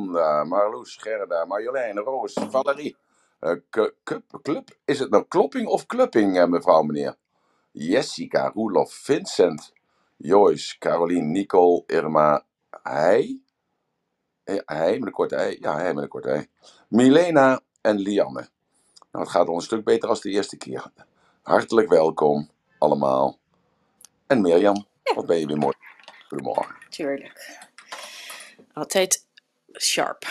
[0.00, 2.96] Amanda, Marloes, Gerda, Marjolein, Roos, Valerie.
[3.42, 3.94] Uh, club,
[4.42, 7.16] club, is het nou klopping of clupping, uh, mevrouw, meneer?
[7.70, 9.72] Jessica, Roelof, Vincent,
[10.16, 12.44] Joyce, Caroline, Nicole, Irma,
[12.82, 13.40] hij.
[14.44, 15.56] Hij met een korte ei.
[15.60, 16.46] Ja, hij met een korte ei.
[16.88, 18.48] Milena en Lianne.
[19.10, 20.92] Nou, het gaat al een stuk beter als de eerste keer.
[21.42, 23.38] Hartelijk welkom allemaal.
[24.26, 25.74] En Mirjam, wat ben je weer mooi.
[26.28, 26.74] Goedemorgen.
[26.88, 27.68] Tuurlijk.
[28.72, 29.28] Altijd
[29.72, 30.24] sharp.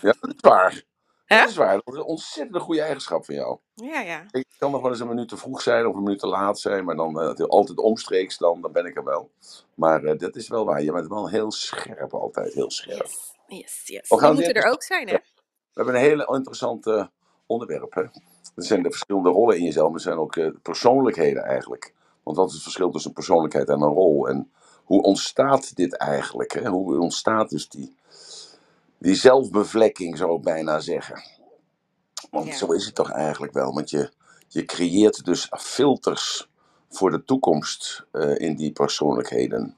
[0.00, 0.82] Ja, dat is waar.
[1.26, 1.74] Dat is waar.
[1.74, 3.58] Dat is een ontzettend goede eigenschap van jou.
[3.74, 4.24] Ja, ja.
[4.30, 6.60] Ik kan nog wel eens een minuut te vroeg zijn of een minuut te laat
[6.60, 9.30] zijn, maar dan uh, altijd omstreeks dan, dan ben ik er wel.
[9.74, 10.82] Maar uh, dat is wel waar.
[10.82, 13.06] Je bent wel heel scherp altijd, heel scherp.
[13.06, 13.86] Yes, yes.
[13.86, 14.08] yes.
[14.08, 15.14] We, we moeten er ook zijn, hè?
[15.14, 17.08] We hebben een hele interessant
[17.46, 17.94] onderwerp.
[17.94, 18.02] Hè?
[18.02, 21.94] Er zijn de verschillende rollen in jezelf, maar er zijn ook uh, persoonlijkheden eigenlijk.
[22.22, 24.28] Want wat is het verschil tussen een persoonlijkheid en een rol?
[24.28, 24.52] En
[24.84, 26.52] hoe ontstaat dit eigenlijk?
[26.52, 26.68] Hè?
[26.68, 27.96] Hoe ontstaat dus die,
[29.02, 31.22] die zelfbevlekking, zou ik bijna zeggen.
[32.30, 32.54] Want ja.
[32.56, 33.74] zo is het toch eigenlijk wel.
[33.74, 34.10] Want je,
[34.48, 36.50] je creëert dus filters
[36.88, 39.76] voor de toekomst uh, in die persoonlijkheden.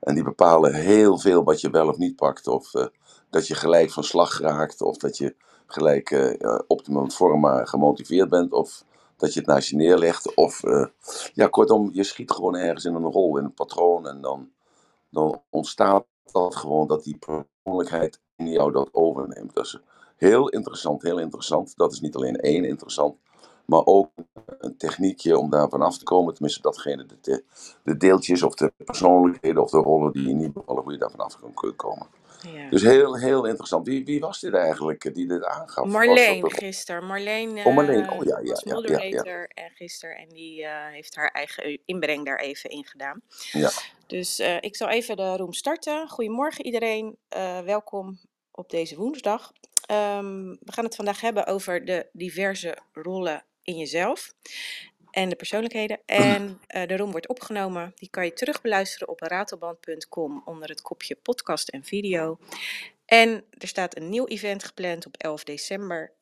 [0.00, 2.46] En die bepalen heel veel wat je wel of niet pakt.
[2.46, 2.86] Of uh,
[3.30, 4.82] dat je gelijk van slag raakt.
[4.82, 5.34] Of dat je
[5.66, 8.52] gelijk uh, optimum forma gemotiveerd bent.
[8.52, 8.84] Of
[9.16, 10.34] dat je het naast je neerlegt.
[10.34, 10.62] Of
[11.32, 14.08] ja, kortom, je schiet gewoon ergens in een rol, in een patroon.
[14.08, 14.50] En dan,
[15.10, 19.54] dan ontstaat dat gewoon dat die persoonlijkheid jou dat overneemt.
[19.54, 19.78] Dus
[20.16, 21.76] heel interessant, heel interessant.
[21.76, 23.16] Dat is niet alleen één interessant,
[23.64, 24.10] maar ook
[24.58, 26.34] een techniekje om daar vanaf te komen.
[26.34, 27.44] Tenminste, datgene, de,
[27.82, 31.10] de deeltjes of de persoonlijkheden of de rollen die je niet bevallen, hoe je daar
[31.10, 32.06] vanaf kunt komen.
[32.52, 32.70] Ja.
[32.70, 33.86] Dus heel, heel interessant.
[33.86, 35.86] Wie, wie was dit eigenlijk die dit aangaf?
[35.86, 37.06] Marleen gisteren.
[37.06, 38.10] Marleen, oh, Marleen.
[38.10, 42.24] Oh, ja, ja, was moderator ja, ja, gisteren en die uh, heeft haar eigen inbreng
[42.24, 43.20] daar even in gedaan.
[43.52, 43.70] Ja.
[44.06, 46.08] Dus ik zal even de room starten.
[46.08, 47.16] Goedemorgen iedereen.
[47.64, 48.18] welkom
[48.50, 49.52] op deze woensdag.
[49.90, 54.32] Um, we gaan het vandaag hebben over de diverse rollen in jezelf
[55.14, 55.98] en de persoonlijkheden.
[56.06, 57.92] En uh, de room wordt opgenomen.
[57.96, 62.38] Die kan je terugbeluisteren op ratelband.com onder het kopje podcast en video.
[63.06, 66.12] En er staat een nieuw event gepland op 11 december.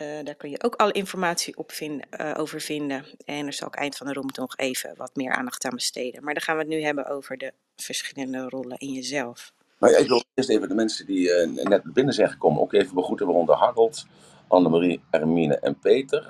[0.00, 3.04] Uh, daar kun je ook alle informatie op vinden, uh, over vinden.
[3.24, 6.24] En er zal ik eind van de room nog even wat meer aandacht aan besteden.
[6.24, 9.52] Maar dan gaan we het nu hebben over de verschillende rollen in jezelf.
[9.78, 12.94] Maar ja, ik wil eerst even de mensen die net binnen zijn gekomen ook even
[12.94, 14.06] begroeten, waaronder Harold,
[14.48, 16.26] Annemarie, Hermine en Peter.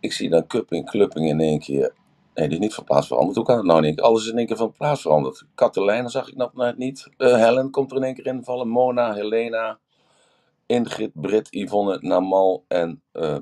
[0.00, 1.94] Ik zie dan Cupping, Clupping in één keer.
[2.34, 3.36] Nee, die is niet van plaats veranderd.
[3.36, 4.04] Hoe kan het nou in één keer?
[4.04, 5.44] Alles is in één keer van plaats veranderd.
[5.54, 7.08] Katelijne zag ik nog net niet.
[7.18, 8.68] Uh, Helen komt er in één keer in vallen.
[8.68, 9.78] Mona, Helena,
[10.66, 13.36] Ingrid, Brit, Yvonne, Namal en uh,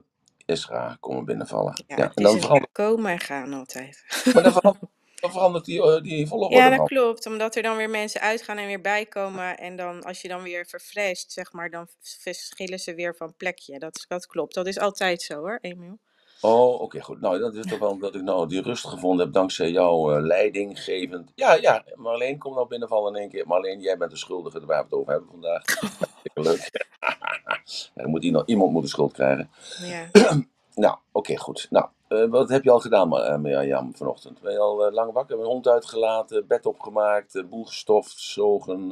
[0.47, 1.85] Isra komen binnenvallen.
[1.87, 2.73] Ja, ja en dan verandert...
[2.73, 4.05] komen en gaan altijd.
[4.35, 4.91] Maar dan verandert,
[5.21, 7.27] dan verandert die, uh, die volgorde Ja, dat klopt.
[7.27, 9.59] Omdat er dan weer mensen uitgaan en weer bijkomen.
[9.59, 13.79] En dan als je dan weer verfresht, zeg maar, dan verschillen ze weer van plekje.
[13.79, 14.55] Dat, dat klopt.
[14.55, 15.99] Dat is altijd zo hoor, Emiel.
[16.41, 17.21] Oh, oké, okay, goed.
[17.21, 20.23] Nou, dat is toch wel dat ik nou die rust gevonden heb dankzij jouw uh,
[20.23, 21.33] leidinggevend.
[21.35, 23.47] Ja, ja, Marleen komt nou binnenvallen in één keer.
[23.47, 25.63] Marleen, jij bent de schuldige waar we het over hebben vandaag.
[26.35, 26.71] Leuk.
[27.95, 29.51] ja, dan moet iemand, iemand moet de schuld krijgen.
[29.83, 30.09] Ja.
[30.85, 31.67] nou, oké, okay, goed.
[31.71, 34.41] Nou, uh, wat heb je al gedaan, uh, Mirjam, vanochtend?
[34.41, 35.37] Ben je al lang wakker?
[35.37, 38.89] Heb je hond uitgelaten, bed opgemaakt, boel gestoft, zogen?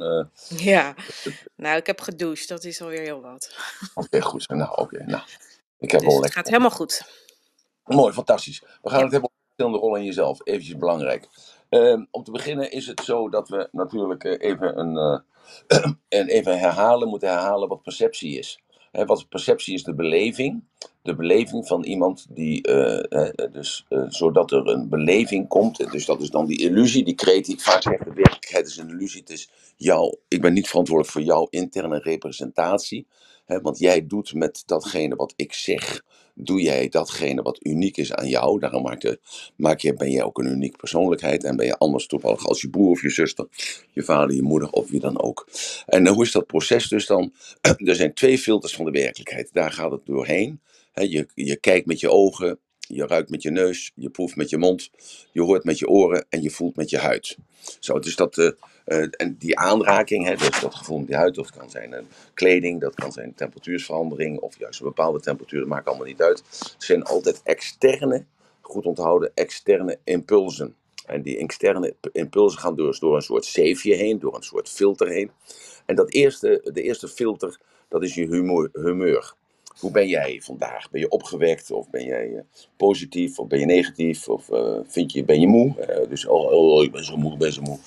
[0.47, 0.95] Ja,
[1.55, 2.47] nou, ik heb gedoucht.
[2.47, 3.55] Dat is alweer heel wat.
[3.95, 4.47] Oké, okay, goed.
[4.47, 5.03] Nou, oké.
[5.05, 5.21] nou.
[5.79, 7.25] Ik heb dus het gaat helemaal goed.
[7.87, 8.63] Mooi, fantastisch.
[8.81, 10.39] We gaan het hebben over verschillende rollen in jezelf.
[10.43, 11.27] Eventjes belangrijk.
[11.69, 15.23] Uh, om te beginnen is het zo dat we natuurlijk uh, even, een,
[15.67, 18.59] uh, en even herhalen, moeten herhalen wat perceptie is.
[18.91, 20.63] He, wat perceptie is de beleving.
[21.01, 22.61] De beleving van iemand die,
[23.51, 25.91] dus, zodat er een beleving komt.
[25.91, 28.77] Dus dat is dan die illusie, die kreet die ik vaak zeg, de werkelijkheid is
[28.77, 29.19] een illusie.
[29.19, 33.07] Het is jouw, ik ben niet verantwoordelijk voor jouw interne representatie.
[33.45, 36.03] He, want jij doet met datgene wat ik zeg,
[36.37, 38.59] doe jij datgene wat uniek is aan jou.
[38.59, 38.83] Daarom
[39.55, 42.69] maak je, ben jij ook een unieke persoonlijkheid en ben je anders toevallig als je
[42.69, 43.47] broer of je zuster,
[43.93, 45.47] je vader, je moeder of wie dan ook.
[45.85, 47.33] En hoe is dat proces dus dan?
[47.77, 49.49] Er zijn twee filters van de werkelijkheid.
[49.53, 50.61] Daar gaat het doorheen.
[50.91, 54.49] He, je, je kijkt met je ogen, je ruikt met je neus, je proeft met
[54.49, 54.89] je mond,
[55.31, 57.37] je hoort met je oren en je voelt met je huid.
[57.79, 58.51] Zo, dus dat, uh,
[58.87, 61.99] uh, en die aanraking, hè, dus dat gevoel met je huid, dat kan zijn uh,
[62.33, 66.37] kleding, dat kan zijn temperatuursverandering of juist een bepaalde temperatuur, dat maakt allemaal niet uit.
[66.49, 68.25] Het zijn altijd externe,
[68.61, 70.75] goed onthouden, externe impulsen.
[71.05, 75.07] En die externe impulsen gaan dus door een soort zeefje heen, door een soort filter
[75.07, 75.31] heen.
[75.85, 78.69] En dat eerste, de eerste filter, dat is je humeur.
[78.73, 79.33] humeur.
[79.79, 80.89] Hoe ben jij vandaag?
[80.89, 82.41] Ben je opgewekt of ben jij uh,
[82.77, 84.29] positief of ben je negatief?
[84.29, 85.75] Of uh, vind je, ben je moe?
[85.79, 87.79] Uh, dus oh, oh, ik ben zo moe, ik ben zo moe.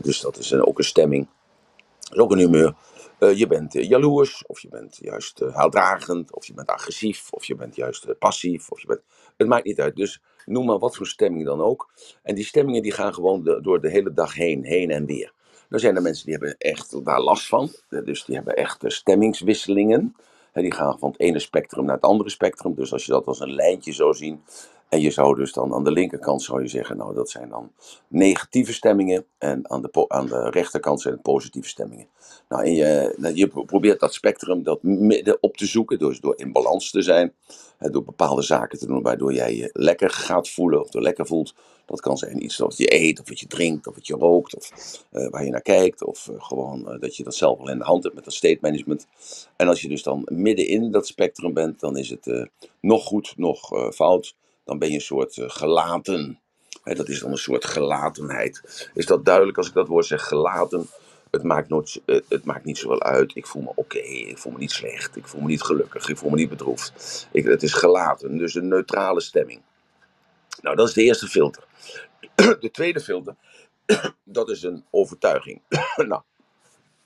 [0.00, 1.28] dus dat is ook een stemming.
[1.98, 2.74] Dat is ook een humeur.
[3.18, 7.54] Eh, je bent jaloers, of je bent juist haatdragend, of je bent agressief, of je
[7.54, 9.00] bent juist passief, of je bent...
[9.36, 9.96] Het maakt niet uit.
[9.96, 11.90] Dus noem maar wat voor stemming dan ook.
[12.22, 15.32] En die stemmingen die gaan gewoon door de hele dag heen, heen en weer.
[15.68, 17.70] Dan zijn er mensen die hebben echt daar last van.
[17.88, 20.16] Dus die hebben echt stemmingswisselingen.
[20.60, 22.74] Die gaan van het ene spectrum naar het andere spectrum.
[22.74, 24.42] Dus als je dat als een lijntje zou zien,
[24.92, 27.72] en je zou dus dan aan de linkerkant zou je zeggen, nou dat zijn dan
[28.08, 29.24] negatieve stemmingen.
[29.38, 32.06] En aan de, aan de rechterkant zijn het positieve stemmingen.
[32.48, 36.34] Nou, en je, nou, je probeert dat spectrum, dat midden op te zoeken, dus door
[36.36, 37.34] in balans te zijn.
[37.78, 41.54] Door bepaalde zaken te doen waardoor jij je lekker gaat voelen of door lekker voelt.
[41.86, 44.56] Dat kan zijn iets wat je eet, of wat je drinkt, of wat je rookt,
[44.56, 44.70] of
[45.12, 46.04] uh, waar je naar kijkt.
[46.04, 48.34] Of uh, gewoon uh, dat je dat zelf al in de hand hebt met dat
[48.34, 49.06] state management.
[49.56, 52.48] En als je dus dan midden in dat spectrum bent, dan is het
[52.80, 56.40] nog goed, nog fout dan ben je een soort uh, gelaten.
[56.84, 58.90] dat is dan een soort gelatenheid.
[58.94, 60.86] Is dat duidelijk als ik dat woord zeg, gelaten?
[61.30, 63.36] Het maakt, nooit, het, het maakt niet zoveel uit.
[63.36, 66.16] Ik voel me oké, ik voel me niet slecht, ik voel me niet gelukkig, ik
[66.16, 67.28] voel me niet bedroefd.
[67.32, 69.60] Ik, het is gelaten, dus een neutrale stemming.
[70.60, 71.64] Nou, dat is de eerste filter.
[72.60, 73.36] De tweede filter,
[74.24, 75.60] dat is een overtuiging.
[75.96, 76.22] nou,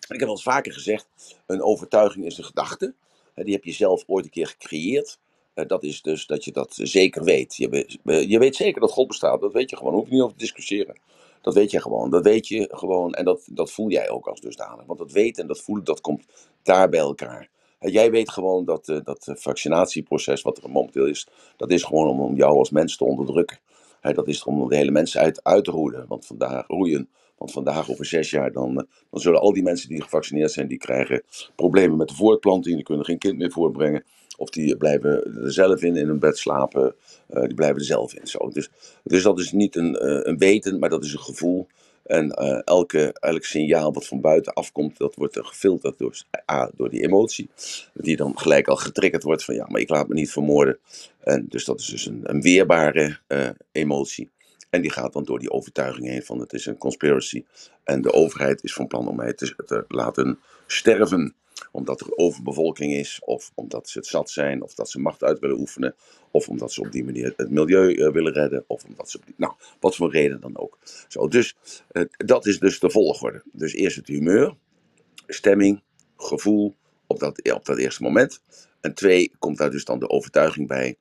[0.09, 1.07] ik heb al vaker gezegd,
[1.47, 2.95] een overtuiging is een gedachte.
[3.35, 5.19] Die heb je zelf ooit een keer gecreëerd.
[5.57, 7.57] Uh, dat is dus dat je dat zeker weet.
[7.57, 7.99] Je,
[8.29, 9.41] je, weet zeker dat God bestaat.
[9.41, 9.95] Dat weet je gewoon.
[9.95, 10.99] Hoef je niet over te discussiëren.
[11.41, 12.11] Dat weet je gewoon.
[12.11, 13.15] Dat weet je gewoon.
[13.15, 14.87] En dat, dat voel jij ook als dusdanig.
[14.87, 16.25] Want dat weten en dat voelen, dat komt
[16.63, 17.49] daar bij elkaar.
[17.79, 22.21] Jij weet gewoon dat uh, dat vaccinatieproces, wat er momenteel is, dat is gewoon om,
[22.21, 23.59] om jou als mens te onderdrukken.
[24.01, 26.05] dat is om de hele mensen uit, uit te roeien.
[26.09, 27.09] Want vandaag roeien.
[27.37, 28.75] Want vandaag over zes jaar, dan,
[29.11, 31.23] dan zullen al die mensen die gevaccineerd zijn, die krijgen
[31.55, 32.75] problemen met de voortplanting.
[32.75, 34.05] Die kunnen geen kind meer voortbrengen.
[34.37, 36.95] Of die blijven er zelf in, in hun bed slapen.
[37.31, 38.27] Uh, die blijven er zelf in.
[38.27, 38.49] Zo.
[38.49, 38.71] Dus,
[39.03, 41.67] dus dat is niet een, uh, een weten, maar dat is een gevoel.
[42.03, 46.91] En uh, elke, elk signaal wat van buiten afkomt, dat wordt gefilterd door, A, door
[46.91, 47.51] die emotie.
[47.93, 50.79] Die dan gelijk al getriggerd wordt van ja, maar ik laat me niet vermoorden.
[51.21, 53.19] En dus dat is dus een, een weerbare
[53.73, 54.31] emotie.
[54.71, 57.45] En die gaat dan door die overtuiging heen van het is een conspiracy.
[57.85, 61.35] En de overheid is van plan om mij te, te laten sterven
[61.73, 65.39] omdat er overbevolking is, of omdat ze het zat zijn, of dat ze macht uit
[65.39, 65.95] willen oefenen,
[66.31, 69.53] of omdat ze op die manier het milieu uh, willen redden, of omdat ze, nou,
[69.81, 70.79] wat voor reden dan ook.
[71.09, 71.57] Zo, dus
[71.93, 73.43] uh, dat is dus de volgorde.
[73.53, 74.57] Dus eerst het humeur,
[75.27, 75.83] stemming,
[76.17, 76.75] gevoel
[77.07, 78.41] op dat, op dat eerste moment.
[78.81, 80.97] En twee, komt daar dus dan de overtuiging bij.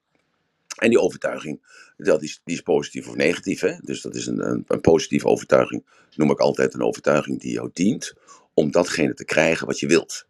[0.76, 1.62] En die overtuiging,
[1.98, 3.60] dat is, die is positief of negatief.
[3.60, 3.74] Hè?
[3.82, 5.86] Dus dat is een, een positieve overtuiging.
[6.16, 8.14] Noem ik altijd een overtuiging die jou dient
[8.54, 10.26] om datgene te krijgen wat je wilt.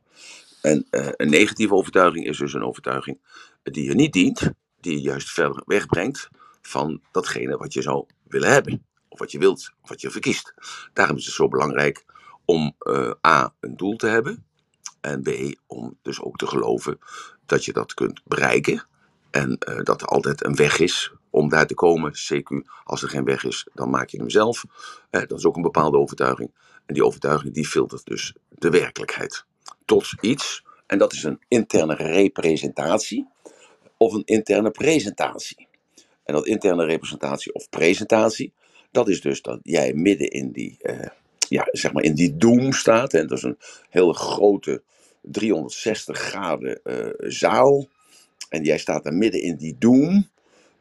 [0.66, 3.20] En uh, een negatieve overtuiging is dus een overtuiging
[3.64, 6.30] die je niet dient, die je juist verder wegbrengt
[6.62, 8.86] van datgene wat je zou willen hebben.
[9.10, 10.54] Of wat je wilt, of wat je verkiest.
[10.94, 12.06] Daarom is het zo belangrijk
[12.46, 14.46] om uh, A, een doel te hebben.
[15.02, 15.30] En B,
[15.68, 17.00] om dus ook te geloven
[17.46, 18.88] dat je dat kunt bereiken.
[19.32, 22.12] En uh, dat er altijd een weg is om daar te komen.
[22.12, 24.66] CQ, als er geen weg is, dan maak je hem zelf.
[25.10, 26.52] dat is ook een bepaalde overtuiging.
[26.86, 29.46] En die overtuiging die filtert dus de werkelijkheid
[29.86, 30.64] tot iets.
[30.88, 33.28] En dat is een interne representatie
[33.98, 35.68] of een interne presentatie.
[36.24, 38.54] En dat interne representatie of presentatie,
[38.92, 41.08] dat is dus dat jij midden in die, uh,
[41.50, 43.14] ja, zeg maar in die doom staat.
[43.14, 43.58] En dat is een
[43.90, 44.82] hele grote
[45.22, 47.88] 360 graden uh, zaal.
[48.50, 50.30] En jij staat daar midden in die doom.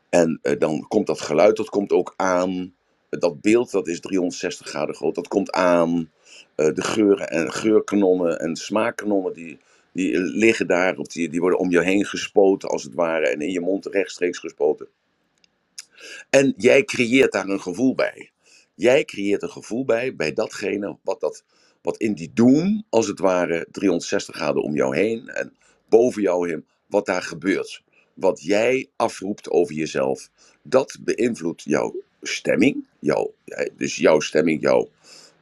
[0.09, 2.75] En uh, dan komt dat geluid, dat komt ook aan.
[3.11, 6.11] Dat beeld, dat is 360 graden groot, dat komt aan.
[6.57, 9.59] Uh, de geuren en geurkanonnen en smaakkanonnen die,
[9.93, 13.41] die liggen daar, of die, die worden om je heen gespoten als het ware en
[13.41, 14.89] in je mond rechtstreeks gespoten.
[16.31, 18.31] En jij creëert daar een gevoel bij.
[18.75, 21.45] Jij creëert een gevoel bij, bij datgene wat, dat,
[21.83, 25.57] wat in die doen, als het ware, 360 graden om jou heen en
[25.89, 27.83] boven jou heen, wat daar gebeurt.
[28.15, 30.31] Wat jij afroept over jezelf,
[30.63, 32.87] dat beïnvloedt jouw stemming.
[32.99, 33.35] Jouw,
[33.77, 34.89] dus jouw stemming, jouw,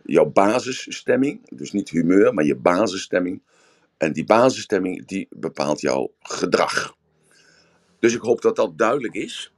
[0.05, 1.49] jouw basisstemming.
[1.49, 3.43] Dus niet humeur, maar je basisstemming.
[3.97, 6.97] En die basisstemming die bepaalt jouw gedrag.
[7.99, 9.53] Dus ik hoop dat dat duidelijk is.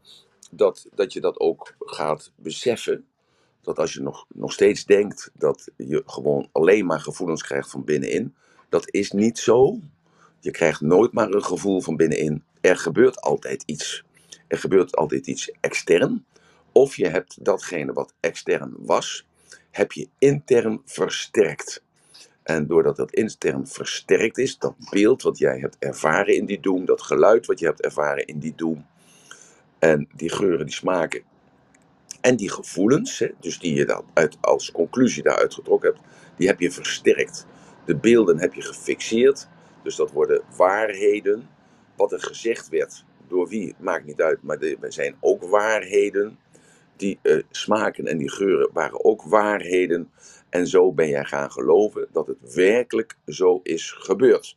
[0.50, 3.06] Dat, dat je dat ook gaat beseffen.
[3.62, 7.84] Dat als je nog, nog steeds denkt dat je gewoon alleen maar gevoelens krijgt van
[7.84, 8.34] binnenin.
[8.68, 9.78] Dat is niet zo.
[10.40, 12.44] Je krijgt nooit maar een gevoel van binnenin.
[12.60, 14.04] Er gebeurt altijd iets.
[14.48, 16.24] Er gebeurt altijd iets extern.
[16.72, 19.26] Of je hebt datgene wat extern was,
[19.74, 21.82] heb je intern versterkt.
[22.42, 26.84] En doordat dat intern versterkt is, dat beeld wat jij hebt ervaren in die doem,
[26.84, 28.86] dat geluid wat je hebt ervaren in die doem,
[29.78, 31.22] en die geuren, die smaken,
[32.20, 36.02] en die gevoelens, hè, dus die je dan uit, als conclusie daaruit getrokken hebt,
[36.36, 37.46] die heb je versterkt.
[37.84, 39.48] De beelden heb je gefixeerd.
[39.82, 41.48] Dus dat worden waarheden.
[41.96, 44.42] Wat er gezegd werd, door wie, maakt niet uit.
[44.42, 46.38] Maar er zijn ook waarheden.
[46.96, 50.10] Die uh, smaken en die geuren waren ook waarheden.
[50.48, 54.56] En zo ben jij gaan geloven dat het werkelijk zo is gebeurd.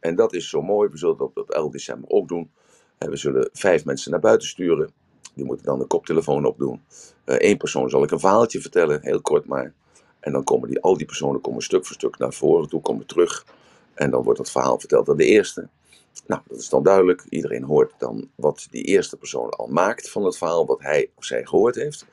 [0.00, 0.88] En dat is zo mooi.
[0.88, 2.50] We zullen dat op 11 december ook doen.
[2.98, 4.92] En we zullen vijf mensen naar buiten sturen.
[5.34, 6.82] Die moeten dan de koptelefoon opdoen.
[7.24, 9.72] Eén eh, persoon zal ik een verhaaltje vertellen, heel kort maar.
[10.20, 13.06] En dan komen die, al die personen komen stuk voor stuk naar voren toe, komen
[13.06, 13.46] terug.
[13.94, 15.68] En dan wordt dat verhaal verteld aan de eerste.
[16.26, 17.24] Nou, dat is dan duidelijk.
[17.28, 21.24] Iedereen hoort dan wat die eerste persoon al maakt van het verhaal, wat hij of
[21.24, 22.06] zij gehoord heeft.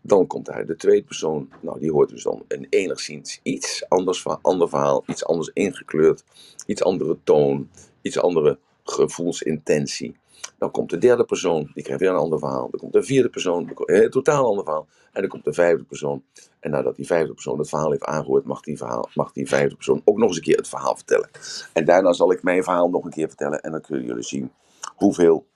[0.00, 1.48] Dan komt hij de tweede persoon.
[1.60, 6.24] Nou, die hoort dus dan een enigszins iets anders ander verhaal, iets anders ingekleurd,
[6.66, 7.70] iets andere toon,
[8.02, 10.16] iets andere gevoelsintentie.
[10.58, 12.70] Dan komt de derde persoon, die krijgt weer een ander verhaal.
[12.70, 14.86] Dan komt de vierde persoon, een totaal ander verhaal.
[15.12, 16.22] En dan komt de vijfde persoon.
[16.60, 19.74] En nadat die vijfde persoon het verhaal heeft aangehoord, mag die, verhaal, mag die vijfde
[19.74, 21.30] persoon ook nog eens een keer het verhaal vertellen.
[21.72, 23.60] En daarna zal ik mijn verhaal nog een keer vertellen.
[23.60, 24.52] En dan kunnen jullie zien
[24.96, 25.46] hoeveel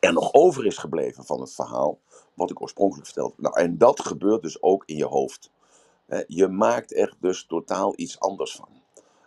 [0.00, 1.98] er nog over is gebleven van het verhaal.
[2.34, 3.34] Wat ik oorspronkelijk vertelde.
[3.36, 5.50] Nou, en dat gebeurt dus ook in je hoofd.
[6.26, 8.68] Je maakt er dus totaal iets anders van.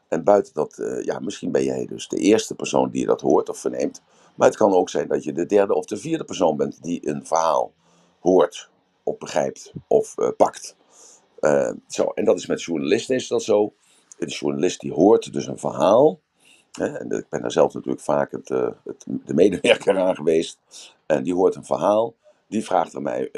[0.07, 3.49] En buiten dat, eh, ja, misschien ben jij dus de eerste persoon die dat hoort
[3.49, 4.01] of verneemt.
[4.35, 7.07] Maar het kan ook zijn dat je de derde of de vierde persoon bent die
[7.09, 7.71] een verhaal
[8.19, 8.69] hoort,
[9.03, 10.75] of begrijpt, of uh, pakt.
[11.39, 13.73] Uh, zo, en dat is met journalisten is dat zo.
[14.17, 16.19] De journalist die hoort dus een verhaal.
[16.71, 20.59] Hè, en ik ben daar zelf natuurlijk vaak het, het, de medewerker aan geweest.
[21.05, 22.15] En die hoort een verhaal.
[22.47, 23.31] Die vraagt aan mij,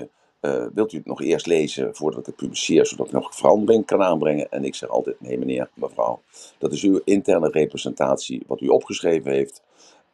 [0.73, 4.03] wilt u het nog eerst lezen voordat ik het publiceer, zodat ik nog verandering kan
[4.03, 4.51] aanbrengen?
[4.51, 6.21] En ik zeg altijd, nee meneer, mevrouw,
[6.57, 9.61] dat is uw interne representatie, wat u opgeschreven heeft.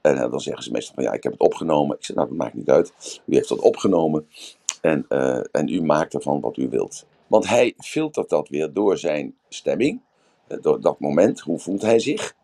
[0.04, 1.98] En uh, dan zeggen ze meestal van, ja, ik heb het opgenomen.
[1.98, 3.22] Ik zeg, nou, dat maakt niet uit.
[3.26, 4.28] U heeft dat opgenomen
[4.82, 7.06] en, uh, en u maakt ervan wat u wilt.
[7.28, 10.02] Want hij filtert dat weer door zijn stemming,
[10.62, 12.36] door dat moment, hoe voelt hij zich?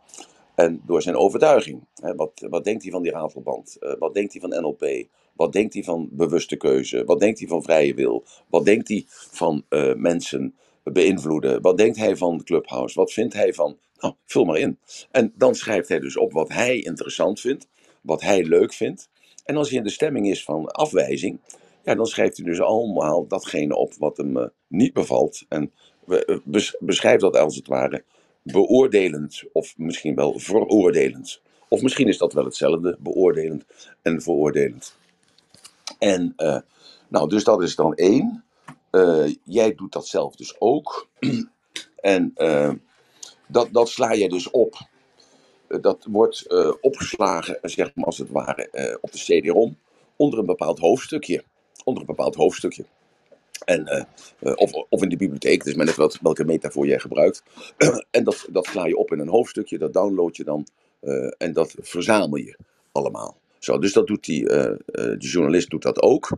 [0.55, 1.83] En door zijn overtuiging.
[2.15, 3.77] Wat, wat denkt hij van die ratelband?
[3.99, 5.07] Wat denkt hij van NLP?
[5.33, 7.05] Wat denkt hij van bewuste keuze?
[7.05, 8.23] Wat denkt hij van vrije wil?
[8.47, 9.63] Wat denkt hij van
[9.95, 11.61] mensen beïnvloeden?
[11.61, 12.99] Wat denkt hij van Clubhouse?
[12.99, 13.77] Wat vindt hij van.
[13.99, 14.79] Nou, vul maar in.
[15.11, 17.67] En dan schrijft hij dus op wat hij interessant vindt,
[18.01, 19.09] wat hij leuk vindt.
[19.45, 21.39] En als hij in de stemming is van afwijzing,
[21.83, 25.45] ja, dan schrijft hij dus allemaal datgene op wat hem uh, niet bevalt.
[25.49, 25.71] En
[26.07, 26.37] uh,
[26.79, 28.03] beschrijft dat als het ware
[28.41, 31.41] beoordelend of misschien wel veroordelend.
[31.67, 33.65] Of misschien is dat wel hetzelfde, beoordelend
[34.01, 34.95] en veroordelend.
[35.99, 36.57] En uh,
[37.07, 38.43] nou, dus dat is dan één.
[39.43, 41.07] Jij doet dat zelf dus ook.
[42.01, 42.33] en
[43.51, 44.87] dat, dat sla jij dus op.
[45.81, 46.47] dat wordt
[46.81, 49.77] opgeslagen, zeg maar als het ware, op de CD-ROM
[50.15, 51.43] onder een bepaald hoofdstukje.
[51.83, 52.85] Onder een bepaald hoofdstukje.
[53.65, 54.07] En,
[54.39, 57.43] of, of in de bibliotheek, dus maar wat, welke metafoor jij gebruikt.
[58.11, 60.67] en dat, dat sla je op in een hoofdstukje, dat download je dan
[61.37, 62.57] en dat verzamel je
[62.91, 63.37] allemaal.
[63.59, 66.37] Zo, dus dat doet die, de journalist doet dat ook.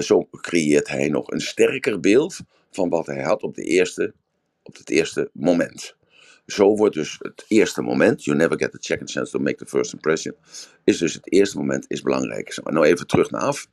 [0.00, 2.38] Zo creëert hij nog een sterker beeld
[2.70, 4.14] van wat hij had op, de eerste,
[4.62, 5.96] op het eerste moment.
[6.46, 9.66] Zo wordt dus het eerste moment, you never get the second chance to make the
[9.66, 10.34] first impression,
[10.84, 12.52] is dus het eerste moment is belangrijk.
[12.52, 13.68] Zo, nou even terug naar af.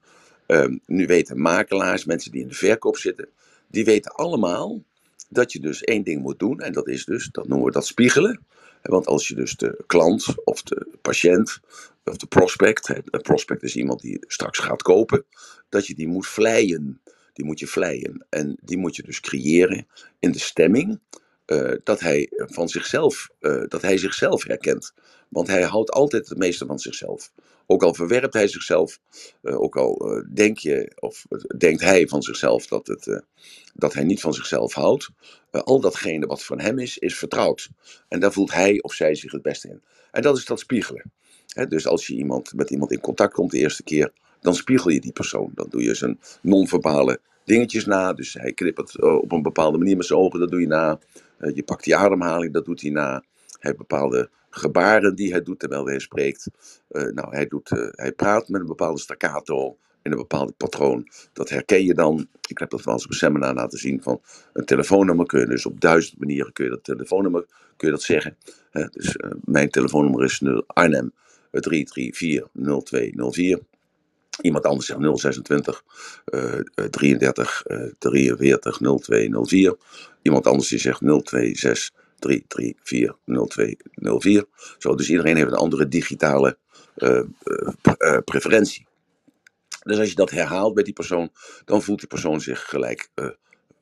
[0.47, 3.29] Um, nu weten makelaars, mensen die in de verkoop zitten,
[3.67, 4.83] die weten allemaal
[5.29, 6.59] dat je dus één ding moet doen.
[6.59, 8.45] En dat is dus, dat noemen we dat spiegelen.
[8.81, 11.59] Want als je dus de klant of de patiënt
[12.03, 15.25] of de prospect, een prospect is iemand die straks gaat kopen,
[15.69, 17.01] dat je die moet vleien.
[17.33, 18.25] Die moet je vleien.
[18.29, 19.87] En die moet je dus creëren
[20.19, 20.99] in de stemming
[21.45, 24.93] uh, dat hij van zichzelf, uh, dat hij zichzelf herkent.
[25.29, 27.31] Want hij houdt altijd het meeste van zichzelf.
[27.65, 28.99] Ook al verwerpt hij zichzelf,
[29.41, 31.25] uh, ook al denk je, of
[31.57, 33.23] denkt hij van zichzelf dat, het,
[33.73, 35.09] dat hij niet van zichzelf houdt,
[35.51, 37.69] al datgene wat van hem is, is vertrouwd.
[38.07, 39.81] En daar voelt hij of zij zich het beste in.
[40.11, 41.11] En dat is dat spiegelen.
[41.67, 44.99] Dus als je iemand, met iemand in contact komt de eerste keer, dan spiegel je
[44.99, 45.51] die persoon.
[45.53, 48.13] Dan doe je zijn non-verbale dingetjes na.
[48.13, 50.99] Dus hij knippert op een bepaalde manier met zijn ogen, dat doe je na.
[51.43, 53.11] Uh, je pakt die ademhaling, dat doet hij na.
[53.11, 53.23] Hij
[53.71, 56.47] heeft bepaalde gebaren die hij doet terwijl hij spreekt.
[56.91, 61.07] Uh, nou, hij, doet, uh, hij praat met een bepaalde staccato in een bepaald patroon.
[61.33, 62.27] Dat herken je dan.
[62.47, 64.21] Ik heb dat wel eens op een seminar laten zien van
[64.53, 65.25] een telefoonnummer.
[65.25, 67.45] Kun je dus op duizend manieren kun je dat telefoonnummer
[67.77, 68.37] kun je dat zeggen.
[68.71, 71.13] Dus mijn telefoonnummer is 0 Arnhem
[71.51, 73.59] 334 0204.
[74.41, 75.83] Iemand anders zegt 026
[76.25, 76.59] uh,
[76.89, 79.75] 33 uh, 43 0204.
[80.21, 84.45] Iemand anders die zegt 026 334 0204.
[84.77, 86.57] Zo, dus iedereen heeft een andere digitale
[86.97, 87.21] uh,
[87.97, 88.87] uh, preferentie.
[89.83, 91.31] Dus als je dat herhaalt bij die persoon,
[91.65, 93.09] dan voelt die persoon zich gelijk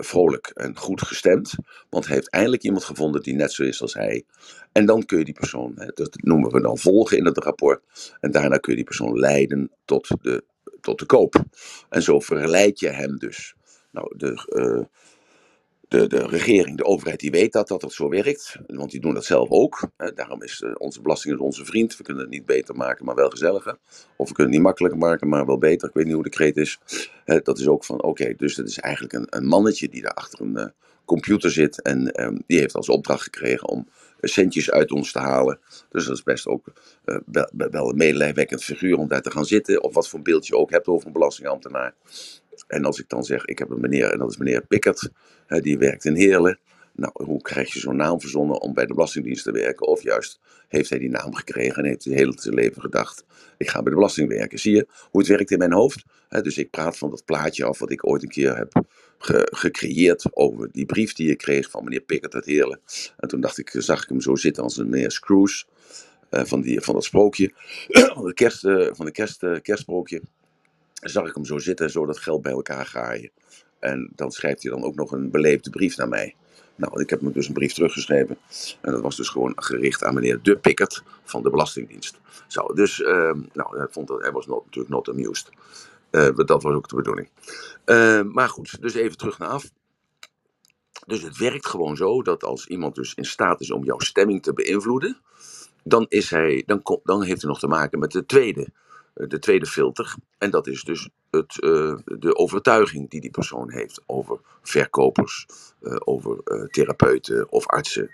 [0.04, 1.54] vrolijk en goed gestemd.
[1.90, 4.26] Want hij heeft eindelijk iemand gevonden die net zo is als hij.
[4.72, 8.14] En dan kun je die persoon, dat noemen we dan volgen in het rapport.
[8.20, 10.44] En daarna kun je die persoon leiden tot de,
[10.82, 11.44] tot de koop.
[11.90, 13.56] En zo verleid je hem dus.
[13.92, 14.86] Nou, de, uh,
[15.92, 18.56] de, de regering, de overheid, die weet dat, dat dat zo werkt.
[18.68, 19.90] Want die doen dat zelf ook.
[20.16, 21.98] Daarom is eh, onze belasting is onze vriend.
[21.98, 23.78] We kunnen het niet beter maken, maar wel gezelliger.
[24.16, 25.88] Of we kunnen het niet makkelijker maken, maar wel beter.
[25.88, 26.80] Ik weet niet hoe de kreet is.
[27.44, 30.42] Dat is ook van, oké, dus dat is eigenlijk een, een mannetje die daar achter
[30.42, 30.66] een uh,
[31.06, 31.82] computer zit.
[31.82, 33.88] En um, die heeft als opdracht gekregen om
[34.22, 35.60] centjes uit ons te halen.
[35.90, 36.66] Dus dat is best ook
[37.26, 39.84] wel, wel een medelijwekkend figuur om daar te gaan zitten.
[39.84, 41.94] Of wat voor beeld je ook hebt over een belastingambtenaar.
[42.72, 45.10] En als ik dan zeg, ik heb een meneer, en dat is meneer Pickert,
[45.48, 46.60] die werkt in Heerlen.
[46.94, 49.88] Nou, hoe krijg je zo'n naam verzonnen om bij de Belastingdienst te werken?
[49.88, 53.26] Of juist heeft hij die naam gekregen en heeft hij heel zijn leven gedacht:
[53.58, 54.60] ik ga bij de belasting werken.
[54.60, 56.04] Zie je hoe het werkt in mijn hoofd?
[56.42, 58.84] dus ik praat van dat plaatje af wat ik ooit een keer heb
[59.18, 62.80] ge gecreëerd over die brief die ik kreeg van meneer Pickert uit Heerlen.
[63.18, 65.66] En toen dacht ik, zag ik hem zo zitten als een meneer Scrooge
[66.32, 67.52] uh, van, die, van dat sprookje,
[68.16, 70.22] van, de kerst, uh, van de kerst, uh, kerstsprookje
[71.10, 73.32] zag ik hem zo zitten, zo dat geld bij elkaar graaien.
[73.80, 76.36] En dan schrijft hij dan ook nog een beleefde brief naar mij.
[76.76, 78.38] Nou, ik heb hem dus een brief teruggeschreven.
[78.82, 82.20] En dat was dus gewoon gericht aan meneer De Pickert van de Belastingdienst.
[82.48, 85.50] Zo, dus, uh, nou, hij, vond dat, hij was not, natuurlijk not amused.
[86.12, 87.30] Uh, dat was ook de bedoeling.
[87.86, 89.70] Uh, maar goed, dus even terug naar af.
[91.06, 94.44] Dus het werkt gewoon zo dat als iemand dus in staat is om jouw stemming
[94.44, 95.18] te beïnvloeden,
[95.84, 98.68] dan, is hij, dan, dan heeft hij nog te maken met de tweede eh,
[99.14, 100.16] de tweede filter.
[100.38, 105.46] En dat is dus het, uh, de overtuiging die die persoon heeft over verkopers,
[105.82, 106.38] uh, over
[106.70, 108.12] therapeuten of artsen,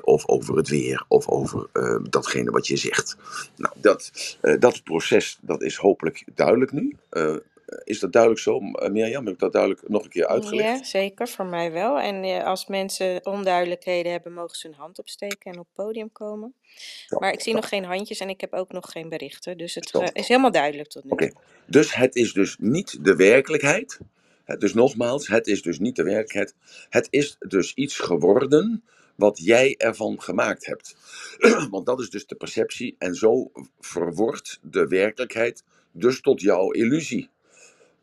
[0.00, 1.68] of over het weer, of over
[2.10, 3.16] datgene wat je zegt.
[3.56, 4.10] Nou, dat,
[4.58, 6.96] dat proces dat is hopelijk duidelijk nu.
[7.84, 9.24] Is dat duidelijk zo, Mirjam?
[9.24, 10.78] Heb ik dat duidelijk nog een keer uitgelegd?
[10.78, 12.00] Ja, zeker, voor mij wel.
[12.00, 16.54] En als mensen onduidelijkheden hebben, mogen ze hun hand opsteken en op het podium komen.
[17.18, 19.58] Maar ik zie nog geen handjes en ik heb ook nog geen berichten.
[19.58, 21.40] Dus het eh, is helemaal duidelijk tot nu Oké, toe.
[21.66, 23.98] dus het is dus niet de werkelijkheid.
[24.58, 26.54] Dus nogmaals, het is dus niet de werkelijkheid.
[26.88, 30.96] Het is dus iets geworden wat jij ervan gemaakt hebt.
[31.70, 33.50] Want dat is dus de perceptie en zo
[33.80, 37.30] verwordt de werkelijkheid dus tot jouw illusie.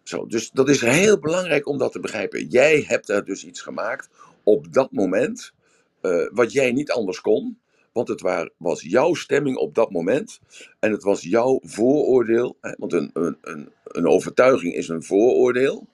[0.04, 2.48] Zo, dus dat is heel belangrijk om dat te begrijpen.
[2.48, 4.10] Jij hebt er dus iets gemaakt
[4.44, 5.54] op dat moment,
[6.02, 7.60] eh, wat jij niet anders kon.
[7.92, 10.40] Want het waar, was jouw stemming op dat moment.
[10.80, 12.58] En het was jouw vooroordeel.
[12.62, 15.88] Hè, want een, een, een, een overtuiging is een vooroordeel.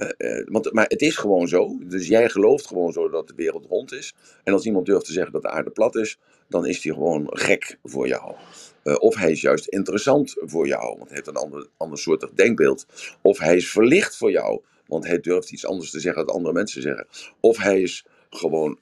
[0.00, 1.78] Eh, eh, want, maar het is gewoon zo.
[1.82, 4.14] Dus jij gelooft gewoon zo dat de wereld rond is.
[4.44, 7.26] En als iemand durft te zeggen dat de aarde plat is, dan is hij gewoon
[7.28, 8.34] gek voor jou.
[8.82, 12.30] Eh, of hij is juist interessant voor jou, want hij heeft een ander, ander soort
[12.34, 12.86] denkbeeld.
[13.22, 16.54] Of hij is verlicht voor jou, want hij durft iets anders te zeggen dan andere
[16.54, 17.06] mensen zeggen.
[17.40, 18.78] Of hij is gewoon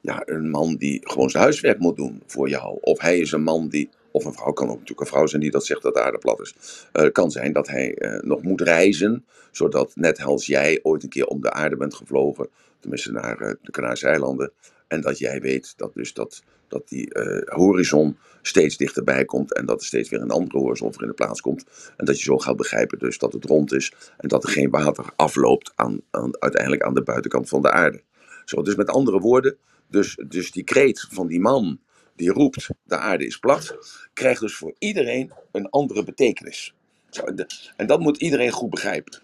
[0.00, 2.78] ja, een man die gewoon zijn huiswerk moet doen voor jou.
[2.80, 5.42] Of hij is een man die, of een vrouw kan ook natuurlijk een vrouw zijn
[5.42, 6.54] die dat zegt dat de aarde plat is.
[6.92, 11.08] Eh, kan zijn dat hij eh, nog moet reizen, zodat net als jij ooit een
[11.08, 12.48] keer om de aarde bent gevlogen,
[12.80, 14.52] tenminste naar eh, de Canarische eilanden,
[14.88, 17.10] en dat jij weet dat dus dat, dat die
[17.44, 21.14] horizon steeds dichterbij komt en dat er steeds weer een andere horizon voor in de
[21.14, 21.64] plaats komt.
[21.96, 24.70] En dat je zo gaat begrijpen dus dat het rond is en dat er geen
[24.70, 28.02] water afloopt aan, aan, uiteindelijk aan de buitenkant van de aarde.
[28.44, 29.56] Zo, dus met andere woorden,
[29.88, 31.80] dus, dus die kreet van die man
[32.20, 33.76] die roept de aarde is plat,
[34.12, 36.74] krijgt dus voor iedereen een andere betekenis.
[37.10, 39.22] Zo, en, de- en dat moet iedereen goed begrijpen.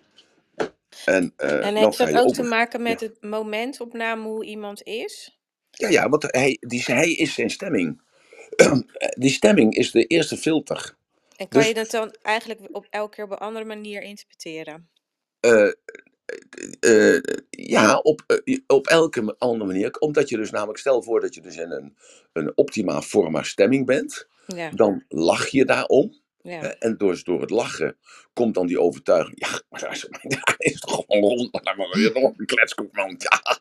[1.05, 3.07] En, eh, En heeft dat ook te maken met ja.
[3.07, 5.39] het momentopname hoe iemand is?
[5.71, 8.03] Ja, ja, want hij, die, hij is zijn stemming.
[9.19, 10.97] Die stemming is de eerste filter.
[11.37, 14.91] En kan Dus- je dat dan eigenlijk op elke keer op een andere manier interpreteren?
[15.41, 15.73] Eh,
[16.81, 17.19] eh,
[17.51, 19.99] ja, op, eh, op elke andere manier.
[19.99, 21.97] Omdat je dus namelijk, stel voor dat je dus in een,
[22.33, 24.29] een optima forma stemming bent.
[24.47, 26.25] Ja, Dan lach je daarom.
[26.79, 27.97] En dus door het lachen
[28.33, 29.47] komt dan die overtuiging.
[29.47, 29.93] Ja, maar dat
[30.59, 31.65] is, toch gewoon rond.
[31.65, 33.19] Maar dan weer nog een kletskoek, man.
[33.19, 33.61] Ja,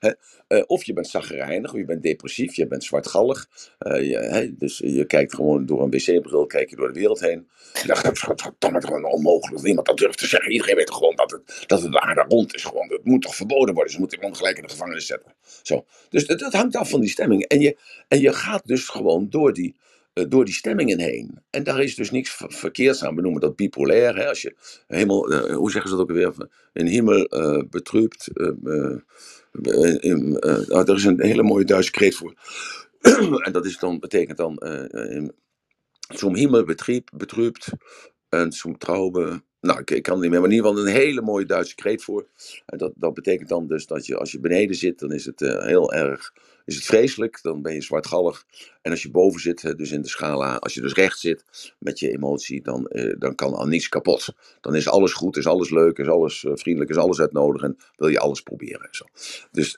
[0.48, 3.48] eh, Of je bent zagrijnig, of je bent depressief, je bent zwartgallig.
[3.78, 7.48] Eh, je, dus je kijkt gewoon door een wc-bril, kijk je door de wereld heen.
[7.86, 10.52] Dat is godverdomme gewoon onmogelijk dat iemand dat durft te zeggen.
[10.52, 12.64] Iedereen weet gewoon dat het, dat het de aarde rond is.
[12.64, 12.88] Gewoon.
[12.88, 13.92] Dat moet toch verboden worden.
[13.92, 15.34] Ze moeten iemand gelijk in de gevangenis zetten.
[15.62, 15.84] Zo.
[16.08, 17.44] Dus dat, dat hangt af van die stemming.
[17.44, 17.76] En je,
[18.08, 19.76] en je gaat dus gewoon door die,
[20.12, 21.40] door die stemmingen heen.
[21.50, 23.14] En daar is dus niks ver- verkeerds aan.
[23.16, 24.16] We noemen dat bipolair.
[24.16, 24.28] Hè?
[24.28, 26.34] Als je helemaal, eh, hoe zeggen ze dat ook weer?
[26.72, 27.64] Een hemel eh
[28.34, 28.98] eh, eh,
[29.52, 32.34] eh, eh, nou, er is een hele mooie Duitse kreet voor.
[33.46, 34.58] en dat is dan, betekent dan.
[34.58, 35.28] eh, eh,
[36.14, 37.10] zum Himmel betrieb,
[38.28, 40.92] en zum Traube nou, ik, ik kan het niet meer, maar in ieder geval een
[40.94, 42.26] hele mooie Duitse kreet voor.
[42.66, 45.40] En dat, dat betekent dan dus dat je als je beneden zit, dan is het
[45.40, 46.34] uh, heel erg
[46.70, 47.38] is het vreselijk.
[47.42, 48.46] Dan ben je zwartgallig.
[48.82, 51.44] En als je boven zit, dus in de scala, als je dus recht zit
[51.78, 54.34] met je emotie, dan, uh, dan kan al niets kapot.
[54.60, 57.76] Dan is alles goed, is alles leuk, is alles uh, vriendelijk, is alles uitnodigen.
[57.96, 58.88] Wil je alles proberen.
[58.90, 59.04] Zo.
[59.52, 59.74] Dus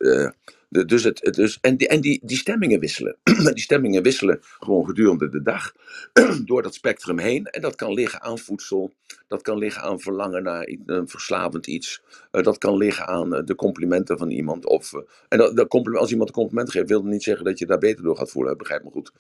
[0.73, 3.17] dus het, het, dus, en die, en die, die stemmingen wisselen.
[3.55, 5.73] die stemmingen wisselen gewoon gedurende de dag
[6.45, 7.47] door dat spectrum heen.
[7.47, 8.93] En dat kan liggen aan voedsel,
[9.29, 12.03] dat kan liggen aan verlangen naar een verslavend iets.
[12.33, 14.67] Uh, dat kan liggen aan uh, de complimenten van iemand.
[14.67, 17.59] Of, uh, en dat, compliment, als iemand een compliment geeft, wil dat niet zeggen dat
[17.59, 18.59] je daar beter door gaat voelen.
[18.59, 19.13] Begrijp me goed.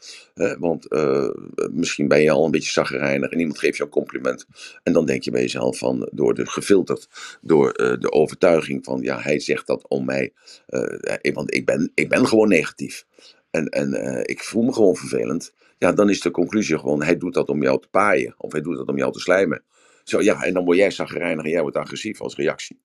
[0.58, 0.86] want
[1.72, 4.46] misschien ben je al een beetje zaggerijnig en iemand geeft je een compliment.
[4.82, 7.08] En dan denk je bij jezelf van, door de gefilterd,
[7.40, 10.32] door de overtuiging van, ja, hij zegt dat om mij.
[11.42, 13.06] Want ik ben, ik ben gewoon negatief.
[13.50, 15.52] En, en ik voel me gewoon vervelend.
[15.78, 18.34] Ja, dan is de conclusie gewoon, hij doet dat om jou te paaien.
[18.38, 19.62] Of hij doet dat om jou te slijmen.
[20.04, 22.80] Zo, ja, en dan word jij zagrijnig en jij wordt agressief als reactie.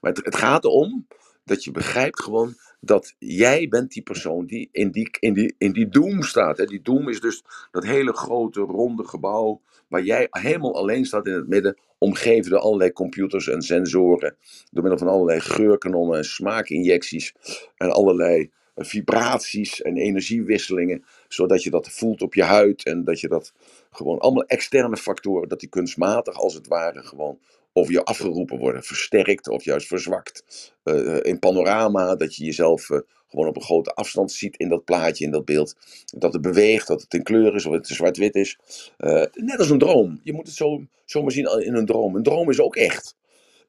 [0.00, 1.06] Maar het, het gaat erom
[1.44, 5.72] dat je begrijpt gewoon dat jij bent die persoon die in die, in die, in
[5.72, 6.58] die doom staat.
[6.58, 6.64] Hè.
[6.64, 11.32] Die doom is dus dat hele grote ronde gebouw waar jij helemaal alleen staat in
[11.32, 14.36] het midden, omgeven door allerlei computers en sensoren,
[14.70, 17.34] door middel van allerlei geurkanonnen en smaakinjecties
[17.76, 23.28] en allerlei vibraties en energiewisselingen, zodat je dat voelt op je huid en dat je
[23.28, 23.52] dat
[23.90, 27.38] gewoon allemaal externe factoren, dat die kunstmatig als het ware gewoon
[27.72, 30.44] over je afgeroepen worden, versterkt of juist verzwakt.
[30.84, 32.90] Uh, in panorama, dat je jezelf
[33.32, 35.76] gewoon op een grote afstand ziet in dat plaatje, in dat beeld.
[36.04, 38.58] Dat het beweegt, dat het in kleur is of het zwart-wit is.
[38.98, 40.20] Uh, net als een droom.
[40.22, 42.16] Je moet het zo, zo maar zien in een droom.
[42.16, 43.16] Een droom is ook echt.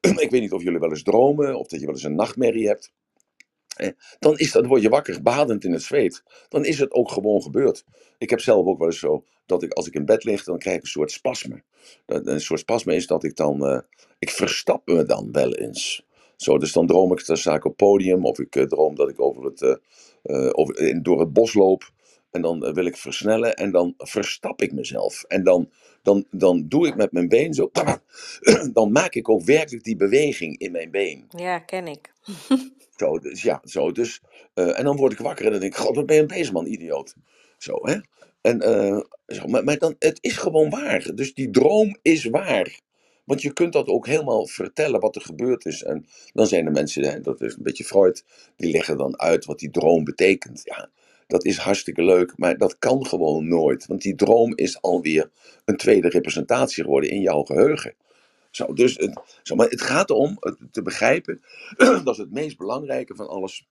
[0.00, 2.66] Ik weet niet of jullie wel eens dromen of dat je wel eens een nachtmerrie
[2.66, 2.92] hebt.
[4.18, 6.22] Dan, is dat, word je wakker, badend in het zweet.
[6.48, 7.84] Dan is het ook gewoon gebeurd.
[8.18, 10.58] Ik heb zelf ook wel eens zo dat ik als ik in bed lig, dan
[10.58, 11.62] krijg ik een soort spasme.
[12.06, 13.80] Een soort spasme is dat ik dan, uh,
[14.18, 16.03] ik verstap me dan wel eens.
[16.36, 19.08] Zo, dus dan droom ik, dan sta ik op podium, of ik uh, droom dat
[19.08, 21.92] ik over het, uh, over, in, door het bos loop.
[22.30, 25.22] En dan wil ik versnellen en dan verstap ik mezelf.
[25.22, 25.70] En dan,
[26.02, 27.70] dan, dan doe ik met mijn been zo.
[28.72, 31.24] Dan maak ik ook werkelijk die beweging in mijn been.
[31.28, 32.12] Ja, ken ik.
[32.96, 33.92] Zo, dus ja, zo.
[33.92, 34.22] Dus,
[34.54, 36.52] uh, en dan word ik wakker en dan denk ik, god, wat ben je bezig
[36.52, 37.14] man, idioot.
[37.58, 37.96] Zo, hè.
[38.40, 41.10] En, uh, zo, maar, maar dan, het is gewoon waar.
[41.14, 42.80] Dus die droom is waar.
[43.24, 45.82] Want je kunt dat ook helemaal vertellen wat er gebeurd is.
[45.82, 48.24] En dan zijn er mensen, dat is een beetje Freud,
[48.56, 50.60] die leggen dan uit wat die droom betekent.
[50.64, 50.90] Ja,
[51.26, 53.86] dat is hartstikke leuk, maar dat kan gewoon nooit.
[53.86, 55.30] Want die droom is alweer
[55.64, 57.94] een tweede representatie geworden in jouw geheugen.
[58.50, 60.38] Zo, dus het, zo, maar het gaat erom
[60.70, 61.42] te begrijpen,
[62.04, 63.66] dat is het meest belangrijke van alles,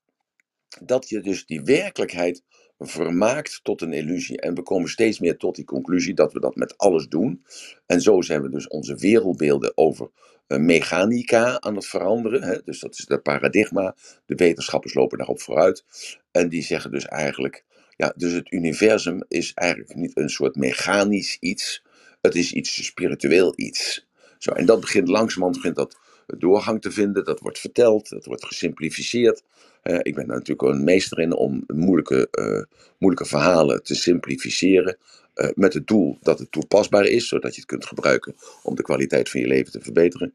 [0.82, 2.44] dat je dus die werkelijkheid
[2.88, 4.42] vermaakt tot een illusie.
[4.42, 7.44] En we komen steeds meer tot die conclusie dat we dat met alles doen.
[7.86, 10.10] En zo zijn we dus onze wereldbeelden over
[10.48, 12.44] uh, mechanica aan het veranderen.
[12.44, 12.58] Hè?
[12.66, 13.96] Dus dat is het paradigma.
[14.26, 15.86] De wetenschappers lopen daarop vooruit.
[16.32, 17.66] En die zeggen dus eigenlijk,
[17.96, 21.84] ja, dus het universum is eigenlijk niet een soort mechanisch iets.
[22.22, 24.08] Het is iets spiritueel iets.
[24.38, 27.26] Zo, en dat begint langzamerhand begint dat doorgang te vinden.
[27.26, 29.44] Dat wordt verteld, dat wordt gesimplificeerd.
[29.84, 34.98] Uh, ik ben natuurlijk een meester in om moeilijke, uh, moeilijke verhalen te simplificeren.
[35.36, 38.84] Uh, met het doel dat het toepasbaar is, zodat je het kunt gebruiken om de
[38.84, 40.34] kwaliteit van je leven te verbeteren.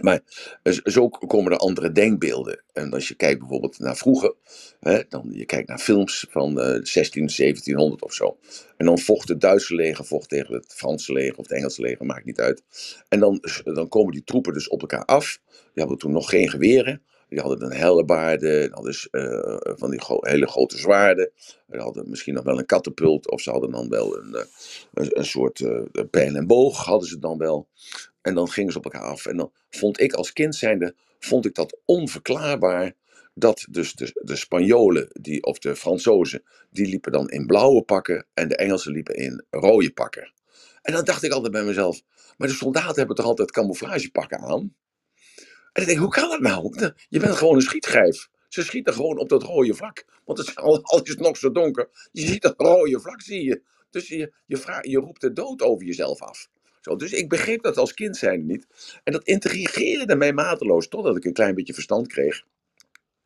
[0.00, 0.20] Maar
[0.84, 2.62] zo komen er andere denkbeelden.
[2.72, 4.34] En als je kijkt bijvoorbeeld naar vroeger,
[4.80, 8.38] hè, dan je kijkt naar films van uh, 16, 1700 of zo.
[8.76, 12.06] En dan vocht het Duitse leger vocht tegen het Franse leger of het Engelse leger,
[12.06, 12.62] maakt niet uit.
[13.08, 15.40] En dan, dan komen die troepen dus op elkaar af.
[15.50, 17.02] Die hadden toen nog geen geweren.
[17.28, 21.30] Die hadden een hellebaarden, hadden uh, van die hele grote zwaarden.
[21.66, 24.40] Die hadden misschien nog wel een katapult, of ze hadden dan wel een, uh,
[24.94, 25.80] een, een, soort uh,
[26.10, 27.68] pijl en boog, hadden ze dan wel.
[28.26, 29.26] En dan gingen ze op elkaar af.
[29.26, 32.94] En dan vond ik als kind zijnde, vond ik dat onverklaarbaar.
[33.34, 38.26] Dat dus de, Spanjolen, die, of de Fransozen, die liepen dan in blauwe pakken.
[38.34, 40.32] En de Engelsen liepen in rode pakken.
[40.82, 42.02] En dan dacht ik altijd bij mezelf,
[42.36, 44.74] maar de soldaten hebben toch altijd camouflagepakken aan?
[45.72, 46.92] En ik denk, hoe kan dat nou?
[47.08, 48.28] Je bent gewoon een schietgrijf.
[48.48, 50.04] Ze schieten gewoon op dat rode vlak.
[50.24, 53.44] Want het al, al is het nog zo donker, je ziet dat rode vlak, zie
[53.44, 53.62] je.
[53.90, 56.48] Dus je, je, je roept de dood over jezelf af.
[56.94, 58.66] Dus ik begreep dat als kind zijn niet.
[59.04, 62.42] En dat intrigeerde mij mateloos, totdat ik een klein beetje verstand kreeg.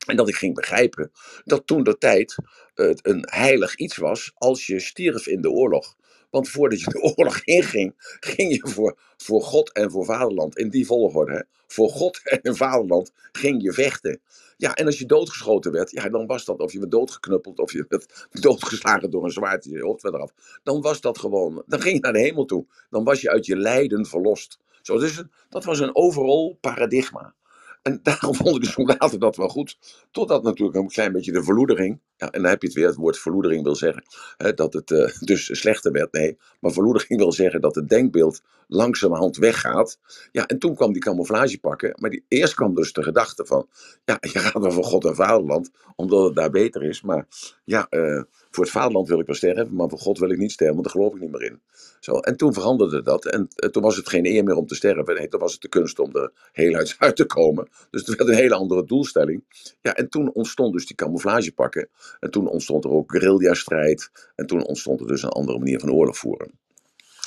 [0.06, 1.10] En dat ik ging begrijpen
[1.44, 2.36] dat toen de tijd
[2.74, 5.96] het een heilig iets was als je stierf in de oorlog.
[6.30, 10.56] Want voordat je de oorlog inging, ging je voor, voor God en voor vaderland.
[10.56, 11.32] In die volgorde.
[11.32, 11.40] Hè?
[11.66, 14.20] Voor God en vaderland ging je vechten.
[14.56, 17.72] Ja, en als je doodgeschoten werd, ja, dan was dat, of je werd doodgeknuppeld, of
[17.72, 20.32] je werd doodgeslagen door een zwaard, je hoofd werd eraf.
[20.62, 22.66] Dan was dat gewoon, dan ging je naar de hemel toe.
[22.90, 24.58] Dan was je uit je lijden verlost.
[24.82, 27.34] Zo, dus dat was een overal paradigma.
[27.82, 29.78] En daarom vonden de soldaten dat wel goed.
[30.10, 32.00] Totdat natuurlijk een klein beetje de verloedering.
[32.16, 32.86] Ja, en dan heb je het weer.
[32.86, 34.04] Het woord verloedering wil zeggen
[34.36, 36.12] hè, dat het uh, dus slechter werd.
[36.12, 39.98] Nee, maar verloedering wil zeggen dat het denkbeeld langzamerhand weggaat.
[40.32, 41.96] Ja, en toen kwam die camouflage pakken.
[42.00, 43.68] Maar die, eerst kwam dus de gedachte van.
[44.04, 45.70] Ja, je gaat wel voor God en vaderland.
[45.96, 47.02] Omdat het daar beter is.
[47.02, 47.26] Maar
[47.64, 49.74] ja, uh, voor het vaderland wil ik wel sterven.
[49.74, 50.74] Maar voor God wil ik niet sterven.
[50.74, 51.60] Want daar geloof ik niet meer in.
[52.00, 53.26] Zo, en toen veranderde dat.
[53.26, 55.14] En toen was het geen eer meer om te sterven.
[55.14, 57.68] Nee, toen was het de kunst om er heel uit te komen.
[57.90, 59.44] Dus het werd een hele andere doelstelling.
[59.80, 61.88] Ja, en toen ontstond dus die camouflagepakken.
[62.20, 64.10] En toen ontstond er ook guerrilla-strijd.
[64.34, 66.50] En toen ontstond er dus een andere manier van oorlog voeren.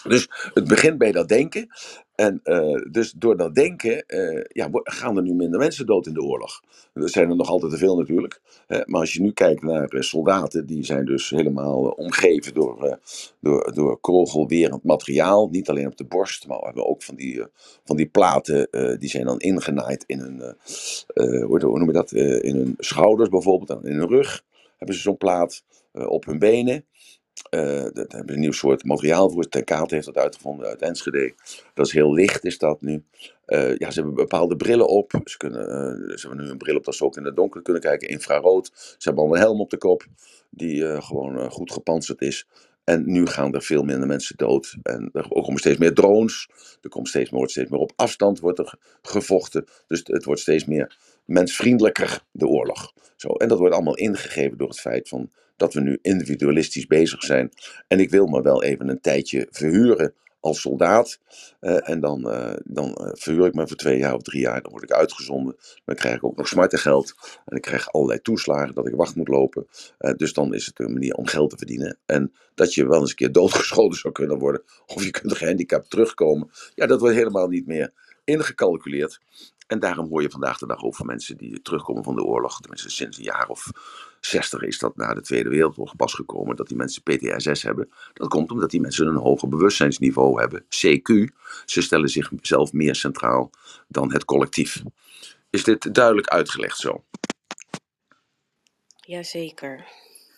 [0.03, 1.67] Dus het begint bij dat denken.
[2.15, 6.13] En uh, dus door dat denken uh, ja, gaan er nu minder mensen dood in
[6.13, 6.61] de oorlog.
[6.93, 8.41] Er zijn er nog altijd te veel natuurlijk.
[8.67, 12.99] Maar als je nu kijkt naar soldaten, die zijn dus helemaal omgeven door,
[13.39, 15.49] door, door kogelwerend materiaal.
[15.49, 17.43] Niet alleen op de borst, maar we hebben ook van die,
[17.85, 18.67] van die platen,
[18.99, 20.55] die zijn dan ingenaaid in hun,
[21.43, 22.11] hoe noem je dat,
[22.41, 24.43] in hun schouders bijvoorbeeld, en in hun rug
[24.77, 26.85] hebben ze zo'n plaat op hun benen.
[27.51, 29.49] Uh, dat hebben we een nieuw soort materiaal voor.
[29.49, 31.33] Ten heeft dat uitgevonden uit Enschede.
[31.73, 33.03] Dat is heel licht, is dat nu.
[33.47, 35.21] Uh, ja, ze hebben bepaalde brillen op.
[35.25, 37.61] Ze, kunnen, uh, ze hebben nu een bril op dat ze ook in het donker
[37.61, 38.71] kunnen kijken, infrarood.
[38.73, 40.05] Ze hebben al een helm op de kop,
[40.49, 42.47] die gewoon goed gepantserd is.
[42.83, 44.75] En nu gaan er veel minder mensen dood.
[44.83, 46.49] En er komen steeds meer drones.
[46.81, 49.65] Er komt steeds, wordt steeds meer op afstand wordt er gevochten.
[49.87, 52.93] Dus het wordt steeds meer mensvriendelijker, de oorlog.
[53.15, 55.29] Zo, en dat wordt allemaal ingegeven door het feit van
[55.63, 57.51] dat we nu individualistisch bezig zijn.
[57.87, 61.19] En ik wil me wel even een tijdje verhuren als soldaat.
[61.61, 64.61] Uh, en dan, uh, dan uh, verhuur ik me voor twee jaar of drie jaar.
[64.61, 65.55] Dan word ik uitgezonden.
[65.85, 67.13] Dan krijg ik ook nog smartengeld.
[67.45, 69.67] En ik krijg allerlei toeslagen dat ik wacht moet lopen.
[70.17, 71.97] dus dan is het een manier om geld te verdienen.
[72.05, 74.63] En dat je wel eens een keer doodgeschoten zou kunnen worden.
[74.85, 76.49] Of je kunt gehandicapt terugkomen.
[76.73, 79.19] Ja, dat wordt helemaal niet meer ingecalculeerd.
[79.73, 82.59] En daarom hoor je vandaag de dag over mensen die terugkomen van de oorlog.
[82.59, 83.71] Tenminste, sinds een jaar of
[84.19, 87.89] 60 is dat na de Tweede Wereldoorlog pas gekomen dat die mensen PTSS hebben.
[88.13, 91.33] Dat komt omdat die mensen een hoger bewustzijnsniveau hebben, CQ.
[91.65, 93.49] Ze stellen zichzelf meer centraal
[93.87, 94.83] dan het collectief.
[95.49, 97.03] Is dit duidelijk uitgelegd zo?
[98.95, 99.85] Jazeker.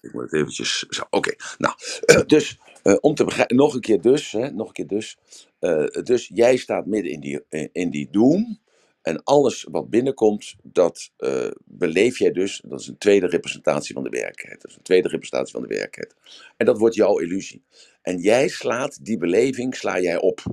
[0.02, 1.04] Ik moet het eventjes zo.
[1.10, 1.76] Oké, nou,
[2.26, 5.18] dus uh, om te begrijpen, nog een keer dus, hè, nog een keer dus.
[5.60, 8.64] Uh, dus jij staat midden in die, in die doom.
[9.06, 12.62] En alles wat binnenkomt, dat uh, beleef jij dus.
[12.68, 14.62] Dat is een tweede representatie van de werkelijkheid.
[14.62, 16.16] Dat is een tweede representatie van de werkelijkheid.
[16.58, 17.64] En dat wordt jouw illusie.
[18.02, 20.44] En jij slaat die beleving, sla jij op.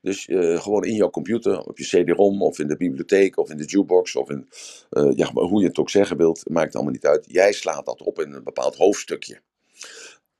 [0.00, 3.56] Dus uh, gewoon in jouw computer, op je CD-ROM, of in de bibliotheek, of in
[3.56, 4.48] de jukebox, of in,
[4.90, 7.24] uh, ja, hoe je het ook zeggen wilt, maakt allemaal niet uit.
[7.28, 9.40] Jij slaat dat op in een bepaald hoofdstukje.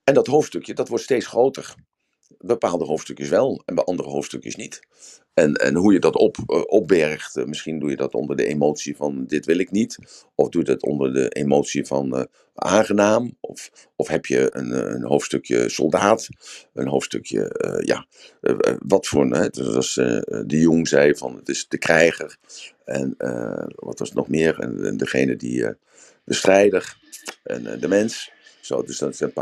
[0.04, 1.74] En dat hoofdstukje, dat wordt steeds groter
[2.38, 4.80] bepaalde hoofdstukjes wel en bij andere hoofdstukjes niet.
[5.34, 8.46] En, en hoe je dat op, uh, opbergt, uh, misschien doe je dat onder de
[8.46, 9.98] emotie van dit wil ik niet.
[10.34, 12.22] Of doe je dat onder de emotie van uh,
[12.54, 13.36] aangenaam.
[13.40, 16.28] Of, of heb je een, een hoofdstukje soldaat,
[16.74, 18.06] een hoofdstukje, ja,
[18.78, 22.36] wat voor, hè, zoals de Jong zei, van het is de krijger.
[22.84, 23.14] En
[23.74, 24.58] wat was het nog meer?
[24.58, 25.60] En, en degene die,
[26.24, 26.96] de strijder
[27.42, 28.32] en de mens.
[28.60, 29.32] Zo, dus dat zijn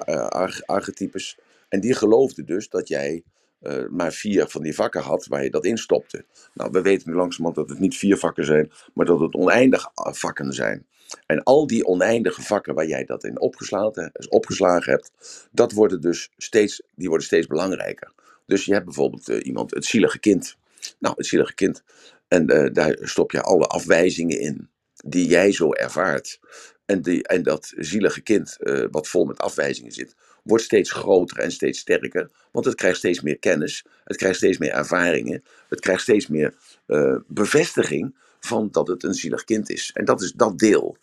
[0.66, 1.38] archetypes.
[1.68, 3.22] En die geloofde dus dat jij
[3.62, 6.24] uh, maar vier van die vakken had waar je dat in stopte.
[6.54, 9.90] Nou, we weten nu langzamerhand dat het niet vier vakken zijn, maar dat het oneindig
[9.94, 10.86] vakken zijn.
[11.26, 15.10] En al die oneindige vakken waar jij dat in opgeslagen, opgeslagen hebt,
[15.52, 18.12] dat worden dus steeds, die worden steeds belangrijker.
[18.46, 20.56] Dus je hebt bijvoorbeeld iemand, het zielige kind.
[20.98, 21.82] Nou, het zielige kind.
[22.28, 24.68] En daar stop je alle afwijzingen in
[25.04, 26.40] die jij zo ervaart.
[26.86, 28.56] En, die, en dat zielige kind,
[28.90, 30.14] wat vol met afwijzingen zit,
[30.48, 32.30] wordt steeds groter en steeds sterker.
[32.52, 36.54] Want het krijgt steeds meer kennis, het krijgt steeds meer ervaringen, het krijgt steeds meer
[36.86, 39.90] uh, bevestiging van dat het een zielig kind is.
[39.94, 40.96] En dat is dat deel.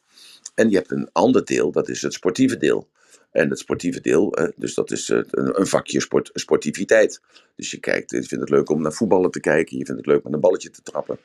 [0.55, 2.87] En je hebt een ander deel, dat is het sportieve deel.
[3.31, 7.21] En het sportieve deel, eh, dus dat is een, een vakje sport, sportiviteit.
[7.55, 10.09] Dus je kijkt, je vindt het leuk om naar voetballen te kijken, je vindt het
[10.09, 11.17] leuk met een balletje te trappen.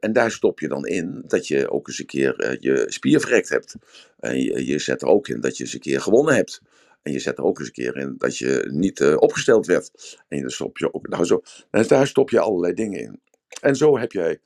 [0.00, 3.48] En daar stop je dan in dat je ook eens een keer je spier verrekt
[3.48, 3.74] hebt.
[4.20, 6.60] En je, zet er ook in dat je eens een keer gewonnen hebt.
[7.02, 10.18] En je zet er ook eens een keer in dat je niet uh, opgesteld werd.
[10.28, 13.20] En daar stop je ook, nou zo, daar stop je allerlei dingen in.
[13.60, 14.40] En zo heb jij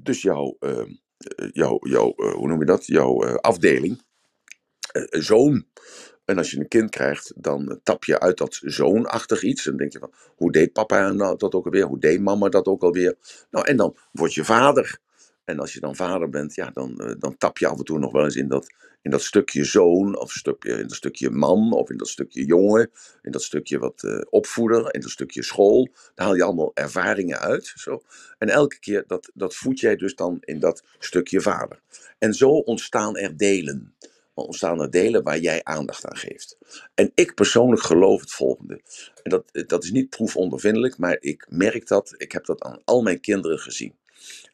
[0.00, 0.90] dus jouw, ehm,
[1.52, 4.02] jouw, jouw hoe noem je dat, jouw afdeling,
[5.10, 5.66] zoon.
[6.24, 9.66] En als je een kind krijgt, dan tap je uit dat zoonachtig iets.
[9.66, 11.84] En denk je van, hoe deed papa nou dat ook alweer?
[11.84, 13.16] Hoe deed mama dat ook alweer?
[13.50, 14.98] Nou, en dan word je vader.
[15.44, 17.98] En als je dan vader bent, ja, dan, eh, dan tap je af en toe
[17.98, 18.74] nog wel eens in dat,
[19.04, 22.90] in dat stukje zoon, of stukje, in dat stukje man, of in dat stukje jongen,
[23.22, 25.88] in dat stukje wat uh, opvoeder, in dat stukje school.
[26.14, 27.72] Daar haal je allemaal ervaringen uit.
[27.74, 28.02] Zo.
[28.38, 31.80] En elke keer, dat, dat voed jij dus dan in dat stukje vader.
[32.18, 33.94] En zo ontstaan er delen.
[34.34, 36.58] Ontstaan er delen waar jij aandacht aan geeft.
[36.94, 38.80] En ik persoonlijk geloof het volgende.
[39.22, 42.14] En dat, dat is niet proefondervindelijk, maar ik merk dat.
[42.16, 43.94] Ik heb dat aan al mijn kinderen gezien.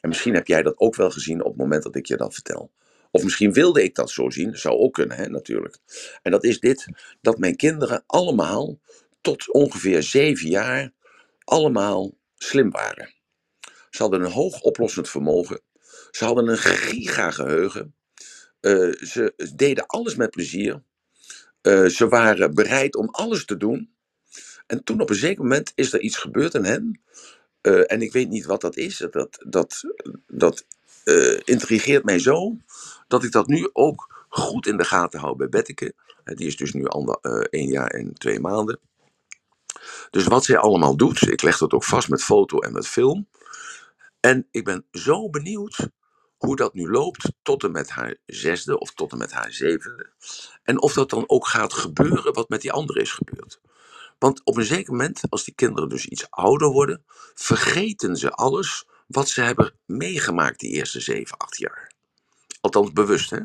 [0.01, 2.33] En misschien heb jij dat ook wel gezien op het moment dat ik je dat
[2.33, 2.71] vertel.
[3.11, 5.77] Of misschien wilde ik dat zo zien, zou ook kunnen, hè, natuurlijk.
[6.21, 6.85] En dat is dit:
[7.21, 8.79] dat mijn kinderen allemaal
[9.21, 10.91] tot ongeveer zeven jaar
[11.43, 13.13] allemaal slim waren.
[13.89, 15.61] Ze hadden een hoog oplossend vermogen.
[16.11, 17.95] Ze hadden een gigageheugen.
[18.61, 20.83] Uh, ze deden alles met plezier.
[21.61, 23.93] Uh, ze waren bereid om alles te doen.
[24.67, 27.01] En toen op een zeker moment is er iets gebeurd in hen.
[27.61, 28.97] Uh, en ik weet niet wat dat is.
[29.11, 29.81] Dat, dat,
[30.27, 30.65] dat
[31.43, 32.57] intrigeert mij zo.
[33.11, 35.93] Dat ik dat nu ook goed in de gaten hou bij Betteke.
[36.23, 37.19] Die is dus nu ander,
[37.49, 38.79] één jaar en twee maanden.
[40.09, 43.27] Dus wat zij allemaal doet, ik leg dat ook vast met foto en met film.
[44.19, 45.89] En ik ben zo benieuwd
[46.37, 50.09] hoe dat nu loopt tot en met haar zesde of tot en met haar zevende.
[50.63, 53.59] En of dat dan ook gaat gebeuren wat met die andere is gebeurd.
[54.19, 58.85] Want op een zeker moment, als die kinderen dus iets ouder worden, vergeten ze alles
[59.07, 61.90] wat ze hebben meegemaakt die eerste zeven, acht jaar.
[62.61, 63.39] Althans bewust, hè?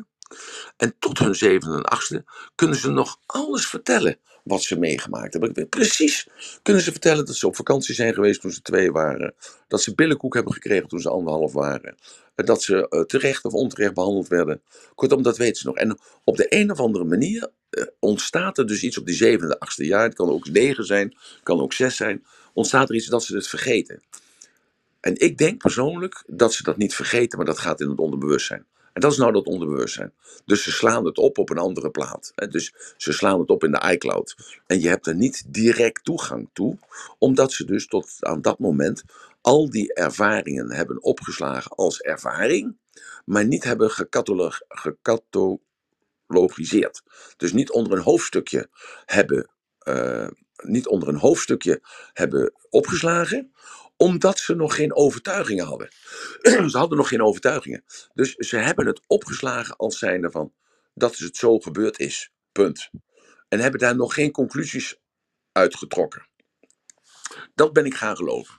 [0.77, 2.25] En tot hun zevende en achtste
[2.55, 5.69] kunnen ze nog alles vertellen wat ze meegemaakt hebben.
[5.69, 6.27] Precies
[6.61, 9.33] kunnen ze vertellen dat ze op vakantie zijn geweest toen ze twee waren.
[9.67, 11.95] Dat ze billenkoek hebben gekregen toen ze anderhalf waren.
[12.35, 14.61] Dat ze uh, terecht of onterecht behandeld werden.
[14.95, 15.75] Kortom, dat weten ze nog.
[15.75, 19.59] En op de een of andere manier uh, ontstaat er dus iets op die zevende,
[19.59, 20.03] achtste jaar.
[20.03, 22.25] Het kan ook negen zijn, het kan ook zes zijn.
[22.53, 24.03] Ontstaat er iets dat ze het vergeten.
[24.99, 28.65] En ik denk persoonlijk dat ze dat niet vergeten, maar dat gaat in het onderbewustzijn.
[28.97, 30.13] En dat is nou dat onderbewustzijn.
[30.45, 32.31] Dus ze slaan het op op een andere plaat.
[32.49, 34.59] Dus ze slaan het op in de iCloud.
[34.65, 36.77] En je hebt er niet direct toegang toe,
[37.17, 39.03] omdat ze dus tot aan dat moment
[39.41, 42.77] al die ervaringen hebben opgeslagen als ervaring,
[43.25, 43.91] maar niet hebben
[44.67, 47.03] gecatalogiseerd.
[47.37, 48.69] Dus niet onder een hoofdstukje
[49.05, 49.49] hebben,
[49.87, 50.27] uh,
[50.63, 51.81] niet onder een hoofdstukje
[52.13, 53.51] hebben opgeslagen,
[53.97, 55.89] omdat ze nog geen overtuigingen hadden.
[56.71, 57.83] ze hadden nog geen overtuigingen.
[58.13, 60.53] Dus ze hebben het opgeslagen als zijnde van
[60.93, 62.31] dat het zo gebeurd is.
[62.51, 62.89] Punt.
[63.47, 64.99] En hebben daar nog geen conclusies
[65.51, 66.27] uitgetrokken.
[67.55, 68.57] Dat ben ik gaan geloven.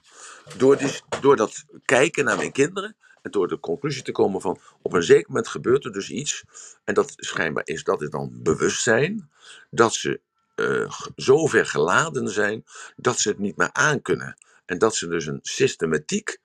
[0.57, 4.59] Door, dus, door dat kijken naar mijn kinderen en door de conclusie te komen van
[4.81, 6.43] op een zeker moment gebeurt er dus iets.
[6.83, 9.31] En dat schijnbaar is, dat is dan bewustzijn.
[9.69, 10.21] Dat ze
[10.55, 12.63] uh, zo ver geladen zijn
[12.95, 14.37] dat ze het niet meer aankunnen.
[14.69, 16.37] En dat ze dus een systematiek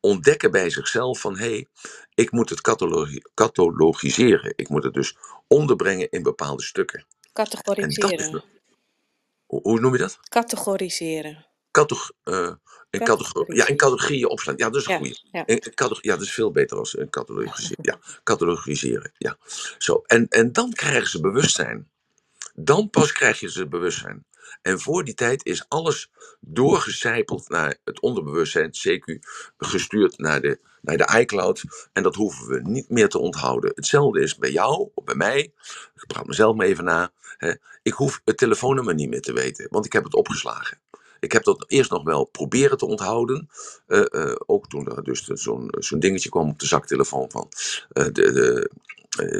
[0.00, 1.66] ontdekken bij zichzelf van hé, hey,
[2.14, 4.52] ik moet het catalogi catalogiseren.
[4.56, 7.06] Ik moet het dus onderbrengen in bepaalde stukken.
[7.32, 8.44] Categoriseren.
[9.46, 10.18] hoe noem je dat?
[10.28, 11.46] Categoriseren.
[11.70, 12.52] Categ uh,
[12.90, 14.56] in categorie, ja, in categorieën opslaan.
[14.56, 15.18] Ja, dat is een goede.
[15.30, 15.44] Ja,
[16.00, 17.84] ja, dat is veel beter als een catalogiseren.
[17.90, 19.12] Ja, catalogiseren.
[19.18, 19.36] Ja.
[19.78, 20.02] Zo.
[20.06, 21.90] En, en dan krijgen ze bewustzijn.
[22.54, 24.26] Dan pas krijg je ze bewustzijn.
[24.62, 26.10] En voor die tijd is alles
[26.40, 29.18] doorgecijpeld naar het onderbewustzijn, CQ,
[29.56, 31.62] gestuurd naar de, naar de iCloud.
[31.92, 33.72] En dat hoeven we niet meer te onthouden.
[33.74, 35.52] Hetzelfde is bij jou of bij mij.
[35.94, 37.12] Ik praat mezelf maar even na.
[37.36, 37.54] Hè.
[37.82, 40.78] Ik hoef het telefoonnummer niet meer te weten, want ik heb het opgeslagen.
[41.22, 43.48] Ik heb dat eerst nog wel proberen te onthouden.
[43.88, 47.48] Uh, uh, ook toen er dus zo'n zo'n dingetje kwam op de zaktelefoon van
[47.88, 48.70] de, de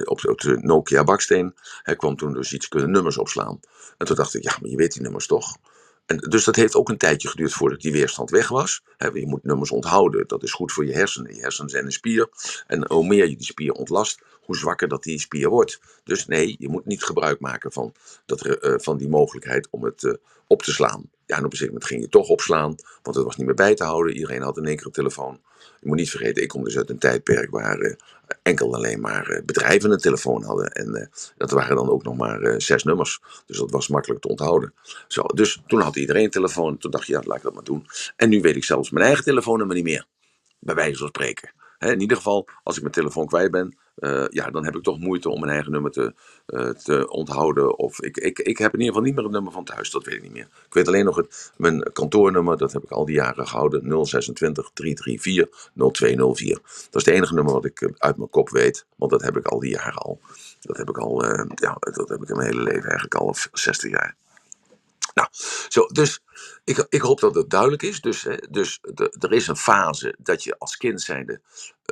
[0.04, 1.54] op, op, de Nokia baksteen.
[1.82, 3.60] Hij kwam toen dus iets kunnen nummers opslaan.
[3.98, 5.56] En toen dacht ik, ja, maar je weet die nummers toch?
[6.06, 8.82] En dus dat heeft ook een tijdje geduurd voordat die weerstand weg was.
[9.12, 10.28] je moet nummers onthouden.
[10.28, 11.34] Dat is goed voor je hersenen.
[11.34, 12.28] Je hersenen zijn een spier.
[12.66, 15.80] En hoe meer je die spier ontlast, hoe zwakker dat die spier wordt.
[16.04, 17.94] Dus nee, je moet niet gebruik maken van,
[18.26, 21.10] dat, van die mogelijkheid om het op te slaan.
[21.32, 23.54] Ja, en op een gegeven moment ging je toch opslaan, want het was niet meer
[23.54, 24.14] bij te houden.
[24.14, 25.40] Iedereen had in één keer een telefoon.
[25.80, 27.94] Je moet niet vergeten, ik kom dus uit een tijdperk waar uh,
[28.42, 30.72] enkel alleen maar bedrijven een telefoon hadden.
[30.72, 33.20] En dat waren dan ook nog maar zes nummers.
[33.46, 34.74] Dus dat was makkelijk te onthouden.
[35.08, 36.78] Zo, dus toen had iedereen een telefoon.
[36.78, 37.86] Toen dacht je, ja, laat ik dat maar doen.
[38.16, 40.06] En nu weet ik zelfs mijn eigen telefoonnummer niet meer.
[40.58, 41.52] Bij wijze van spreken
[41.90, 44.98] in ieder geval, als ik mijn telefoon kwijt ben, uh, ja, dan heb ik toch
[44.98, 46.14] moeite om mijn eigen nummer te,
[46.46, 47.78] uh, te onthouden.
[47.78, 50.04] Of ik, ik, ik heb in ieder geval niet meer het nummer van thuis, dat
[50.04, 50.48] weet ik niet meer.
[50.66, 54.06] Ik weet alleen nog het, mijn kantoornummer, dat heb ik al die jaren gehouden.
[54.06, 56.54] 026 334 0204.
[56.90, 59.36] Dat is het enige nummer wat ik eh, uit mijn kop weet, want dat heb
[59.36, 60.20] ik al die jaren al.
[60.60, 61.24] Dat heb ik al,
[61.54, 64.16] ja, dat heb ik in mijn hele leven eigenlijk al 60 jaar.
[65.14, 65.28] Nou,
[65.68, 66.20] zo, dus
[66.64, 68.00] ik, ik hoop dat het duidelijk is.
[68.00, 68.78] Dus, hè, dus
[69.18, 71.40] er is een fase dat je als kind zijnde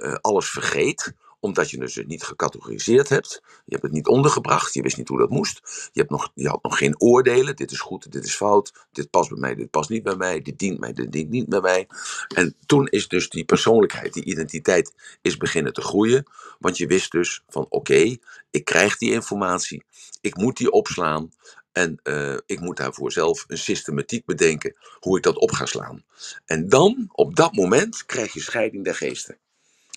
[0.02, 3.42] uh, alles vergeet omdat je het dus niet gecategoriseerd hebt.
[3.44, 4.74] Je hebt het niet ondergebracht.
[4.74, 5.60] Je wist niet hoe dat moest.
[5.92, 7.56] Je, hebt nog, je had nog geen oordelen.
[7.56, 8.86] Dit is goed, dit is fout.
[8.92, 10.40] Dit past bij mij, dit past niet bij mij.
[10.40, 11.88] Dit dient mij, dit dient niet bij mij.
[12.34, 16.26] En toen is dus die persoonlijkheid, die identiteit, is beginnen te groeien.
[16.58, 18.16] Want je wist dus van oké,
[18.50, 19.84] ik krijg die informatie.
[20.20, 21.30] Ik moet die opslaan.
[21.72, 26.04] En uh, ik moet daarvoor zelf een systematiek bedenken hoe ik dat op ga slaan.
[26.44, 29.38] En dan, op dat moment, krijg je scheiding der geesten.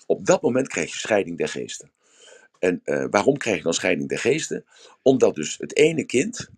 [0.06, 1.90] Op dat moment krijg je scheiding der geesten.
[2.58, 4.64] En uh, waarom krijg je dan scheiding der geesten?
[5.02, 6.48] Omdat dus het ene kind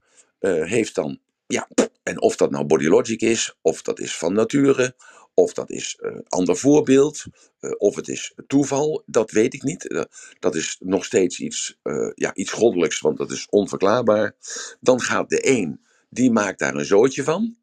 [0.41, 1.69] uh, heeft dan, ja,
[2.03, 4.95] en of dat nou bodylogic is, of dat is van nature,
[5.39, 7.25] of dat is een uh, ander voorbeeld,
[7.79, 10.07] of het is toeval, dat weet ik niet.
[10.39, 11.79] dat is nog steeds iets,
[12.15, 14.35] ja, iets goddelijks, want dat is onverklaarbaar.
[14.81, 17.57] Dan gaat de een, die maakt daar een zootje van.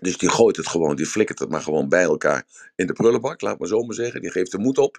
[0.00, 2.46] Dus die gooit het gewoon, die flikkert het maar gewoon bij elkaar
[2.76, 4.20] in de prullenbak, laat maar zo maar zeggen.
[4.20, 4.96] Die geeft de moed op.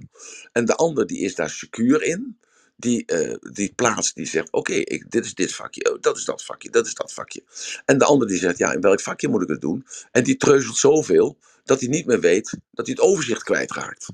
[0.52, 2.40] En de ander die is daar secuur in.
[2.82, 6.44] Die, uh, die plaatst, die zegt, oké, dit is dit vakje, oh, dat is dat
[6.44, 7.44] vakje, dat is dat vakje.
[7.86, 9.88] En de ander die zegt, ja, in welk vakje moet ik het doen?
[10.12, 14.08] En die treuzelt zoveel, dat hij niet meer weet, dat hij het overzicht kwijtraakt.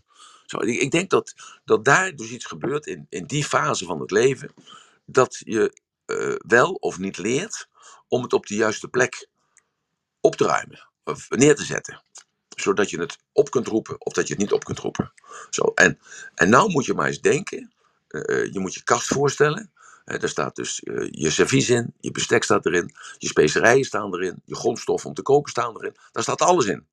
[0.45, 1.33] Zo, ik, denk dat,
[1.65, 4.53] dat daar dus iets gebeurt in, in die fase van het leven,
[5.05, 7.67] dat je uh, wel of niet leert
[8.07, 9.27] om het op de juiste plek
[10.21, 12.03] op te ruimen of neer te zetten.
[12.55, 15.13] Zodat je het op kunt roepen of dat je het niet op kunt roepen.
[15.49, 15.99] Zo, en,
[16.35, 17.73] en nou moet je maar eens denken,
[18.09, 19.71] uh, je moet je kast voorstellen.
[20.05, 24.41] Daar staat dus uh, je servies in, je bestek staat erin, je specerijen staan erin,
[24.45, 25.95] je grondstoffen om te koken staan erin.
[26.11, 26.87] Daar staat alles in.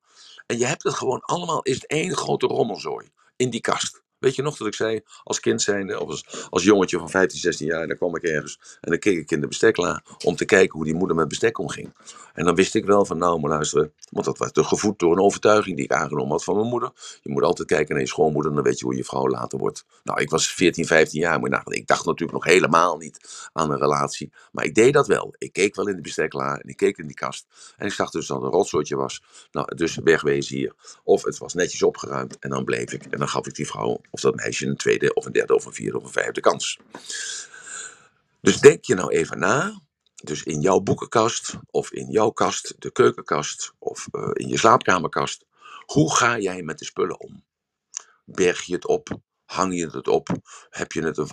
[0.45, 4.03] En je hebt het gewoon allemaal, is het één grote rommelzooi in die kast.
[4.25, 7.39] Weet je nog dat ik zei, als kind zijnde, of als, als jongetje van 15,
[7.39, 10.45] 16 jaar, dan kwam ik ergens en dan keek ik in de besteklaar om te
[10.45, 11.93] kijken hoe die moeder met bestek omging.
[12.33, 15.23] En dan wist ik wel van, nou, maar luisteren, want dat werd gevoed door een
[15.23, 16.91] overtuiging die ik aangenomen had van mijn moeder.
[17.21, 19.85] Je moet altijd kijken naar je schoonmoeder, dan weet je hoe je vrouw later wordt.
[20.03, 23.79] Nou, ik was 14, 15 jaar, maar ik dacht natuurlijk nog helemaal niet aan een
[23.79, 24.31] relatie.
[24.51, 25.35] Maar ik deed dat wel.
[25.37, 27.45] Ik keek wel in de besteklaar en ik keek in die kast.
[27.77, 29.23] En ik zag dus dat het een rotsoortje was.
[29.51, 30.73] Nou, dus wegwezen hier.
[31.03, 33.05] Of het was netjes opgeruimd en dan bleef ik.
[33.05, 35.65] En dan gaf ik die vrouw of dat meisje een tweede of een derde of
[35.65, 36.79] een vierde of een vijfde kans.
[38.41, 39.81] Dus denk je nou even na.
[40.23, 45.45] Dus in jouw boekenkast of in jouw kast, de keukenkast of uh, in je slaapkamerkast.
[45.85, 47.43] Hoe ga jij met de spullen om?
[48.25, 49.09] Berg je het op?
[49.55, 50.29] Hang je het op?
[50.69, 51.27] Heb je het een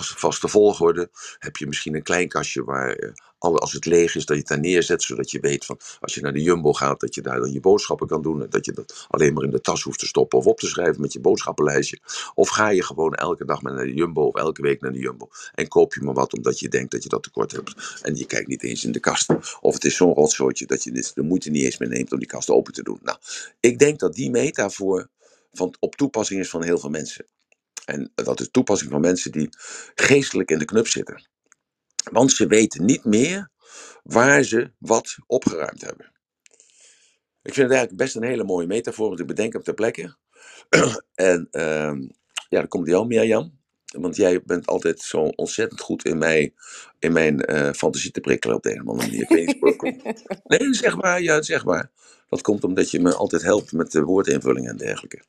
[0.00, 1.10] vaste volgorde?
[1.38, 4.50] Heb je misschien een klein kastje waar uh, als het leeg is, dat je het
[4.50, 7.40] daar neerzet, zodat je weet van als je naar de Jumbo gaat, dat je daar
[7.40, 8.42] dan je boodschappen kan doen.
[8.42, 10.66] En dat je dat alleen maar in de tas hoeft te stoppen of op te
[10.66, 11.98] schrijven met je boodschappenlijstje.
[12.34, 15.28] Of ga je gewoon elke dag naar de Jumbo of elke week naar de Jumbo
[15.54, 18.00] en koop je maar wat omdat je denkt dat je dat tekort hebt.
[18.02, 19.58] En je kijkt niet eens in de kast.
[19.60, 22.28] Of het is zo'n rotzootje dat je de moeite niet eens meer neemt om die
[22.28, 22.98] kast open te doen.
[23.02, 23.18] Nou,
[23.60, 25.08] ik denk dat die metafoor
[25.52, 27.26] van, op toepassing is van heel veel mensen.
[27.86, 29.48] En dat is toepassing van mensen die
[29.94, 31.28] geestelijk in de knup zitten.
[32.10, 33.50] Want ze weten niet meer
[34.02, 36.12] waar ze wat opgeruimd hebben.
[37.42, 40.16] Ik vind het eigenlijk best een hele mooie metafoor, want ik bedenk hem ter plekke.
[41.14, 41.92] en uh,
[42.48, 43.58] ja, dan komt jou, Mirjam.
[43.84, 46.54] Want jij bent altijd zo ontzettend goed in, mij,
[46.98, 49.22] in mijn uh, fantasie te prikkelen op de een of andere manier.
[49.22, 51.90] Ik weet niet nee, zeg maar, ja, zeg maar.
[52.28, 55.22] Dat komt omdat je me altijd helpt met de woordinvulling en dergelijke.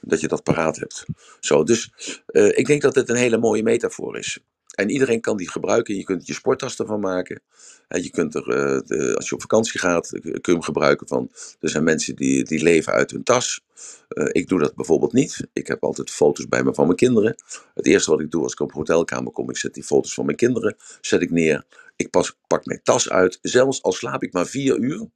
[0.00, 1.04] Dat je dat paraat hebt.
[1.40, 1.92] Zo, dus
[2.26, 4.38] uh, ik denk dat dit een hele mooie metafoor is.
[4.76, 5.96] En iedereen kan die gebruiken.
[5.96, 7.42] Je kunt je sporttas ervan maken.
[7.88, 11.08] En je kunt er, uh, de, als je op vakantie gaat, kun je hem gebruiken
[11.08, 11.30] van.
[11.60, 13.60] Er zijn mensen die, die leven uit hun tas.
[14.08, 15.48] Uh, ik doe dat bijvoorbeeld niet.
[15.52, 17.36] Ik heb altijd foto's bij me van mijn kinderen.
[17.74, 20.14] Het eerste wat ik doe als ik op een hotelkamer kom, ik zet die foto's
[20.14, 21.64] van mijn kinderen zet ik neer.
[21.96, 22.10] Ik
[22.46, 23.38] pak mijn tas uit.
[23.42, 25.06] Zelfs al slaap ik maar vier uur.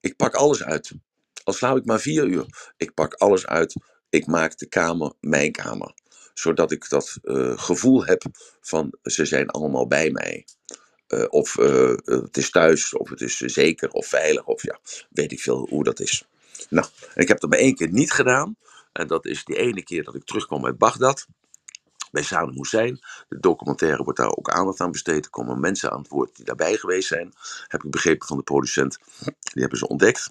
[0.00, 0.92] Ik pak alles uit.
[1.44, 2.72] Al slaap ik maar vier uur.
[2.76, 3.74] Ik pak alles uit.
[4.08, 5.94] Ik maak de kamer mijn kamer
[6.34, 8.22] zodat ik dat uh, gevoel heb
[8.60, 10.46] van ze zijn allemaal bij mij.
[11.08, 14.78] Uh, of uh, het is thuis, of het is zeker of veilig, of ja,
[15.10, 16.24] weet ik veel hoe dat is.
[16.68, 18.56] Nou, ik heb dat maar één keer niet gedaan.
[18.92, 21.26] En dat is die ene keer dat ik terugkwam uit Bagdad.
[22.10, 23.00] Bij Saddam Hussein.
[23.28, 25.24] De documentaire wordt daar ook aandacht aan besteed.
[25.24, 27.32] Er komen mensen aan het woord die daarbij geweest zijn.
[27.66, 28.98] Heb ik begrepen van de producent.
[29.20, 30.30] Die hebben ze ontdekt.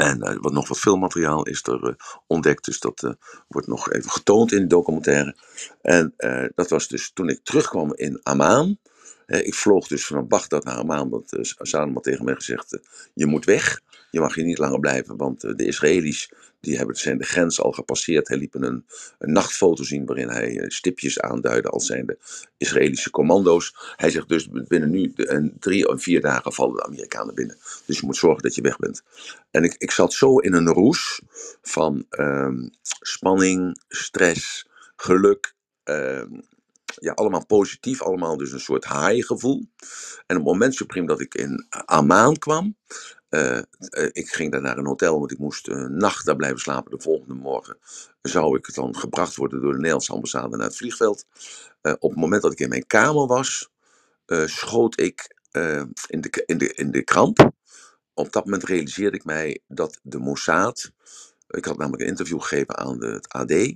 [0.00, 1.94] En uh, wat nog wat filmmateriaal is er uh,
[2.26, 3.10] ontdekt, dus dat uh,
[3.48, 5.36] wordt nog even getoond in de documentaire.
[5.82, 6.14] En
[6.54, 8.78] dat was dus toen ik terugkwam in Amman.
[9.26, 12.78] ik vloog dus vanaf Bagdad naar Amman, want Saddam had tegen mij gezegd,
[13.14, 13.80] je moet weg.
[14.10, 17.72] Je mag hier niet langer blijven, want de Israëli's die hebben, zijn de grens al
[17.72, 18.28] gepasseerd.
[18.28, 18.86] Hij liet een,
[19.18, 22.18] een nachtfoto zien waarin hij eh, stipjes aanduidde als zijnde
[22.56, 23.74] Israëlische commando's.
[23.96, 27.56] Hij zegt dus binnen nu een drie of vier dagen vallen de Amerikanen binnen.
[27.86, 29.02] Dus je moet zorgen dat je weg bent.
[29.50, 31.20] En ik, ik zat zo in een roes
[31.62, 32.68] van ehm,
[33.00, 35.54] spanning, stress, geluk.
[35.82, 36.40] Ehm,
[36.94, 39.66] ja, allemaal positief, allemaal dus een soort haaiengevoel.
[40.26, 42.76] En op het moment supreme dat ik in Amman kwam,
[43.30, 43.58] uh,
[44.12, 46.90] ik ging daar naar een hotel, want ik moest een nacht daar blijven slapen.
[46.90, 47.78] De volgende morgen
[48.22, 51.26] zou ik dan gebracht worden door de Nederlandse ambassade naar het vliegveld.
[51.82, 53.70] Uh, op het moment dat ik in mijn kamer was,
[54.44, 55.36] schoot ik
[56.08, 57.50] in, de, in, de, in de kramp.
[58.14, 60.92] Op dat moment realiseerde ik mij dat de Mossad.
[61.48, 63.74] Ik had namelijk een interview gegeven aan de, het AD.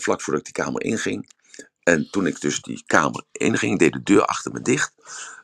[0.00, 1.32] vlak voordat ik die kamer inging.
[1.82, 4.92] En toen ik dus die kamer inging, deed de deur achter me dicht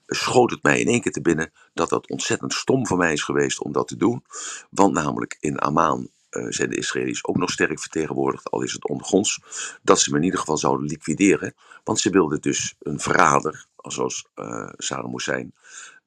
[0.06, 3.22] schoot het mij in één keer te binnen dat dat ontzettend stom van mij is
[3.22, 4.24] geweest om dat te doen.
[4.70, 8.88] Want namelijk in Amman uh, zijn de Israëli's ook nog sterk vertegenwoordigd, al is het
[8.88, 9.40] ondergronds,
[9.82, 11.54] dat ze me in ieder geval zouden liquideren.
[11.84, 15.54] Want ze wilden dus een verrader, zoals uh, Saddam Hussein,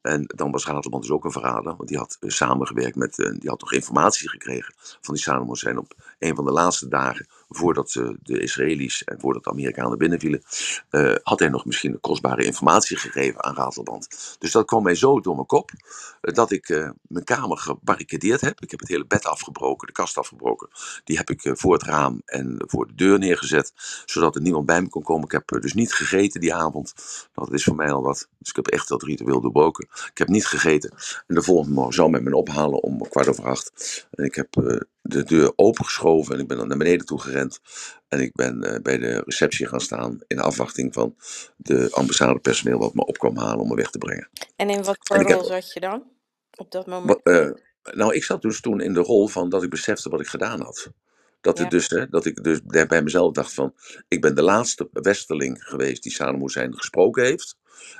[0.01, 3.49] en dan was Ratelband dus ook een verrader, want die had uh, samengewerkt met, die
[3.49, 7.95] had toch informatie gekregen van die Saddam Hussein op een van de laatste dagen voordat
[7.95, 10.41] uh, de Israëli's en voordat de Amerikanen binnenvielen,
[11.23, 14.35] had hij nog misschien kostbare informatie gegeven aan Ratelband.
[14.39, 15.71] Dus dat kwam mij zo door mijn kop,
[16.21, 18.61] dat ik mijn kamer gebarricadeerd heb.
[18.61, 20.69] Ik heb het hele bed afgebroken, de kast afgebroken.
[21.03, 23.73] Die heb ik voor het raam en voor de deur neergezet,
[24.05, 25.25] zodat er niemand bij me kon komen.
[25.25, 26.93] Ik heb dus niet gegeten die avond.
[27.33, 28.27] Dat is voor mij al wat.
[28.37, 29.87] Dus ik heb echt dat ritueel doorbroken.
[30.11, 30.91] Ik heb niet gegeten.
[31.27, 34.05] En de volgende morgen zou men me ophalen om kwart over acht.
[34.11, 34.47] En ik heb
[35.07, 37.59] de deur opengeschoven en ik ben dan naar beneden toe gerend.
[38.07, 41.15] En ik ben uh, bij de receptie gaan staan in afwachting van
[41.57, 44.29] de ambassadepersoneel wat me op kwam halen om me weg te brengen.
[44.55, 46.03] En in wat voor rol zat je dan
[46.55, 47.19] op dat moment?
[47.23, 47.49] Uh,
[47.83, 50.61] nou, ik zat dus toen in de rol van dat ik besefte wat ik gedaan
[50.61, 50.91] had.
[51.41, 53.73] Dat, het dus, hè, dat ik dus bij mezelf dacht van,
[54.07, 57.55] ik ben de laatste westerling geweest die Saddam Hussein gesproken heeft.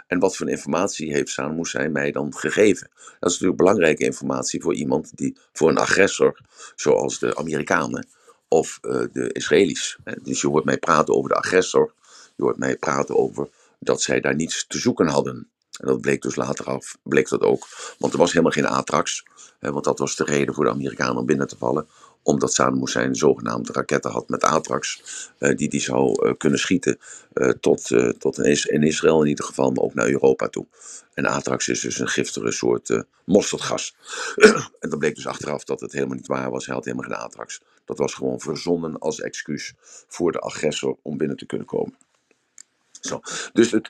[0.08, 2.90] En wat voor informatie heeft Saddam Hussein mij dan gegeven?
[2.96, 6.40] Dat is natuurlijk belangrijke informatie voor iemand die, voor een agressor,
[6.76, 8.08] zoals de Amerikanen
[8.48, 9.98] of uh, de Israëli's.
[10.22, 11.94] Dus je hoort mij praten over de agressor,
[12.36, 13.50] je hoort mij praten over
[13.80, 15.50] dat zij daar niets te zoeken hadden.
[15.80, 17.68] En dat bleek dus later af, bleek dat ook.
[17.98, 19.24] Want er was helemaal geen atrax.
[19.60, 21.88] Want dat was de reden voor de Amerikanen om binnen te vallen
[22.28, 25.02] omdat Saddam Hussein zogenaamde raketten had met Atrax,
[25.40, 26.98] uh, die die zou uh, kunnen schieten
[27.34, 27.88] uh, tot,
[28.20, 30.66] tot in Israël in ieder geval, maar ook naar Europa toe.
[31.14, 33.96] En Atrax is dus een giftige soort mosterdgas.
[34.80, 36.66] en dan bleek dus achteraf dat het helemaal niet waar was.
[36.66, 37.62] Hij had helemaal geen Atrax.
[37.86, 39.74] Dat was gewoon verzonnen als excuus
[40.08, 41.98] voor de agressor om binnen te kunnen komen.
[43.02, 43.20] Zo.
[43.54, 43.90] Dus het,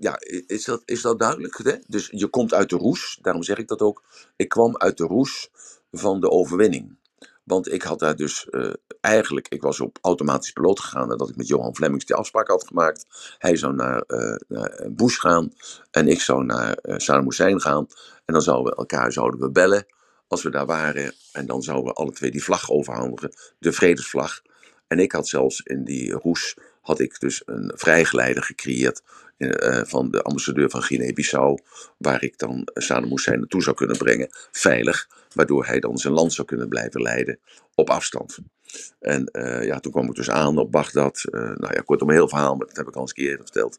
[0.00, 1.60] ja, is dat, is dat duidelijk?
[1.62, 1.76] Hè?
[1.86, 4.02] Dus je komt uit de roes, daarom zeg ik dat ook.
[4.36, 5.50] Ik kwam uit de roes
[5.98, 6.96] van de overwinning.
[7.44, 11.36] Want ik had daar dus uh, eigenlijk, ik was op automatisch piloot gegaan nadat ik
[11.36, 13.06] met Johan Flemings die afspraak had gemaakt.
[13.38, 15.52] Hij zou naar, uh, naar Bush gaan
[15.90, 17.86] en ik zou naar uh, gaan.
[18.24, 19.86] En dan zouden we elkaar zouden we bellen
[20.28, 21.14] als we daar waren.
[21.32, 24.42] En dan zouden we alle twee die vlag overhandigen, de vredesvlag.
[24.86, 29.02] En ik had zelfs in die roes had ik dus een vrijgeleider gecreëerd
[29.38, 31.58] uh, van de ambassadeur van Guinea-Bissau,
[31.98, 36.32] waar ik dan Saddam Hussein naartoe zou kunnen brengen, veilig, waardoor hij dan zijn land
[36.32, 37.38] zou kunnen blijven leiden
[37.74, 38.38] op afstand.
[39.00, 39.28] En
[39.62, 41.22] ja, toen kwam ik dus aan op Bagdad.
[41.30, 43.36] Uh, nou ja, kortom, een heel verhaal, maar dat heb ik al eens een keer
[43.36, 43.78] verteld.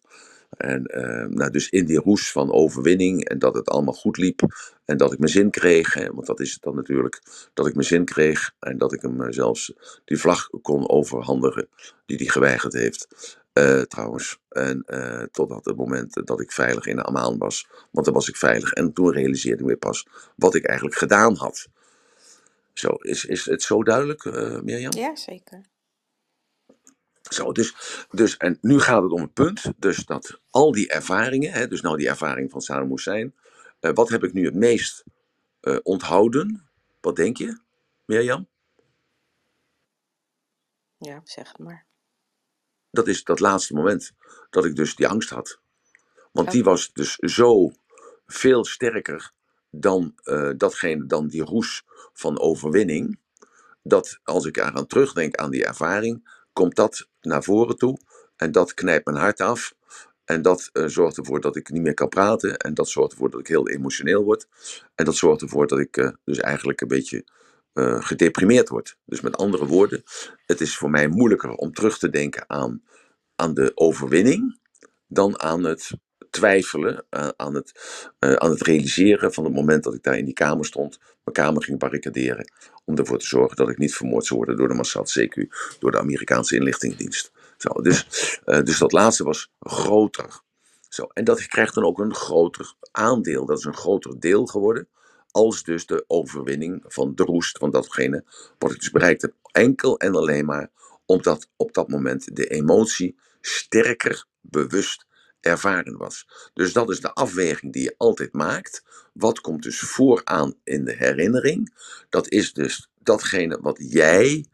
[0.58, 4.41] En uh, nou, dus in die roes van overwinning en dat het allemaal goed liep
[4.86, 7.22] en dat ik mijn zin kreeg, want dat is het dan natuurlijk,
[7.53, 9.74] dat ik mijn zin kreeg en dat ik hem zelfs
[10.06, 11.68] die vlag kon overhandigen
[12.06, 13.08] die hij geweigerd heeft.
[13.53, 14.39] Uh, trouwens.
[14.49, 17.68] En uh, totdat het moment dat ik veilig in Amman was.
[17.91, 18.72] Want dan was ik veilig.
[18.72, 21.68] En toen realiseerde ik weer pas wat ik eigenlijk gedaan had.
[22.74, 24.24] Zo, is, is het zo duidelijk,
[24.64, 24.93] Mirjam?
[24.93, 25.62] Ja, zeker.
[27.30, 27.76] Zo, dus,
[28.10, 31.82] dus, en nu gaat het om het punt, dus dat al die ervaringen, hè, dus
[31.82, 33.36] nou die ervaring van Saddam Hussein,
[33.80, 35.04] wat heb ik nu het meest
[35.84, 36.70] onthouden?
[37.02, 37.60] Wat denk je,
[38.06, 38.48] Mirjam?
[40.98, 41.86] Ja, zeg het maar
[42.96, 44.12] dat is dat laatste moment
[44.50, 45.60] dat ik dus die angst had.
[46.32, 47.72] Want die was dus zo
[48.26, 49.32] veel sterker
[49.70, 53.20] dan, uh, datgene, dan die roes van overwinning.
[53.84, 57.97] Dat als ik eraan terugdenk aan die ervaring, komt dat naar voren toe.
[58.36, 59.74] En dat knijpt mijn hart af.
[60.26, 62.58] En dat uh, zorgt ervoor dat ik niet meer kan praten.
[62.58, 64.47] En dat zorgt ervoor dat ik heel emotioneel word.
[64.95, 67.26] En dat zorgt ervoor dat ik uh, dus eigenlijk een beetje
[67.74, 68.97] uh, gedeprimeerd wordt.
[69.06, 70.03] Dus met andere woorden,
[70.45, 72.84] het is voor mij moeilijker om terug te denken aan,
[73.36, 74.60] aan de overwinning
[75.08, 75.91] dan aan het
[76.36, 77.72] twijfelen uh, aan, het,
[78.20, 81.36] uh, aan het realiseren van het moment dat ik daar in die kamer stond, mijn
[81.36, 82.52] kamer ging barricaderen,
[82.86, 85.48] om ervoor te zorgen dat ik niet vermoord zou worden door de Mossad, CQ,
[85.80, 87.32] door de Amerikaanse inlichtingendienst.
[87.58, 88.08] Zo, dus,
[88.46, 90.42] uh, dus dat laatste was groter.
[90.90, 94.88] Zo, en dat krijgt dan ook een groter aandeel, dat is een groter deel geworden,
[95.32, 98.24] als dus de overwinning van de roest van datgene
[98.58, 99.34] wat ik dus bereikt heb.
[99.52, 100.70] Enkel en alleen maar
[101.06, 105.06] omdat op dat moment de emotie sterker bewust
[105.46, 106.28] ervaren was.
[106.54, 108.84] Dus dat is de afweging die je altijd maakt.
[109.14, 111.74] Wat komt dus vooraan in de herinnering?
[112.10, 114.46] Dat is dus datgene wat jij,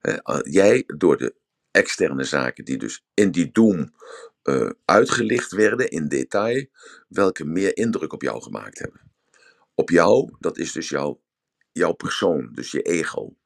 [0.00, 1.34] eh, jij door de
[1.70, 3.94] externe zaken die dus in die doom
[4.42, 6.66] uh, uitgelicht werden in detail,
[7.08, 9.00] welke meer indruk op jou gemaakt hebben.
[9.74, 11.20] Op jou, dat is dus jouw,
[11.72, 13.36] jouw persoon, dus je ego.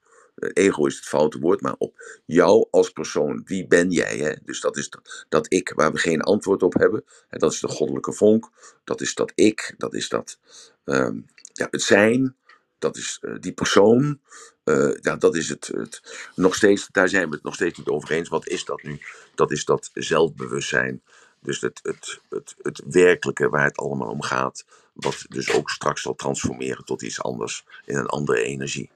[0.43, 3.43] Ego is het foute woord, maar op jou als persoon.
[3.45, 4.17] Wie ben jij?
[4.17, 4.33] Hè?
[4.45, 4.91] Dus dat is
[5.29, 7.05] dat, ik waar we geen antwoord op hebben.
[7.29, 8.51] En dat is de goddelijke vonk.
[8.85, 9.75] Dat is dat ik.
[9.79, 10.39] Dat is dat
[10.85, 12.37] um, ja, het zijn.
[12.79, 14.21] Dat is uh, die persoon.
[14.65, 16.03] Uh, ja, dat is het, het,
[16.35, 18.29] nog steeds, daar zijn we het nog steeds niet over eens.
[18.29, 19.01] Wat is dat nu?
[19.35, 21.03] Dat is dat zelfbewustzijn.
[21.41, 24.65] Dus het, het, het, het werkelijke waar het allemaal om gaat.
[24.93, 27.65] Wat dus ook straks zal transformeren tot iets anders.
[27.85, 28.91] In een andere energie.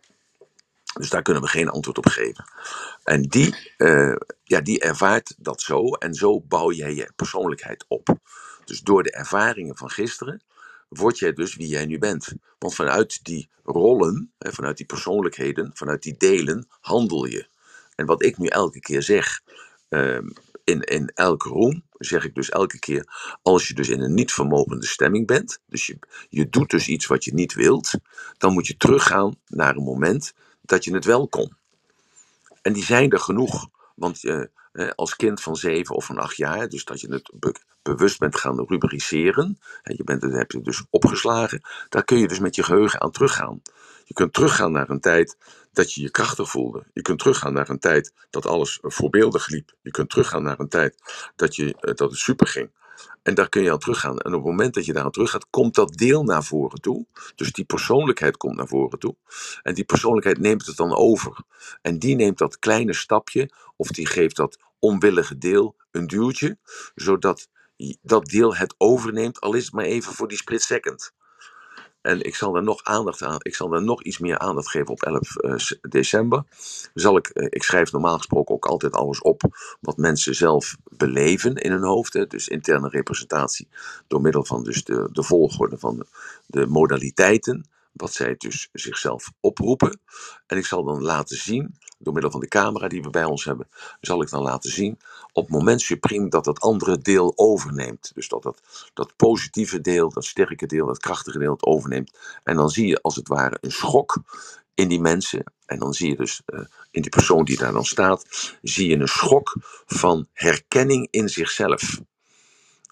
[0.98, 2.44] Dus daar kunnen we geen antwoord op geven.
[3.04, 8.08] En die, uh, ja, die ervaart dat zo en zo bouw jij je persoonlijkheid op.
[8.64, 10.42] Dus door de ervaringen van gisteren
[10.88, 12.32] word jij dus wie jij nu bent.
[12.58, 17.48] Want vanuit die rollen, vanuit die persoonlijkheden, vanuit die delen, handel je.
[17.94, 19.40] En wat ik nu elke keer zeg,
[19.88, 20.18] uh,
[20.64, 23.06] in, in elke room, zeg ik dus elke keer,
[23.42, 27.06] als je dus in een niet vermogende stemming bent, dus je, je doet dus iets
[27.06, 27.90] wat je niet wilt,
[28.38, 30.32] dan moet je teruggaan naar een moment
[30.66, 31.56] dat je het wel kon.
[32.62, 33.68] En die zijn er genoeg.
[33.94, 34.44] Want uh,
[34.94, 38.36] als kind van zeven of van acht jaar, dus dat je het be bewust bent
[38.36, 42.62] gaan rubriceren, en je bent, heb je dus opgeslagen, daar kun je dus met je
[42.62, 43.62] geheugen aan teruggaan.
[44.04, 45.36] Je kunt teruggaan naar een tijd
[45.72, 46.84] dat je je krachtig voelde.
[46.92, 49.72] Je kunt teruggaan naar een tijd dat alles voorbeeldig liep.
[49.82, 50.96] Je kunt teruggaan naar een tijd
[51.36, 52.70] dat, je, uh, dat het super ging.
[53.22, 54.18] En daar kun je aan teruggaan.
[54.18, 57.06] En op het moment dat je daar aan teruggaat, komt dat deel naar voren toe.
[57.34, 59.16] Dus die persoonlijkheid komt naar voren toe.
[59.62, 61.38] En die persoonlijkheid neemt het dan over.
[61.82, 66.58] En die neemt dat kleine stapje, of die geeft dat onwillige deel een duwtje,
[66.94, 67.48] zodat
[68.02, 71.12] dat deel het overneemt, al is het maar even voor die split second.
[72.06, 74.88] En ik zal daar nog aandacht aan, ik zal daar nog iets meer aandacht geven
[74.88, 75.56] op 11 uh,
[75.90, 76.44] december.
[76.94, 79.42] Zal ik, uh, ik schrijf normaal gesproken ook altijd alles op
[79.80, 82.12] wat mensen zelf beleven in hun hoofd.
[82.12, 83.68] Hè, dus interne representatie
[84.06, 86.06] door middel van dus de, de volgorde van de,
[86.46, 87.68] de modaliteiten.
[87.92, 90.00] Wat zij dus zichzelf oproepen.
[90.46, 93.44] En ik zal dan laten zien, door middel van de camera die we bij ons
[93.44, 93.68] hebben,
[94.00, 94.98] zal ik dan laten zien
[95.32, 98.10] op het moment supreme dat dat andere deel overneemt.
[98.14, 98.60] Dus dat
[98.94, 102.18] dat, positieve deel, dat sterke deel, dat krachtige deel het overneemt.
[102.44, 104.22] En dan zie je als het ware een schok
[104.74, 105.44] in die mensen.
[105.66, 108.24] En dan zie je dus uh, in die persoon die daar dan staat,
[108.62, 112.00] zie je een schok van herkenning in zichzelf.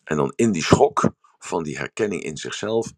[0.04, 2.92] En dan in die schok van die herkenning in zichzelf,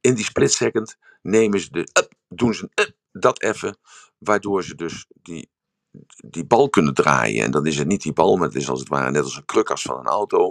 [0.00, 3.78] in die split second, nemen ze de, doen ze up, dat even,
[4.18, 5.50] waardoor ze dus die
[6.16, 7.44] die bal kunnen draaien.
[7.44, 9.36] En dan is het niet die bal, maar het is als het ware net als
[9.36, 10.48] een krukas van een auto.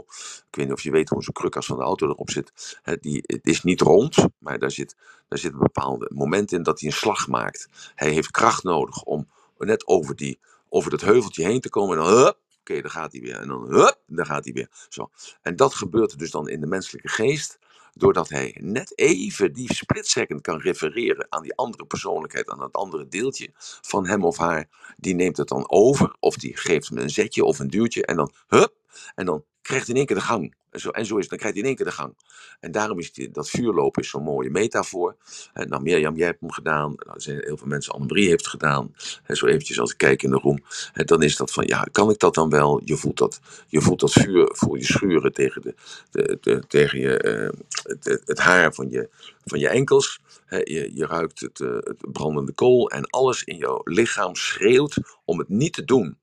[0.48, 2.80] Ik weet niet of je weet hoe zo'n krukas van de auto erop zit.
[3.00, 4.96] die, het is niet rond, maar daar zit,
[5.28, 7.92] daar zit een bepaald moment in dat hij een slag maakt.
[7.96, 10.40] Hij heeft kracht nodig om net over, die,
[10.70, 11.98] over dat heuveltje heen te komen.
[11.98, 13.36] En dan, hup, oké, daar gaat hij weer.
[13.36, 14.70] En dan, hup, daar gaat hij weer.
[14.90, 15.10] Zo.
[15.42, 17.60] En dat gebeurt dus dan in de menselijke geest
[17.94, 22.74] doordat hij net even die split second kan refereren aan die andere persoonlijkheid, aan dat
[22.74, 23.50] andere deeltje
[23.82, 27.44] van hem of haar, die neemt het dan over, of die geeft hem een zetje
[27.44, 28.74] of een duwtje, en dan hup,
[29.16, 30.56] en dan krijgt in één keer de gang.
[30.72, 32.14] En zo, en zo is het, dan krijgt hij in één keer de gang.
[32.60, 35.16] En daarom is die, dat vuurlopen zo'n mooie metafoor.
[35.54, 36.94] En nou, Mirjam, jij hebt hem gedaan.
[36.98, 38.96] Nou, zijn heel veel mensen, Annemarie heeft gedaan.
[39.24, 40.60] En zo eventjes als ik kijk in de room.
[40.94, 42.82] En dan is dat van, ja, kan ik dat dan wel?
[42.84, 45.76] Je voelt dat, je voelt dat vuur, voel je schuren tegen, de,
[46.12, 49.10] de, de tegen je, uh, het, het, haar van je,
[49.46, 50.20] van je enkels.
[50.50, 55.40] Je, je, ruikt het, uh, het, brandende kool en alles in jouw lichaam schreeuwt om
[55.40, 56.18] het niet te doen.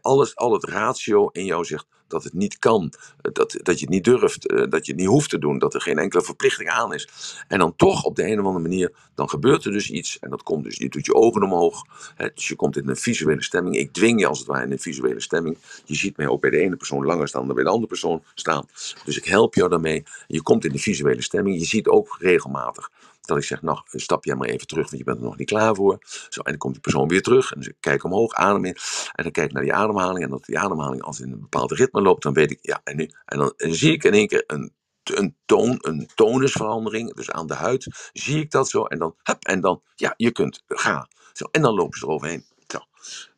[0.00, 2.92] Alles, al het ratio in jou zegt dat het niet kan,
[3.22, 5.80] dat, dat je het niet durft, dat je het niet hoeft te doen, dat er
[5.80, 7.08] geen enkele verplichting aan is.
[7.48, 10.30] En dan toch op de een of andere manier, dan gebeurt er dus iets en
[10.30, 11.82] dat komt dus, je doet je ogen omhoog,
[12.14, 13.76] hè, dus je komt in een visuele stemming.
[13.76, 15.56] Ik dwing je als het ware in een visuele stemming.
[15.84, 18.22] Je ziet mij ook bij de ene persoon langer staan dan bij de andere persoon
[18.34, 18.66] staan.
[19.04, 20.02] Dus ik help jou daarmee.
[20.26, 21.58] Je komt in de visuele stemming.
[21.58, 22.90] Je ziet ook regelmatig
[23.34, 25.48] dat ik zeg, nou, stap jij maar even terug, want je bent er nog niet
[25.48, 25.98] klaar voor.
[26.28, 27.52] Zo, en dan komt die persoon weer terug.
[27.52, 28.76] En dus kijk omhoog, adem in.
[29.12, 30.24] En dan kijk ik naar die ademhaling.
[30.24, 32.96] En dat die ademhaling als in een bepaald ritme loopt, dan weet ik, ja, en
[32.96, 33.10] nu.
[33.24, 34.72] En dan zie ik in één keer een
[35.02, 39.44] een toon, een tonusverandering, dus aan de huid, zie ik dat zo en dan, hup,
[39.44, 41.08] en dan, ja, je kunt, ga.
[41.32, 42.44] Zo, en dan lopen ze eroverheen.
[42.66, 42.78] Zo.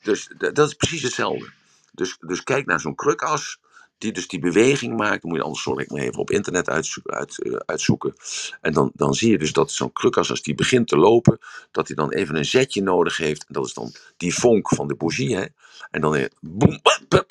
[0.03, 1.53] Dus dat is precies hetzelfde.
[1.93, 3.61] Dus, dus kijk naar zo'n krukas,
[4.03, 5.23] die dus die beweging maakt.
[5.23, 8.15] Moet je anders ik maar even op internet uitzo- uit, eh, uitzoeken.
[8.61, 11.39] En dan, dan zie je dus dat zo'n krukas, als die begint te lopen,
[11.71, 13.45] dat hij dan even een zetje nodig heeft.
[13.47, 15.45] En dat is dan die vonk van de bougie, hè.
[15.91, 16.81] En dan eh, boem,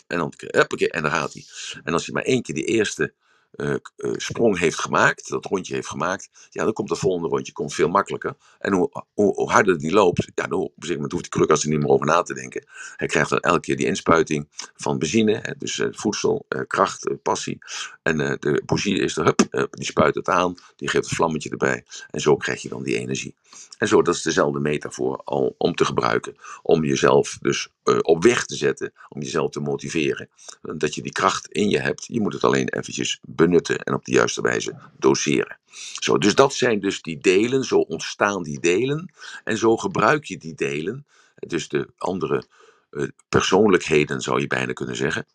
[0.07, 1.45] en dan, en dan gaat hij.
[1.83, 3.13] En als hij maar één keer die eerste
[3.61, 7.53] eh, eh, sprong heeft gemaakt, dat rondje heeft gemaakt, ja, dan komt het volgende rondje
[7.53, 8.35] komt veel makkelijker.
[8.59, 11.69] En hoe, hoe, harder die loopt, ja, dan op een moment hoeft die krukas er
[11.69, 12.65] niet meer over na te denken.
[12.95, 17.57] Hij krijgt dan elke keer die inspuiting van benzine, hè, dus eh, voedsel, kracht, passie.
[18.01, 21.85] En de bougie is er, hup, die spuit het aan, die geeft het vlammetje erbij.
[22.09, 23.35] En zo krijg je dan die energie.
[23.81, 26.35] En zo, dat is dezelfde metafoor al, om te gebruiken.
[26.61, 30.29] Om jezelf dus eh, op weg te zetten, om jezelf te motiveren.
[30.61, 33.93] Eh, Dat je die kracht in je hebt, je moet het alleen eventjes benutten en
[33.93, 35.57] op de juiste wijze doseren.
[35.99, 39.13] Zo, dus dat zijn dus die delen, zo ontstaan die delen.
[39.43, 41.05] En zo gebruik je die delen,
[41.35, 42.43] dus de andere
[42.89, 45.25] eh, persoonlijkheden zou je bijna kunnen zeggen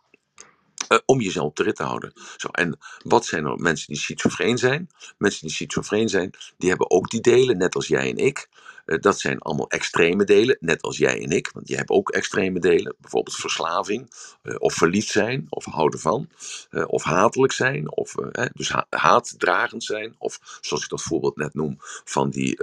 [0.88, 2.12] eh, om jezelf te rit te houden.
[2.36, 4.88] Zo, en wat zijn er mensen die schizofreen zijn?
[5.18, 8.48] Mensen die schizofreen zijn, die hebben ook die delen, net als jij en ik.
[8.84, 11.50] Eh, dat zijn allemaal extreme delen, net als jij en ik.
[11.52, 12.96] Want jij hebt ook extreme delen.
[12.98, 14.10] Bijvoorbeeld verslaving,
[14.42, 16.28] eh, of verliefd zijn, of houden van.
[16.86, 18.14] of hatelijk zijn, of
[18.52, 20.14] dus ha- haatdragend zijn.
[20.18, 22.56] Of zoals ik dat voorbeeld net noem, van die...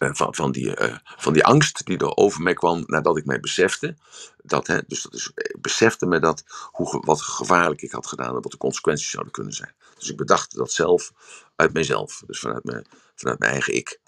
[0.00, 3.16] eh, eh, van, van, die, eh, van die angst die er over mij kwam nadat
[3.16, 3.96] ik mij besefte.
[4.42, 8.36] Dat, hè, dus dat is, ik besefte me dat hoe, wat gevaarlijk ik had gedaan
[8.36, 9.74] en wat de consequenties zouden kunnen zijn.
[9.98, 11.12] Dus ik bedacht dat zelf
[11.56, 14.00] uit mijzelf, dus vanuit mijn, vanuit mijn eigen ik,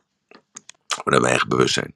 [0.89, 1.95] vanuit mijn eigen bewustzijn.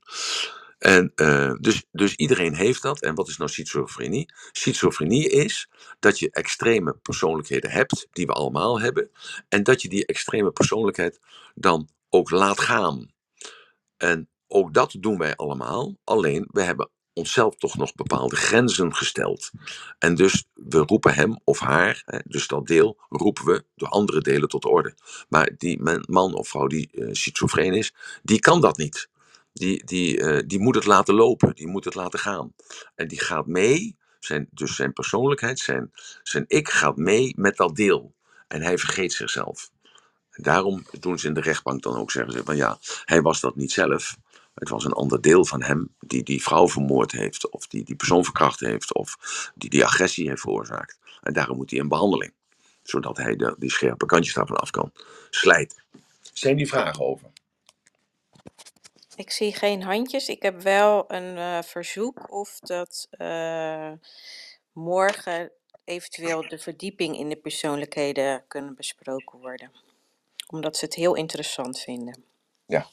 [0.79, 3.01] En, eh, dus, dus iedereen heeft dat.
[3.01, 4.33] En wat is nou schizofrenie?
[4.53, 9.11] Schizofrenie is dat je extreme persoonlijkheden hebt, die we allemaal hebben.
[9.49, 11.21] En dat je die extreme persoonlijkheid
[11.55, 13.15] dan ook laat gaan.
[13.97, 15.97] En ook dat doen wij allemaal.
[16.05, 19.51] Alleen we hebben onszelf toch nog bepaalde grenzen gesteld.
[19.99, 24.49] En dus we roepen hem of haar, dus dat deel, roepen we door andere delen
[24.49, 24.95] tot orde.
[25.29, 29.09] Maar die man of vrouw die eh schizofreen is, die kan dat niet.
[29.53, 32.55] Die, die, eh, die moet het laten lopen, die moet het laten gaan.
[32.95, 35.91] En die gaat mee, zijn, dus zijn persoonlijkheid, zijn,
[36.23, 38.15] zijn ik gaat mee met dat deel.
[38.49, 39.71] En hij vergeet zichzelf.
[40.37, 43.57] Daarom doen ze in de rechtbank dan ook zeggen ze van ja, hij was dat
[43.57, 44.17] niet zelf.
[44.55, 47.97] Het was een ander deel van hem die die vrouw vermoord heeft, of die die
[47.97, 49.17] persoon verkracht heeft, of
[49.55, 50.99] die die agressie heeft veroorzaakt.
[51.23, 52.33] En daarom moet hij in behandeling,
[52.83, 54.93] zodat hij de, die scherpe kantjes daarvan af kan
[55.31, 55.85] slijten.
[56.33, 57.31] Zijn die vragen over?
[59.17, 60.29] Ik zie geen handjes.
[60.29, 63.93] Ik heb wel een eh, verzoek of dat eh,
[64.73, 65.51] morgen
[65.85, 69.86] eventueel de verdieping in de persoonlijkheden kunnen besproken worden.
[70.47, 72.25] Omdat ze het heel interessant vinden.
[72.67, 72.87] Ja.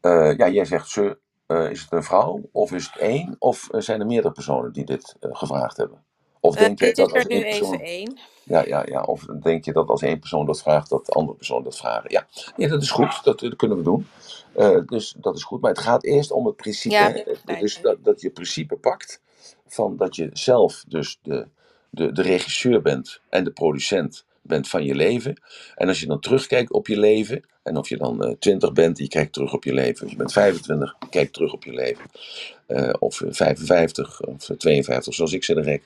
[0.00, 1.18] Eh, ja, jij zegt ze.
[1.46, 3.36] eh, is het een vrouw of is het één?
[3.38, 6.04] Of eh, zijn er meerdere personen die dit gevraagd hebben?
[6.40, 7.72] Of denk is dat als er nu één persoon.
[7.74, 8.18] even één.
[8.42, 9.02] Ja, ja, ja.
[9.02, 12.10] Of denk je dat als één persoon dat vraagt, dat de andere persoon dat vragen?
[12.10, 13.24] Ja, ja dat is goed.
[13.24, 14.06] Dat, dat kunnen we doen.
[14.86, 15.60] Dus dat is goed.
[15.60, 16.94] Maar het gaat eerst om het principe.
[16.94, 17.12] Ja,
[17.44, 17.58] hè.
[17.58, 19.20] Dus dat, dat je het principe pakt
[19.66, 21.48] van dat je zelf dus de,
[21.90, 25.40] de, de regisseur bent en de producent bent van je leven.
[25.74, 28.98] En als je dan terugkijkt op je leven, en of je dan eh 20 bent,
[28.98, 30.04] je kijkt terug op je leven.
[30.04, 32.04] Of je bent 25, je kijkt terug op je leven.
[32.66, 35.82] Eh, of eh, 55 of 52, zoals ik zit rek,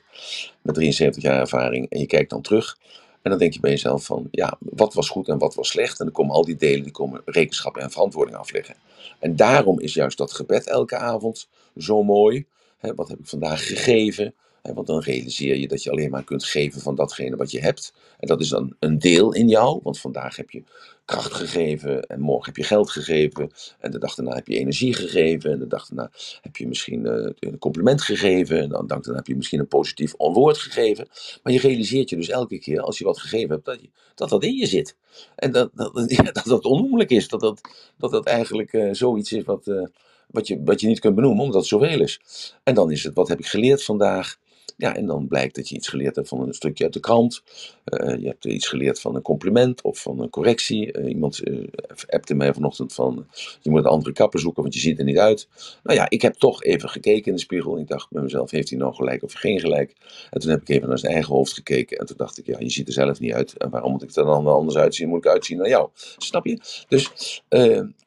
[0.61, 1.89] met 73 jaar ervaring.
[1.89, 2.77] En je kijkt dan terug.
[3.21, 5.99] En dan denk je bij jezelf van, ja, wat was goed en wat was slecht?
[5.99, 8.75] En dan komen al die delen, die komen rekenschap en verantwoording afleggen.
[9.19, 11.47] En daarom is juist dat gebed elke avond
[11.77, 12.45] zo mooi.
[12.79, 14.33] Wat heb ik vandaag gegeven?
[14.71, 17.93] Want dan realiseer je dat je alleen maar kunt geven van datgene wat je hebt.
[18.19, 20.63] En dat is dan een deel in jou, want vandaag heb je
[21.05, 23.51] kracht gegeven en morgen heb je geld gegeven.
[23.79, 25.51] En de dag daarna heb je energie gegeven.
[25.51, 26.11] En de dag daarna
[26.41, 28.59] heb je misschien eh, een compliment gegeven.
[28.59, 31.07] En dan daarna heb je misschien een positief woord gegeven.
[31.43, 33.65] Maar je realiseert je dus elke keer als je wat gegeven hebt,
[34.15, 34.95] dat dat, in je zit.
[35.35, 35.69] En dat
[36.33, 37.27] dat, dat onnoemelijk is.
[37.27, 37.61] Dat dat,
[37.97, 39.85] dat, dat eigenlijk eh, zoiets is wat, eh,
[40.27, 42.19] wat, je, wat je niet kunt benoemen, omdat het zoveel is.
[42.63, 44.41] En dan is het, wat heb ik geleerd vandaag?
[44.77, 47.43] Ja, en dan blijkt dat je iets geleerd hebt van een stukje uit de krant.
[47.83, 50.91] Eh, je hebt iets geleerd van een compliment of van een correctie.
[50.91, 51.67] Eh, iemand eh
[52.07, 53.27] appte mij vanochtend van,
[53.61, 55.47] je moet een andere kapper zoeken, want je ziet er niet uit.
[55.83, 57.77] Nou ja, ik heb toch even gekeken in de spiegel.
[57.77, 59.95] Ik dacht bij mezelf, heeft hij nou gelijk of geen gelijk?
[60.29, 61.97] En toen heb ik even naar zijn eigen hoofd gekeken.
[61.97, 63.57] En toen dacht ik, ja, je ziet er zelf niet uit.
[63.57, 65.09] En waarom moet ik er dan anders uitzien?
[65.09, 65.89] Moet ik uitzien naar jou?
[66.17, 66.59] Snap je?
[66.87, 67.41] Dus,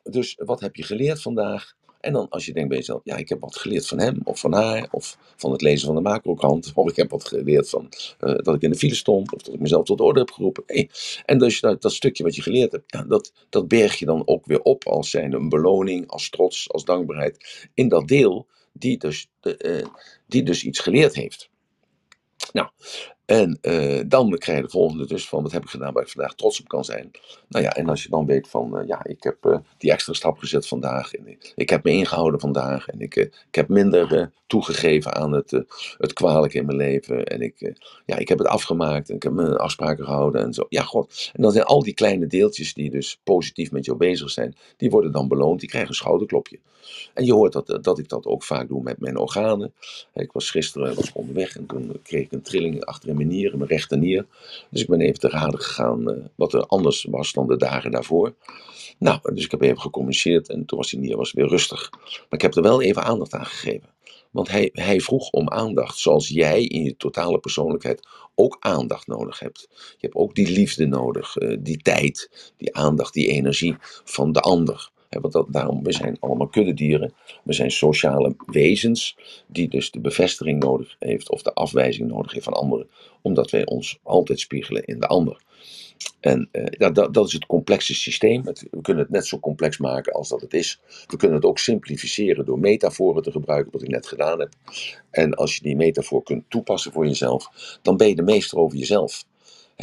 [0.03, 1.75] dus wat heb je geleerd vandaag?
[2.01, 4.41] En dan als je denkt bij jezelf, ja, ik heb wat geleerd van hem of
[4.41, 7.89] van haar, of van het lezen van de macrokrant, of ik heb wat geleerd van
[8.21, 10.65] uh, dat ik in de file stond, of dat ik mezelf tot orde heb geroepen.
[11.25, 14.23] En dus dat, dat stukje wat je geleerd hebt, ja, dat, dat berg je dan
[14.27, 18.99] ook weer op als zijnde een beloning, als trots, als dankbaarheid in dat deel die
[18.99, 19.87] dus, uh,
[20.27, 21.51] die dus iets geleerd heeft.
[22.53, 22.69] Nou,
[23.27, 26.09] en uh, dan krijg je de volgende dus van wat heb ik gedaan waar ik
[26.09, 27.11] vandaag trots op kan zijn.
[27.49, 30.13] Nou ja, en als je dan weet van uh, ja, ik heb uh, die extra
[30.13, 31.11] stap gezet vandaag.
[31.55, 32.89] Ik, heb me ingehouden vandaag.
[32.89, 35.51] En ik, ik heb minder toegegeven aan het,
[35.99, 37.25] het kwalijke in mijn leven.
[37.25, 37.75] En ik,
[38.05, 40.67] ja, ik heb het afgemaakt en ik heb mijn afspraken gehouden en zo.
[40.69, 41.31] Ja, god.
[41.33, 44.91] En dan zijn al die kleine deeltjes die dus positief met jou bezig zijn, die
[44.91, 45.61] worden dan beloond.
[45.61, 46.59] Die krijgen een schouderklopje.
[47.15, 49.73] En je hoort dat, dat ik dat ook vaak doe met mijn organen.
[50.15, 54.27] Ik was gisteren was onderweg en toen kreeg ik een trilling achter in mijn rechternier.
[54.71, 57.91] Dus ik ben even te raden gegaan uh, wat er anders was dan de dagen
[57.91, 58.35] daarvoor.
[58.99, 61.91] Nou, dus ik heb even gecommuniceerd en toen was die nier was weer rustig.
[61.91, 63.95] Maar ik heb er wel even aandacht aan gegeven.
[64.31, 69.39] Want hij, hij vroeg om aandacht, zoals jij in je totale persoonlijkheid ook aandacht nodig
[69.39, 69.69] hebt.
[69.71, 74.41] Je hebt ook die liefde nodig, uh, die tijd, die aandacht, die energie van de
[74.41, 74.91] ander.
[75.09, 77.15] Want dat, daarom, we zijn allemaal kuddedieren.
[77.45, 82.45] We zijn sociale wezens die dus de bevestiging nodig heeft of de afwijzing nodig heeft
[82.45, 82.89] van anderen.
[83.23, 85.45] Omdat wij ons altijd spiegelen in de ander.
[86.21, 88.43] En dat, dat, dat, is het complexe systeem.
[88.45, 90.81] we kunnen het net zo complex maken als dat het is.
[91.07, 94.53] We kunnen het ook simplificeren door metaforen te gebruiken, wat ik net gedaan heb.
[95.11, 97.51] En als je die metafoor kunt toepassen voor jezelf,
[97.83, 99.25] dan ben je de meester over jezelf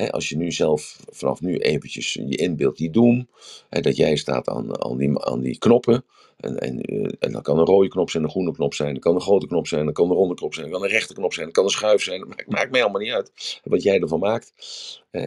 [0.10, 3.28] als je nu zelf vanaf nu eventjes je inbeeldt die doem,
[3.70, 6.06] dat jij staat aan, aan, die, aan die knoppen.
[6.38, 9.02] En, en, eh, en dan kan een rode knop zijn, een groene knop zijn, dan
[9.02, 11.14] kan een grote knop zijn, dan kan een ronde knop zijn, dan kan een rechte
[11.14, 12.20] knop zijn, dan kan een schuif zijn.
[12.20, 14.54] Dat maakt, mij allemaal niet uit wat jij ervan maakt.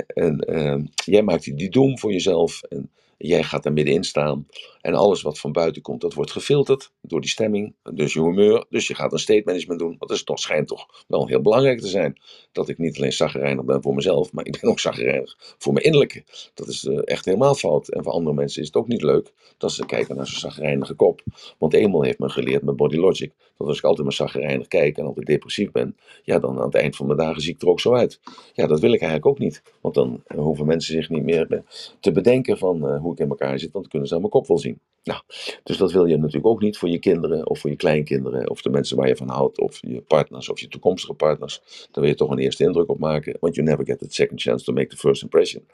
[0.07, 2.63] En uh, jij maakt die, die doem voor jezelf.
[2.63, 4.47] En, Jij gaat daar middenin staan.
[4.81, 7.75] En alles wat van buiten komt, dat wordt gefilterd door die stemming.
[7.95, 8.65] Dus je humeur.
[8.71, 9.89] Dus je gaat een state management doen.
[9.89, 12.21] Want dat is toch, schijnt toch wel heel belangrijk te zijn.
[12.53, 14.33] Dat ik niet alleen zaggerijnig ben voor mezelf.
[14.33, 16.25] Maar ik ben ook zaggerijnig voor mijn innerlijke.
[16.55, 17.89] Dat is uh, echt helemaal fout.
[17.89, 19.33] En voor andere mensen is het ook niet leuk.
[19.59, 21.23] Dat ze kijken naar zo'n zaggerijnige kop.
[21.59, 23.33] Want eenmaal heeft men geleerd met Body Logic.
[23.57, 25.97] Dat als ik altijd maar zaggerijnig kijk en altijd depressief ben.
[26.23, 28.21] Ja, dan aan het eind van mijn dagen zie ik er ook zo uit.
[28.53, 29.63] Ja, dat wil ik eigenlijk ook niet.
[29.81, 31.63] Want dan hoeven mensen zich niet meer
[32.01, 32.87] te bedenken van...
[32.93, 34.81] Uh, hoe ik in elkaar zit, want dan kunnen ze aan mijn kop wel zien.
[35.03, 35.21] Nou,
[35.63, 38.63] dus dat wil je natuurlijk ook niet voor je kinderen of voor je kleinkinderen of
[38.63, 41.89] de mensen waar je van houdt of je partners of je toekomstige partners.
[41.91, 44.41] Dan wil je toch een eerste indruk op maken, want you never get the second
[44.41, 45.67] chance to make the first impression.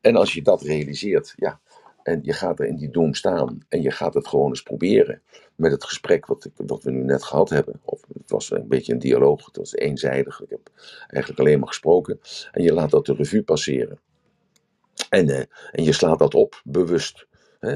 [0.00, 1.60] En als je dat realiseert, ja,
[2.02, 5.22] en je gaat er in die doom staan en je gaat het gewoon eens proberen
[5.54, 7.80] met het gesprek wat, ik, wat we nu net gehad hebben.
[7.84, 10.40] Of het was een beetje een dialoog, het was eenzijdig.
[10.40, 10.70] Ik heb
[11.06, 12.20] eigenlijk alleen maar gesproken.
[12.52, 13.98] En je laat dat de revue passeren.
[15.08, 15.38] En, uh,
[15.72, 17.26] en je slaat dat op, bewust.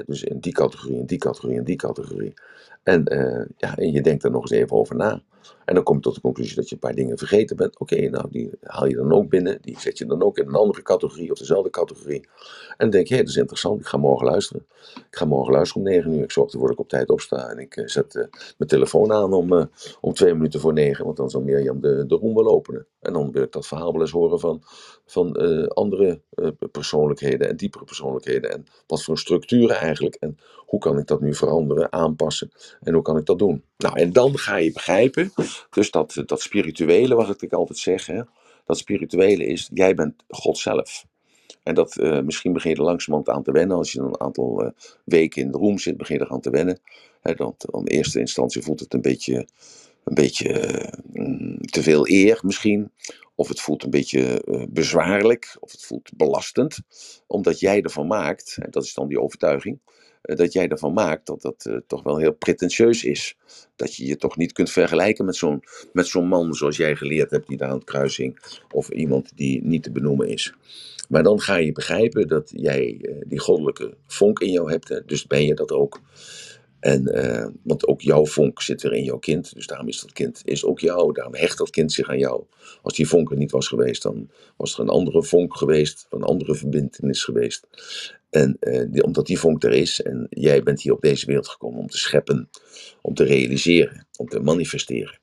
[0.07, 2.35] Dus in die categorie, in die categorie, in die categorie.
[2.83, 5.23] En, uh, ja, en je denkt er nog eens even over na.
[5.65, 7.79] En dan kom je tot de conclusie dat je een paar dingen vergeten bent.
[7.79, 9.59] Oké, nou die haal je dan ook binnen.
[9.63, 12.21] Die zet je dan ook in een andere categorie of dezelfde categorie.
[12.69, 13.81] En dan denk je, hé, dat is interessant.
[13.81, 14.67] Ik ga morgen luisteren.
[14.95, 16.23] Ik ga morgen luisteren om negen uur.
[16.23, 17.49] Ik zorg ervoor dat ik op tijd opsta.
[17.51, 18.25] En ik uh, zet uh,
[18.57, 19.71] mijn telefoon aan om,
[20.01, 21.05] om twee minuten voor negen.
[21.05, 22.87] Want dan zal Mirjam de, de room wel openen.
[23.01, 24.63] En dan wil ik dat verhaal wel eens horen van,
[25.07, 25.37] van
[25.69, 26.21] andere
[26.71, 28.51] persoonlijkheden en diepere persoonlijkheden.
[28.51, 30.15] En wat voor structuren eigenlijk.
[30.15, 32.51] En hoe kan ik dat nu veranderen, aanpassen.
[32.81, 33.65] En hoe kan ik dat doen?
[33.77, 35.33] Nou, en dan ga je begrijpen
[35.71, 38.23] dus dat, dat spirituele, wat ik altijd zeg, hè,
[38.65, 41.05] dat spirituele is, jij bent God zelf.
[41.63, 43.77] En dat, uh, misschien begin je er langzamerhand aan te wennen.
[43.77, 44.71] Als je een aantal uh,
[45.05, 46.81] weken in de room zit, begin je er aan te wennen.
[47.21, 49.47] Hè, dat, in eerste instantie voelt het een beetje,
[50.05, 50.49] een beetje
[51.13, 52.91] uh, te veel eer misschien.
[53.41, 55.57] Of het voelt een beetje bezwaarlijk.
[55.61, 56.79] Of het voelt belastend.
[57.27, 59.81] Omdat jij ervan maakt, en dat is dan die overtuiging
[60.23, 63.37] dat jij ervan maakt dat dat uh, toch wel heel pretentieus is.
[63.77, 65.63] Dat je je toch niet kunt vergelijken met zo'n,
[65.93, 68.39] met zo'n man zoals jij geleerd hebt, die daar aan het kruising,
[68.71, 70.55] of iemand die niet te benoemen is.
[71.09, 75.27] Maar dan ga je begrijpen dat jij die goddelijke vonk in jou hebt, hè, dus
[75.27, 76.01] ben je dat ook.
[76.81, 79.55] En, uh, want ook jouw vonk zit er in jouw kind.
[79.55, 81.13] Dus daarom is dat kind is ook jou.
[81.13, 82.45] Daarom hecht dat kind zich aan jou.
[82.83, 86.07] Als die vonk er niet was geweest, dan was er een andere vonk geweest.
[86.11, 87.67] Een andere verbindenis geweest.
[88.31, 91.49] En uh, die, omdat die vonk er is en jij bent hier op deze wereld
[91.49, 92.51] gekomen om te scheppen,
[93.03, 95.19] om te realiseren, om te manifesteren.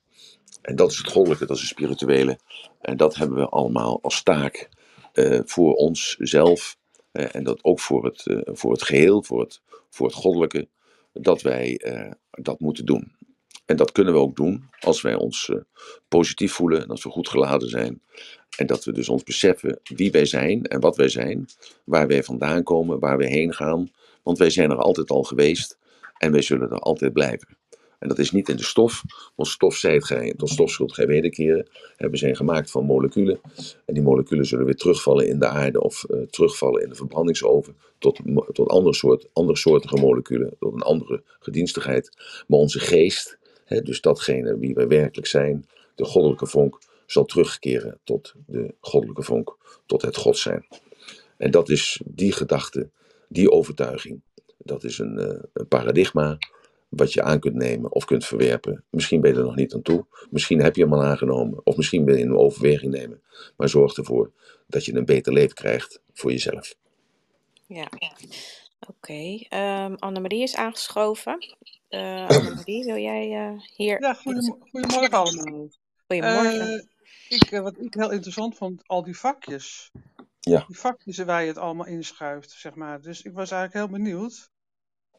[0.62, 2.38] En dat is het goddelijke, dat is het spirituele.
[2.80, 4.68] En dat hebben we allemaal als taak
[5.14, 6.76] uh, voor onszelf.
[7.12, 10.68] En dat ook voor het, voor het geheel, voor het, voor het goddelijke,
[11.20, 11.80] dat wij
[12.30, 13.16] dat moeten doen.
[13.66, 15.52] En dat kunnen we ook doen als wij ons
[16.08, 18.02] positief voelen en als we goed geladen zijn.
[18.56, 21.46] En dat we dus ons beseffen wie wij zijn en wat wij zijn,
[21.84, 23.90] waar wij vandaan komen, waar we heen gaan.
[24.22, 25.78] Want wij zijn er altijd al geweest.
[26.18, 27.57] En wij zullen er altijd blijven.
[27.98, 29.02] En dat is niet in de stof,
[29.34, 31.68] want stof zijt gij, tot stof zult gij wederkeren.
[31.96, 33.40] We zijn gemaakt van moleculen.
[33.84, 37.76] En die moleculen zullen weer terugvallen in de aarde of uh, terugvallen in de verbrandingsoven.
[37.98, 38.20] Tot,
[38.52, 42.10] tot andere, soort, andere soortige moleculen, tot een andere gedienstigheid.
[42.46, 47.98] Maar onze geest, hè, dus datgene wie wij werkelijk zijn, de goddelijke vonk, zal terugkeren
[48.04, 50.66] tot de goddelijke vonk, tot het God zijn.
[51.36, 52.90] En dat is die gedachte,
[53.28, 54.20] die overtuiging.
[54.58, 56.38] Dat is een, uh, een paradigma
[56.88, 58.84] wat je aan kunt nemen of kunt verwerpen.
[58.90, 60.06] Misschien ben je er nog niet aan toe.
[60.30, 61.66] Misschien heb je hem al aangenomen.
[61.66, 63.22] Of misschien wil je een overweging nemen.
[63.56, 64.32] Maar zorg ervoor
[64.66, 66.74] dat je een beter leven krijgt voor jezelf.
[67.66, 68.16] Ja, oké.
[68.88, 69.46] Okay.
[69.84, 71.46] Um, Annemarie is aangeschoven.
[71.90, 74.00] Uh, Annemarie, wil jij uh, hier...
[74.00, 75.68] Ja, goedemorgen allemaal.
[76.06, 76.70] Goedemorgen.
[76.70, 76.82] Uh,
[77.28, 79.90] ik, wat ik heel interessant vond, al die vakjes.
[80.40, 80.64] Ja.
[80.66, 83.00] Die vakjes waar je het allemaal inschuift, zeg maar.
[83.00, 84.50] Dus ik was eigenlijk heel benieuwd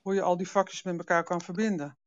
[0.02, 1.98] hoe je al die vakjes met elkaar kan verbinden.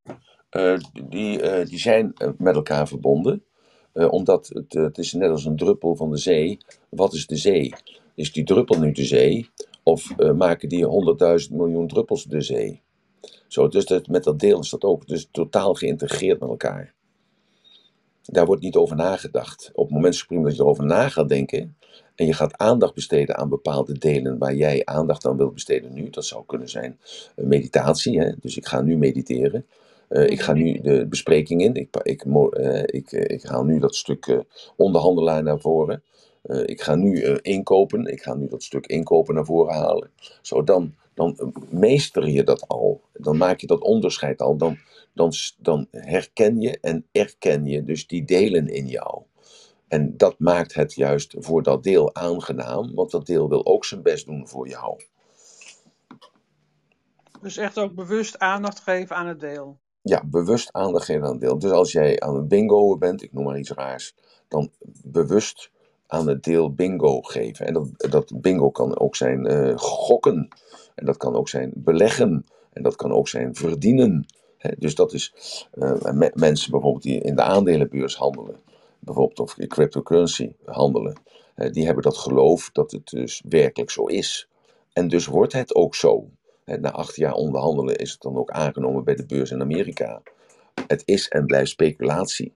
[0.51, 0.79] Uh,
[1.09, 3.45] die, uh, die zijn met elkaar verbonden.
[3.93, 6.59] Omdat het, het is net als een druppel van de zee.
[6.89, 7.73] Wat is de zee?
[8.15, 9.51] Is die druppel nu de zee?
[9.83, 10.87] Of maken die
[11.49, 12.83] 100.000 miljoen druppels de zee?
[13.49, 15.07] Zo, dus dat, met dat deel is dat ook.
[15.07, 16.95] Dus totaal geïntegreerd met elkaar.
[18.23, 19.71] Daar wordt niet over nagedacht.
[19.75, 21.77] Op het moment dat je erover na gaat denken,
[22.15, 26.11] en je gaat aandacht besteden aan bepaalde delen waar jij aandacht aan wilt besteden nu.
[26.11, 26.99] Dat zou kunnen zijn
[27.37, 28.21] meditatie.
[28.21, 28.33] Hè?
[28.41, 29.67] Dus ik ga nu mediteren.
[30.09, 31.75] Uh, ik ga nu de bespreking in.
[31.75, 34.39] Ik, ik, uh, ik, ik haal nu dat stuk uh,
[34.77, 36.03] onderhandelaar naar voren.
[36.65, 38.07] ik ga nu inkopen.
[38.07, 40.11] Ik ga nu dat stuk inkopen naar voren halen.
[40.43, 43.01] Zo, dan, dan meester je dat al.
[43.13, 44.57] Dan maak je dat onderscheid al.
[44.57, 44.79] Dan,
[45.13, 49.23] dan, dan herken je en erken je dus die delen in jou.
[49.93, 54.03] En dat maakt het juist voor dat deel aangenaam, want dat deel wil ook zijn
[54.03, 55.01] best doen voor jou.
[57.41, 59.79] Dus echt ook bewust aandacht geven aan het deel.
[60.03, 61.59] Ja, bewust aandacht geven aan het deel.
[61.59, 64.15] Dus als jij aan het bingo bent, ik noem maar iets raars,
[64.49, 64.71] dan
[65.05, 65.71] bewust
[66.07, 67.67] aan het deel bingo geven.
[67.67, 70.49] En dat, dat bingo kan ook zijn uh, gokken.
[70.95, 72.47] En dat kan ook zijn beleggen.
[72.73, 74.27] En dat kan ook zijn verdienen.
[74.79, 75.35] dus dat is
[75.75, 78.71] uh, me mensen bijvoorbeeld die in de aandelenbeurs handelen
[79.05, 81.21] bijvoorbeeld of cryptocurrency handelen,
[81.55, 84.49] die hebben dat geloof dat het dus werkelijk zo is.
[84.93, 86.31] En dus wordt het ook zo.
[86.65, 90.23] Na acht jaar onderhandelen is het dan ook aangenomen bij de beurs in Amerika.
[90.87, 92.55] Het is en blijft speculatie.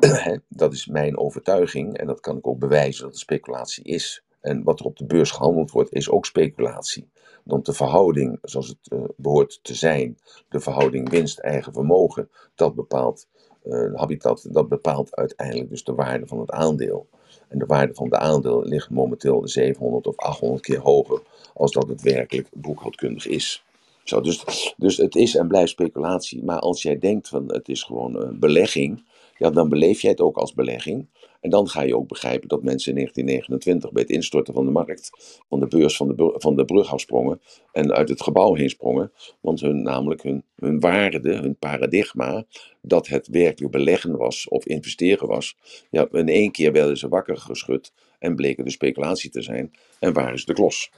[0.48, 4.24] Dat is mijn overtuiging en dat kan ik ook bewijzen dat het speculatie is.
[4.40, 7.10] En wat er op de beurs gehandeld wordt, is ook speculatie.
[7.44, 10.18] Want de verhouding zoals het uh, behoort te zijn,
[10.48, 13.28] de verhouding winst-eigen vermogen, dat bepaalt
[13.64, 17.06] uh, habitat, dat bepaalt uiteindelijk dus de waarde van het aandeel.
[17.48, 21.22] En de waarde van de aandeel ligt momenteel 700 of 800 keer hoger
[21.54, 23.64] als dat het werkelijk boekhoudkundig is.
[24.04, 26.44] Zo, dus, dus het is en blijft speculatie.
[26.44, 29.04] Maar als jij denkt van het is gewoon een belegging,
[29.38, 31.06] ja, dan beleef jij het ook als belegging.
[31.40, 34.70] En dan ga je ook begrijpen dat mensen in 1929 bij het instorten van de
[34.70, 35.10] markt,
[35.48, 37.40] van de beurs van de, van de brug afsprongen
[37.72, 39.12] en uit het gebouw heen sprongen.
[39.40, 42.44] Want hun, namelijk hun, waarde, hun paradigma,
[42.82, 45.56] dat het werkelijk beleggen was of investeren was.
[45.90, 50.12] Ja, in één keer werden ze wakker geschud en bleken de speculatie te zijn en
[50.12, 50.90] waren ze de klos.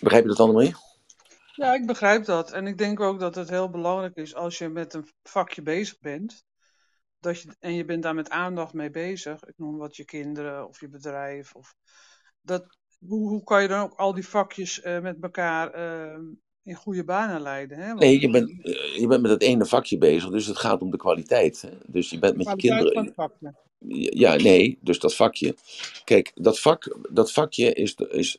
[0.00, 0.72] Begrijp je dat allemaal?
[1.54, 2.52] Ja, ik begrijp dat.
[2.52, 5.98] En ik denk ook dat het heel belangrijk is als je met een vakje bezig
[6.00, 6.44] bent.
[7.22, 9.44] Dat je, en je bent daar met aandacht mee bezig.
[9.44, 11.54] Ik noem wat je kinderen of je bedrijf.
[11.54, 11.74] Of,
[12.40, 16.18] dat, hoe, hoe kan je dan ook al die vakjes uh, met elkaar uh,
[16.62, 17.78] in goede banen leiden?
[17.78, 17.86] Hè?
[17.86, 20.80] Want, nee, je bent, uh, je bent met het ene vakje bezig, dus het gaat
[20.80, 21.62] om de kwaliteit.
[21.62, 21.70] Hè?
[21.86, 23.12] Dus je bent met je kinderen.
[23.14, 23.30] Van.
[23.94, 25.56] Ja, nee, dus dat vakje.
[26.04, 28.38] Kijk, dat, vak, dat vakje is, is,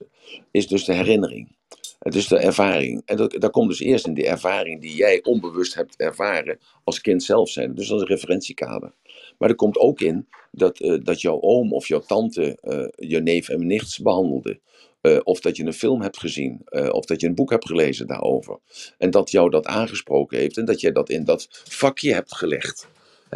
[0.51, 1.55] is dus de herinnering.
[2.04, 3.01] Het is de ervaring.
[3.06, 7.01] En dat, dat komt dus eerst in die ervaring die jij onbewust hebt ervaren als
[7.01, 7.76] kind zelf zijn.
[7.76, 8.93] Dus als een referentiekader.
[9.38, 13.22] Maar er komt ook in dat, uh, dat jouw oom of jouw tante uh, je
[13.22, 14.60] neef en nichts behandelde.
[15.01, 18.08] Uh, of dat je een film hebt gezien, of dat je een boek hebt gelezen
[18.08, 18.60] daarover.
[18.97, 22.88] En dat jou dat aangesproken heeft en dat jij dat in dat vakje hebt gelegd.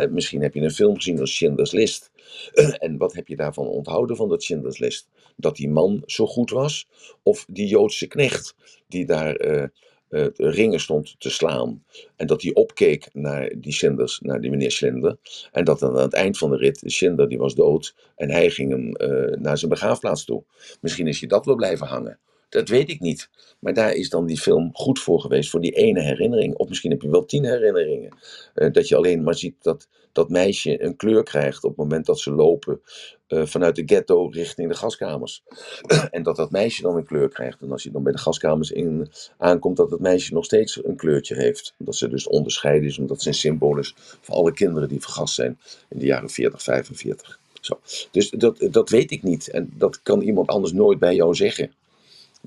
[0.10, 2.12] Misschien heb je een film gezien als Schindler's List.
[2.80, 5.08] En wat heb je daarvan onthouden van dat Schindler's List?
[5.40, 6.88] Dat die man zo goed was?
[7.24, 8.56] Of die Joodse knecht
[8.88, 9.64] die daar uh,
[10.10, 11.84] uh, ringen stond te slaan?
[12.16, 15.18] En dat hij opkeek naar die naar die meneer Schindler.
[15.52, 17.96] En dat dan aan het eind van de rit, Schindler die was dood.
[18.16, 20.44] En hij ging hem uh, naar zijn begraafplaats toe.
[20.82, 22.20] Misschien is je dat wel blijven hangen.
[22.50, 23.30] Dat weet ik niet.
[23.60, 26.56] Maar daar is dan die film goed voor geweest, voor die ene herinnering.
[26.56, 28.12] Of misschien heb je wel tien herinneringen.
[28.54, 32.06] Eh, dat je alleen maar ziet dat dat meisje een kleur krijgt op het moment
[32.06, 32.82] dat ze lopen
[33.28, 35.44] eh, vanuit de ghetto richting de gaskamers.
[36.12, 37.62] en dat dat meisje dan een kleur krijgt.
[37.62, 40.96] En als je dan bij de gaskamers in aankomt, dat het meisje nog steeds een
[40.96, 41.74] kleurtje heeft.
[41.78, 45.34] Dat ze dus onderscheiden is, omdat ze een symbool is voor alle kinderen die vergast
[45.34, 47.40] zijn in de jaren 40, 45.
[47.62, 47.80] Zo.
[48.12, 49.50] Dus dat, dat weet ik niet.
[49.50, 51.72] En dat kan iemand anders nooit bij jou zeggen.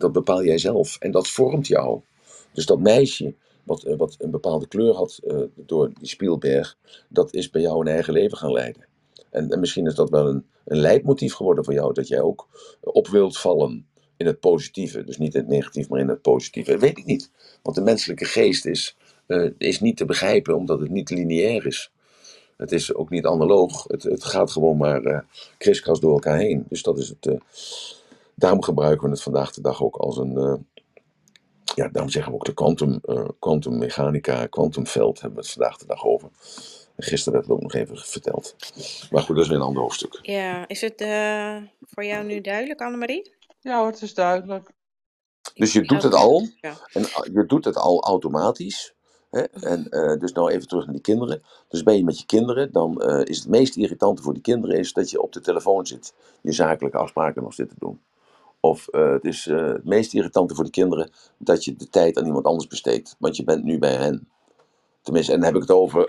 [0.00, 0.96] Dat bepaal jij zelf.
[0.98, 2.00] En dat vormt jou.
[2.52, 3.34] Dus dat meisje,
[3.64, 6.76] wat, eh, wat een bepaalde kleur had uh, door die Spielberg,
[7.08, 8.86] dat is bij jou een eigen leven gaan leiden.
[9.30, 12.48] En, en, misschien is dat wel een, een leidmotief geworden voor jou, dat jij ook
[12.80, 13.86] op wilt vallen
[14.16, 15.04] in het positieve.
[15.04, 16.70] Dus niet in het negatief, maar in het positieve.
[16.70, 17.30] Dat weet ik niet.
[17.62, 18.96] Want de menselijke geest is,
[19.26, 21.92] uh, is niet te begrijpen, omdat het niet lineair is.
[22.56, 23.84] Het is ook niet analoog.
[23.88, 25.18] Het, het gaat gewoon maar uh,
[25.58, 26.66] kriskras door elkaar heen.
[26.68, 27.40] Dus dat is het.
[28.40, 30.32] Daarom gebruiken we het vandaag de dag ook als een.
[30.32, 30.54] Uh,
[31.74, 33.00] ja, daarom zeggen we ook de quantum,
[33.38, 36.28] quantummechanica, quantumveld hebben we het vandaag de dag over.
[36.96, 38.56] Gisteren werd het ook nog even verteld.
[39.10, 40.18] Maar goed, dat is weer een ander hoofdstuk.
[40.22, 41.04] Ja, is het
[41.80, 43.34] voor jou nu duidelijk, Annemarie?
[43.60, 44.70] Ja hoor, het is duidelijk.
[45.54, 46.48] Dus je doet het al.
[46.92, 48.94] En je doet het al automatisch.
[49.30, 49.42] Hè?
[49.42, 51.42] En uh, dus nou even terug naar die kinderen.
[51.68, 54.78] Dus ben je met je kinderen, dan uh, is het meest irritante voor die kinderen
[54.78, 56.14] is dat je op de telefoon zit.
[56.42, 58.00] Je zakelijke afspraken nog zit te doen.
[58.60, 62.26] Of uh, het is het meest irritante voor de kinderen dat je de tijd aan
[62.26, 63.16] iemand anders besteedt.
[63.18, 64.28] Want je bent nu bij hen.
[65.02, 66.08] Tenminste, en dan heb ik het over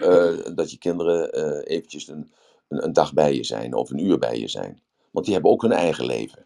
[0.56, 1.34] dat je kinderen
[1.64, 2.32] eventjes een,
[2.68, 4.82] een, een dag bij je zijn of een uur bij je zijn.
[5.12, 6.46] Want die hebben ook hun eigen leven.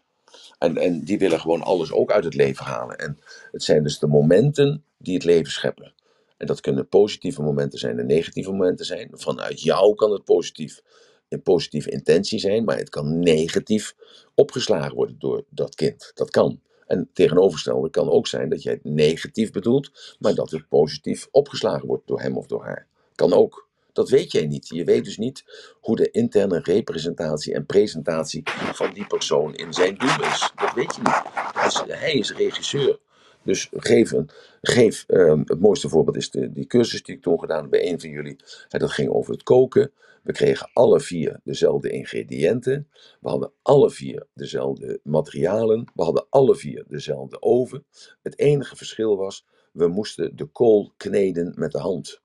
[0.58, 2.98] En, en die willen gewoon alles ook uit het leven halen.
[2.98, 3.18] En
[3.52, 5.92] het zijn dus de momenten die het leven scheppen.
[6.36, 9.10] En dat kunnen positieve momenten zijn en negatieve momenten zijn.
[9.12, 10.82] Vanuit jou kan het positief,
[11.28, 13.94] een positieve intentie zijn, maar het kan negatief
[14.34, 16.10] opgeslagen worden door dat kind.
[16.14, 16.60] Dat kan.
[16.86, 21.86] En tegenovergestelde kan ook zijn dat jij het negatief bedoelt, maar dat het positief opgeslagen
[21.86, 22.86] wordt door hem of door haar.
[23.14, 23.68] Kan ook.
[23.92, 24.68] Dat weet jij niet.
[24.68, 25.44] Je weet dus niet
[25.80, 30.52] hoe de interne representatie en presentatie van die persoon in zijn doel is.
[30.54, 31.98] Dat weet je niet.
[31.98, 32.98] hij is regisseur.
[33.46, 34.28] Dus geef, een,
[34.60, 37.90] geef um, het mooiste voorbeeld is de, die cursus die ik toen gedaan heb bij
[37.90, 38.36] een van jullie.
[38.68, 39.92] En dat ging over het koken.
[40.22, 42.88] We kregen alle vier dezelfde ingrediënten.
[43.20, 45.84] We hadden alle vier dezelfde materialen.
[45.94, 47.84] We hadden alle vier dezelfde oven.
[48.22, 52.20] Het enige verschil was, we moesten de kool kneden met de hand.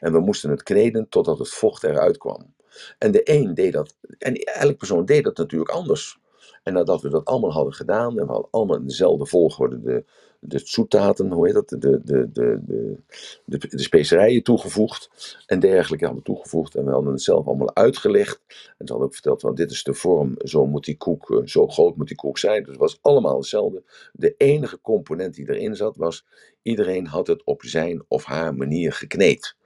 [0.00, 2.54] En we moesten het kneden totdat het vocht eruit kwam.
[2.98, 6.18] En de een deed dat, en elke persoon deed dat natuurlijk anders.
[6.62, 10.04] En nadat we dat allemaal hadden gedaan en we hadden allemaal in dezelfde volgorde de,
[10.40, 12.96] de zoetaten, hoe heet dat, de, de, de, de,
[13.44, 15.10] de, de specerijen toegevoegd
[15.46, 16.74] en dergelijke hadden toegevoegd.
[16.74, 18.40] En we hadden het zelf allemaal uitgelegd.
[18.48, 21.68] En ze hadden ook verteld van dit is de vorm, zo moet die koek, zo
[21.68, 22.62] groot moet die koek zijn.
[22.62, 23.82] Dus het was allemaal hetzelfde.
[24.12, 26.24] De enige component die erin zat was,
[26.62, 29.56] iedereen had het op zijn of haar manier gekneed.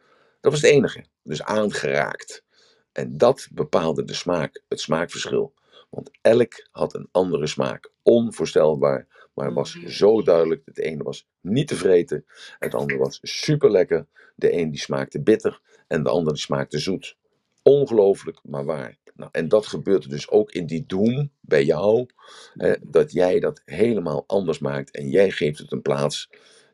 [0.40, 1.04] Dat was het enige.
[1.22, 2.44] Dus aangeraakt.
[2.92, 5.52] En dat bepaalde de smaak, het smaakverschil.
[5.90, 7.90] Want elk had een andere smaak.
[8.02, 10.62] Onvoorstelbaar, maar het was zo duidelijk.
[10.64, 12.24] Het ene was niet te vreten,
[12.58, 14.06] het andere was super lekker.
[14.34, 17.16] De een die smaakte bitter en de ander die smaakte zoet.
[17.62, 18.96] Ongelooflijk, maar waar.
[19.14, 22.06] Nou, en dat gebeurt dus ook in die doen bij jou.
[22.54, 26.30] Hè, dat jij dat helemaal anders maakt en jij geeft het een plaats.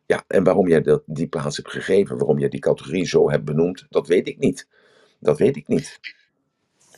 [0.06, 3.44] Ja, en waarom jij dat, die plaats hebt gegeven, waarom jij die categorie zo hebt
[3.44, 4.68] benoemd, dat weet ik niet.
[5.20, 5.98] Dat weet ik niet.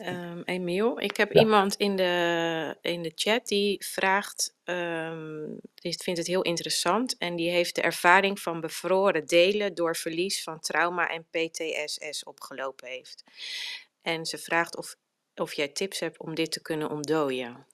[0.06, 1.40] Um, Emiel, ik heb ja.
[1.40, 7.36] iemand in de, in de chat die vraagt, um, die vindt het heel interessant en
[7.36, 13.24] die heeft de ervaring van bevroren delen door verlies van trauma en PTSS opgelopen heeft.
[14.02, 14.96] En ze vraagt of,
[15.34, 17.66] of jij tips hebt om dit te kunnen ontdooien.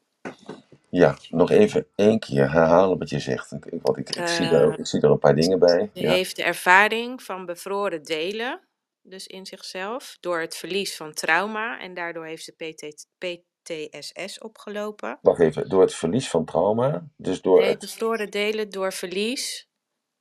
[0.91, 3.53] Ja, nog even één keer herhalen wat je zegt.
[3.53, 5.91] Ik, wat ik, ik, zie er, ik zie er een paar dingen bij.
[5.95, 6.11] Ze Ja.
[6.13, 8.61] heeft de ervaring van bevroren delen
[9.09, 15.19] dus in zichzelf door het verlies van trauma en daardoor heeft ze PT, PTSS opgelopen.
[15.23, 17.79] Wacht even, door het verlies van trauma, dus door Nee, het...
[17.79, 19.69] bevroren delen door verlies,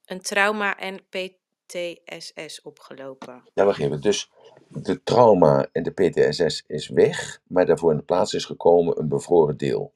[0.05, 3.49] een trauma en PTSS opgelopen.
[3.53, 4.01] Ja, wacht even.
[4.01, 4.31] Dus
[4.67, 9.07] de trauma en de PTSS is weg, maar daarvoor in de plaats is gekomen een
[9.07, 9.93] bevroren deel.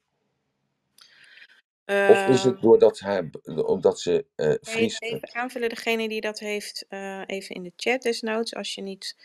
[1.90, 3.30] Of is Ehm, het doordat haar,
[3.66, 4.56] omdat ze eh
[4.99, 9.16] even aanvullen, degene die dat heeft, eh, even in de chat desnoods, als je niet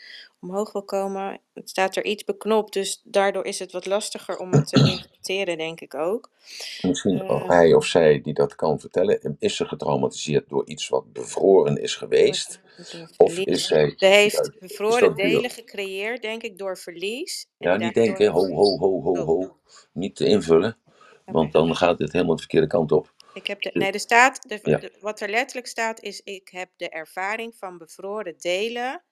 [0.40, 1.40] omhoog wil komen.
[1.54, 5.58] Het staat er iets beknopt, dus daardoor is het wat lastiger om het te interpreteren,
[5.58, 6.30] denk ik ook.
[6.80, 11.12] Misschien Eh, hij of zij die dat kan vertellen, is ze getraumatiseerd door iets wat
[11.12, 12.60] bevroren is geweest?
[12.76, 13.66] door Of is verlies.
[13.66, 17.46] zij, Ze heeft is bevroren dat delen gecreëerd, denk ik, door verlies.
[17.58, 19.56] En Ja, niet daardoor denken, ho, ho, ho, ho, Oh, ho.
[19.92, 20.76] Niet te invullen,
[21.24, 23.14] want dan gaat het helemaal de verkeerde kant op.
[23.34, 24.78] Ik heb de, nee, er staat, de, Ja.
[24.78, 29.04] de- wat er letterlijk staat is, ik heb de ervaring van bevroren delen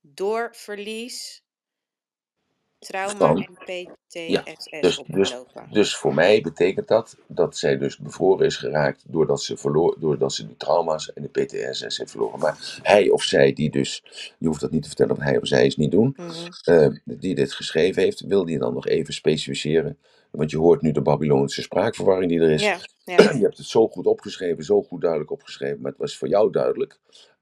[0.00, 1.42] door verlies,
[2.78, 5.68] trauma Van- en PTSS dus- dus- opgelopen.
[5.72, 10.32] Dus voor mij betekent dat dat zij dus bevroren is geraakt doordat ze, verloor, doordat
[10.32, 12.38] ze die trauma's en de PTSS heeft verloren.
[12.38, 14.02] Maar hij of zij die dus,
[14.38, 16.48] je hoeft dat niet te vertellen wat hij of zij is niet doen, Mhm.
[16.62, 19.98] eh, die dit geschreven heeft, wil die dan nog even specificeren.
[20.30, 22.62] Want je hoort nu de Babylonische spraakverwarring die er is.
[22.62, 23.32] Ja, ja.
[23.38, 26.50] Je hebt het zo goed opgeschreven, zo goed duidelijk opgeschreven, maar het was voor jou
[26.50, 26.98] duidelijk.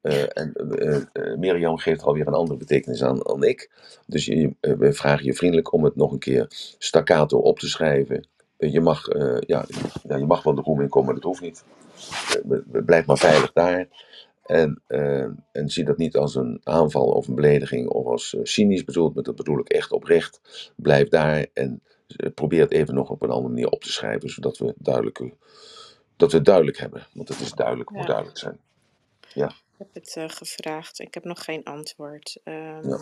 [0.06, 3.70] Eh, en eh, eh, Mirjam geeft alweer een andere betekenis aan dan ik.
[4.06, 6.46] Dus je, we vragen je vriendelijk om het nog een keer
[6.78, 8.26] staccato op te schrijven.
[8.58, 9.06] Je, mag,
[9.46, 9.64] ja,
[10.08, 11.64] ja, je mag wel de roem in komen, maar dat hoeft niet.
[12.84, 13.88] Blijf maar veilig daar.
[14.42, 14.82] En,
[15.52, 19.22] en zie dat niet als een aanval of een belediging of als cynisch bedoeld, maar
[19.22, 20.40] dat bedoel ik echt oprecht.
[20.76, 21.82] Blijf daar en
[22.34, 25.22] probeer het even nog op een andere manier op te schrijven, zodat we, duidelijk,
[26.16, 27.06] dat we het duidelijk hebben.
[27.12, 28.06] Want het is duidelijk, moet Ja.
[28.06, 28.58] duidelijk zijn.
[29.78, 30.98] Ik heb het eh, gevraagd.
[31.00, 32.38] Ik heb nog geen antwoord.
[32.44, 32.98] Ehm, Ja.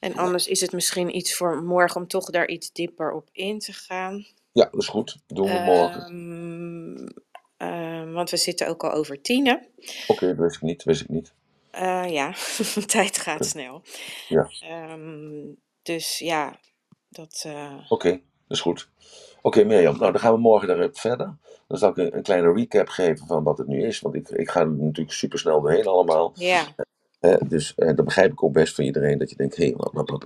[0.00, 3.58] En anders is het misschien iets voor morgen om toch daar iets dieper op in
[3.58, 4.26] te gaan.
[4.52, 5.16] Ja, dat is goed.
[5.26, 6.02] Doen we morgen.
[6.02, 7.08] Ehm,
[7.56, 9.66] ehm, want we zitten ook al over tienen.
[10.06, 10.84] Oké, dat wist ik niet.
[10.84, 11.32] Wist ik niet.
[11.70, 12.34] Eh, ja,
[12.86, 13.82] tijd gaat snel.
[14.28, 14.50] Ja.
[15.82, 16.58] Dus ja,
[17.08, 17.42] dat.
[17.46, 18.20] eh, Oké, dat
[18.56, 18.88] is goed.
[19.42, 19.98] Oké, Mirjam.
[19.98, 21.36] Nou, dan gaan we morgen daarop verder.
[21.66, 24.00] Dan zal ik een, een kleine recap geven van wat het nu is.
[24.00, 26.32] Want ik, ik ga er natuurlijk super snel doorheen allemaal.
[26.34, 26.66] ja,
[27.20, 29.18] Hè, dus eh, dat begrijp ik ook best van iedereen.
[29.18, 29.74] Dat je denkt, hé,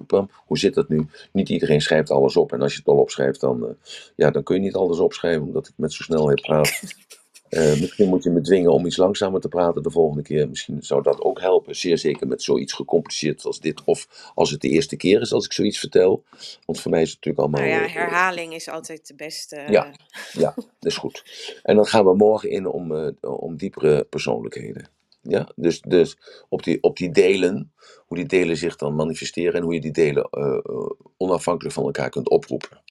[0.08, 1.06] hey, hoe zit dat nu?
[1.32, 2.52] Niet iedereen schrijft alles op.
[2.52, 3.74] En als je het al opschrijft, dan, eh,
[4.16, 5.42] ja, dan kun je niet alles opschrijven.
[5.42, 6.80] Omdat ik met zo snel heb praat.
[7.52, 10.48] Eh, misschien moet je me dwingen om iets langzamer te praten de volgende keer.
[10.48, 11.76] Misschien zou dat ook helpen.
[11.76, 13.84] Zeer zeker met zoiets gecompliceerd als dit.
[13.84, 16.24] Of als het de eerste keer is als ik zoiets vertel.
[16.66, 17.70] Want voor mij is het natuurlijk allemaal...
[17.70, 19.64] nou ja, eh, herhaling is altijd de beste.
[19.68, 19.94] Ja.
[20.32, 21.24] Ja, dat is goed.
[21.62, 24.88] En dan gaan we morgen in om, eh, om diepere persoonlijkheden.
[25.22, 26.16] Ja, dus, dus
[26.48, 27.72] op, die, op die delen,
[28.06, 31.84] hoe die delen zich dan manifesteren en hoe je die delen eh, eh, onafhankelijk van
[31.84, 32.82] elkaar kunt oproepen.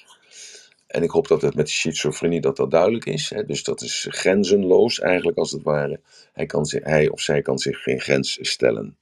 [0.92, 3.30] En ik hoop dat het met schizofrenie dat dat duidelijk is.
[3.30, 3.46] Hè?
[3.46, 6.00] Dus dat is grenzenloos eigenlijk als het ware.
[6.34, 8.98] Hij, kan hij of zij kan zich geen grens stellen.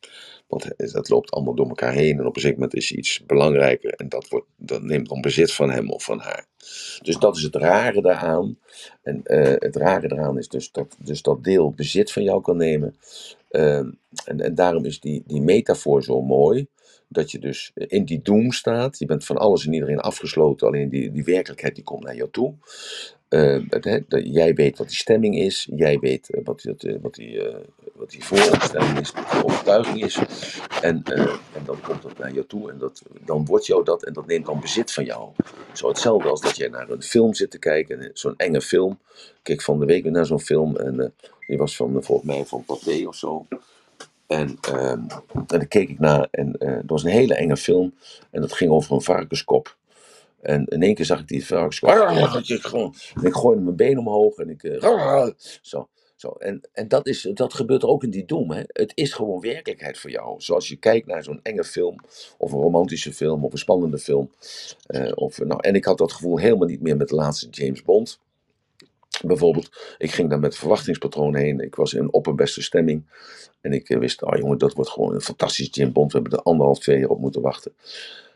[0.48, 2.20] Want dat loopt allemaal door elkaar heen.
[2.20, 3.94] En op een gegeven moment is iets belangrijker.
[3.94, 6.46] En dat, wordt, dat neemt dan bezit van hem of van haar.
[7.02, 8.58] Dus dat is het rare daaraan.
[9.02, 12.58] En eh, het rare daaraan is dus dat, dus dat deel bezit van jou kan
[12.58, 12.96] nemen.
[13.50, 13.92] Ehm,
[14.26, 16.68] en, en daarom is die, die metafoor zo mooi.
[17.12, 19.00] Dat je dus in die doem staat.
[19.00, 20.68] Je bent van alles en iedereen afgesloten.
[20.68, 22.54] Alleen die, die werkelijkheid die komt naar jou toe.
[23.30, 23.58] Eh,
[24.34, 25.68] jij weet wat die stemming is.
[25.76, 27.58] Jij weet eh, wat, eh, wat, die, eh,
[27.96, 29.12] wat die vooropstelling is.
[29.12, 30.20] Wat die overtuiging is.
[30.82, 31.20] En, eh,
[31.54, 32.72] en dan komt dat naar jou toe.
[32.72, 34.04] En dat, dan wordt jou dat.
[34.04, 35.30] En dat neemt dan bezit van jou.
[35.74, 38.00] Zo hetzelfde als dat jij naar een film zit te kijken.
[38.00, 39.00] eh, Zo'n enge film.
[39.16, 40.78] Ik keek van de week naar zo'n film.
[40.78, 41.10] En eh,
[41.48, 43.48] die was van, eh, volgens mij van Pathé of zo.
[44.30, 45.02] En, ehm,
[45.48, 46.28] en keek ik naar.
[46.32, 47.96] En eh dat was een hele enge film.
[48.32, 49.78] En dat ging over een varkenskop.
[50.42, 51.90] En in één keer zag ik die varkenskop.
[53.16, 54.38] En ik gooide mijn been omhoog.
[54.38, 54.64] En ik.
[54.64, 54.82] eh,
[55.62, 55.90] zo.
[56.16, 58.52] Zo, en en dat, is, dat gebeurt ook in die doem.
[58.52, 58.62] Hè?
[58.68, 60.42] Het is gewoon werkelijkheid voor jou.
[60.42, 62.00] Zoals je kijkt naar zo'n enge film,
[62.38, 64.32] of een romantische film, of een spannende film.
[64.88, 67.84] Eh, of, nou, en ik had dat gevoel helemaal niet meer met de laatste James
[67.84, 68.20] Bond.
[69.26, 71.60] Bijvoorbeeld, ik ging daar met verwachtingspatroon heen.
[71.60, 73.06] Ik was in opperbeste stemming.
[73.62, 76.12] En ik eh, wist, oh jongen, dat wordt gewoon een fantastisch James Bond.
[76.12, 77.74] We hebben er anderhalf, twee jaar op moeten wachten.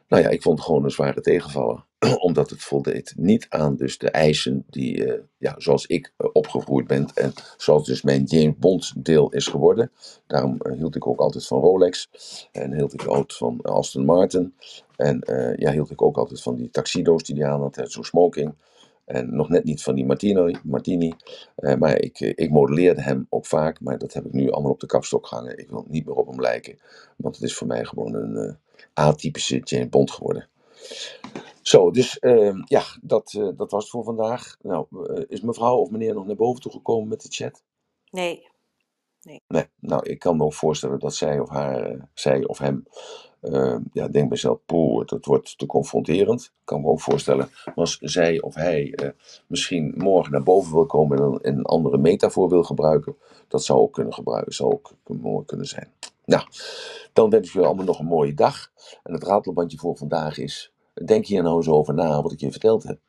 [0.07, 1.85] Nou ja, ik vond het gewoon een zware tegenvaller.
[2.27, 6.87] Omdat het voldeed niet aan dus de eisen die, eh, ja, zoals ik eh, opgegroeid
[6.87, 7.07] ben.
[7.13, 9.91] En zoals dus mijn James Bond deel is geworden.
[10.27, 12.09] Daarom hield ik ook altijd van Rolex.
[12.51, 14.55] En hield ik ook van Aston Martin.
[14.95, 15.23] En
[15.57, 17.81] ja, hield ik ook altijd van die tuxedo's die hij aan had.
[17.83, 18.53] Zo'n smoking.
[19.05, 20.55] En nog net niet van die martini.
[20.63, 21.13] martini.
[21.55, 23.81] Eh, maar ik, eh, ik modelleerde hem ook vaak.
[23.81, 25.57] Maar dat heb ik nu allemaal op de kapstok gehangen.
[25.57, 26.79] Ik wil niet meer op hem lijken.
[27.17, 28.53] Want het is voor mij gewoon een eh,
[28.93, 30.47] atypische James Bond geworden.
[31.61, 34.57] Zo, dus ehm, ja, dat, dat was het voor vandaag.
[34.61, 34.85] Nou,
[35.27, 37.63] is mevrouw of meneer nog naar boven toe gekomen met de chat?
[38.11, 38.47] Nee,
[39.47, 42.83] Nee, nou, ik kan me ook voorstellen dat zij of haar, eh, zij of hem,
[43.39, 46.41] eh, ja, denk mezelf, poeh, dat wordt te confronterend.
[46.43, 49.09] Ik kan me ook voorstellen, als zij of hij eh,
[49.47, 53.15] misschien morgen naar boven wil komen en een, en een andere metafoor wil gebruiken,
[53.47, 55.91] dat zou ook kunnen gebruiken, zou ook mooi kunnen zijn.
[56.25, 56.43] Nou,
[57.13, 58.71] dan wens ik jullie allemaal nog een mooie dag.
[59.03, 60.71] En het ratelbandje voor vandaag is,
[61.05, 62.99] denk hier nou eens over na wat ik je verteld heb.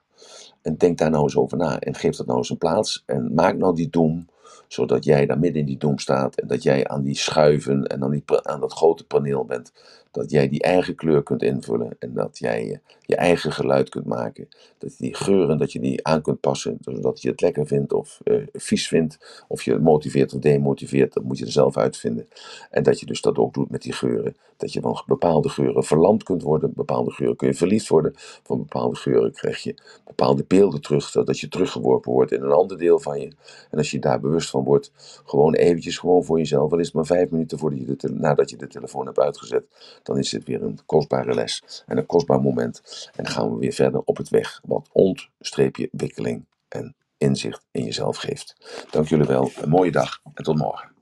[0.62, 3.02] En denk daar nou eens over na en geef dat nou eens een plaats.
[3.06, 4.28] En maak nou die doem,
[4.74, 6.40] zodat jij daar midden in die doem staat.
[6.40, 9.72] En dat jij aan die schuiven en die, aan dat grote paneel bent.
[10.14, 14.06] Dat jij die eigen kleur kunt invullen en dat jij eh, je eigen geluid kunt
[14.06, 14.48] maken.
[14.78, 17.92] Dat je die geuren, dat je die aan kunt passen, zodat je het lekker vindt
[17.92, 19.44] of eh, vies vindt.
[19.48, 22.28] Of je het motiveert of demotiveert, dat moet je er zelf uitvinden.
[22.70, 24.36] En dat je dus dat ook doet met die geuren.
[24.56, 28.12] Dat je van bepaalde geuren verlamd kunt worden, bepaalde geuren kun je verliefd worden.
[28.42, 29.74] Van bepaalde geuren krijg je
[30.04, 33.32] bepaalde beelden terug, dat je teruggeworpen wordt in een ander deel van je.
[33.70, 34.92] En als je daar bewust van wordt,
[35.24, 38.56] gewoon eventjes gewoon voor jezelf, al is maar vijf minuten voordat je de nadat je
[38.56, 39.64] de telefoon hebt uitgezet,
[40.04, 43.10] dan is dit weer een kostbare les en een kostbaar moment.
[43.16, 47.84] En dan gaan we weer verder op het weg, wat ontstreepje wikkeling en inzicht in
[47.84, 48.54] jezelf geeft.
[48.90, 50.93] Dank jullie wel, een mooie dag en tot morgen.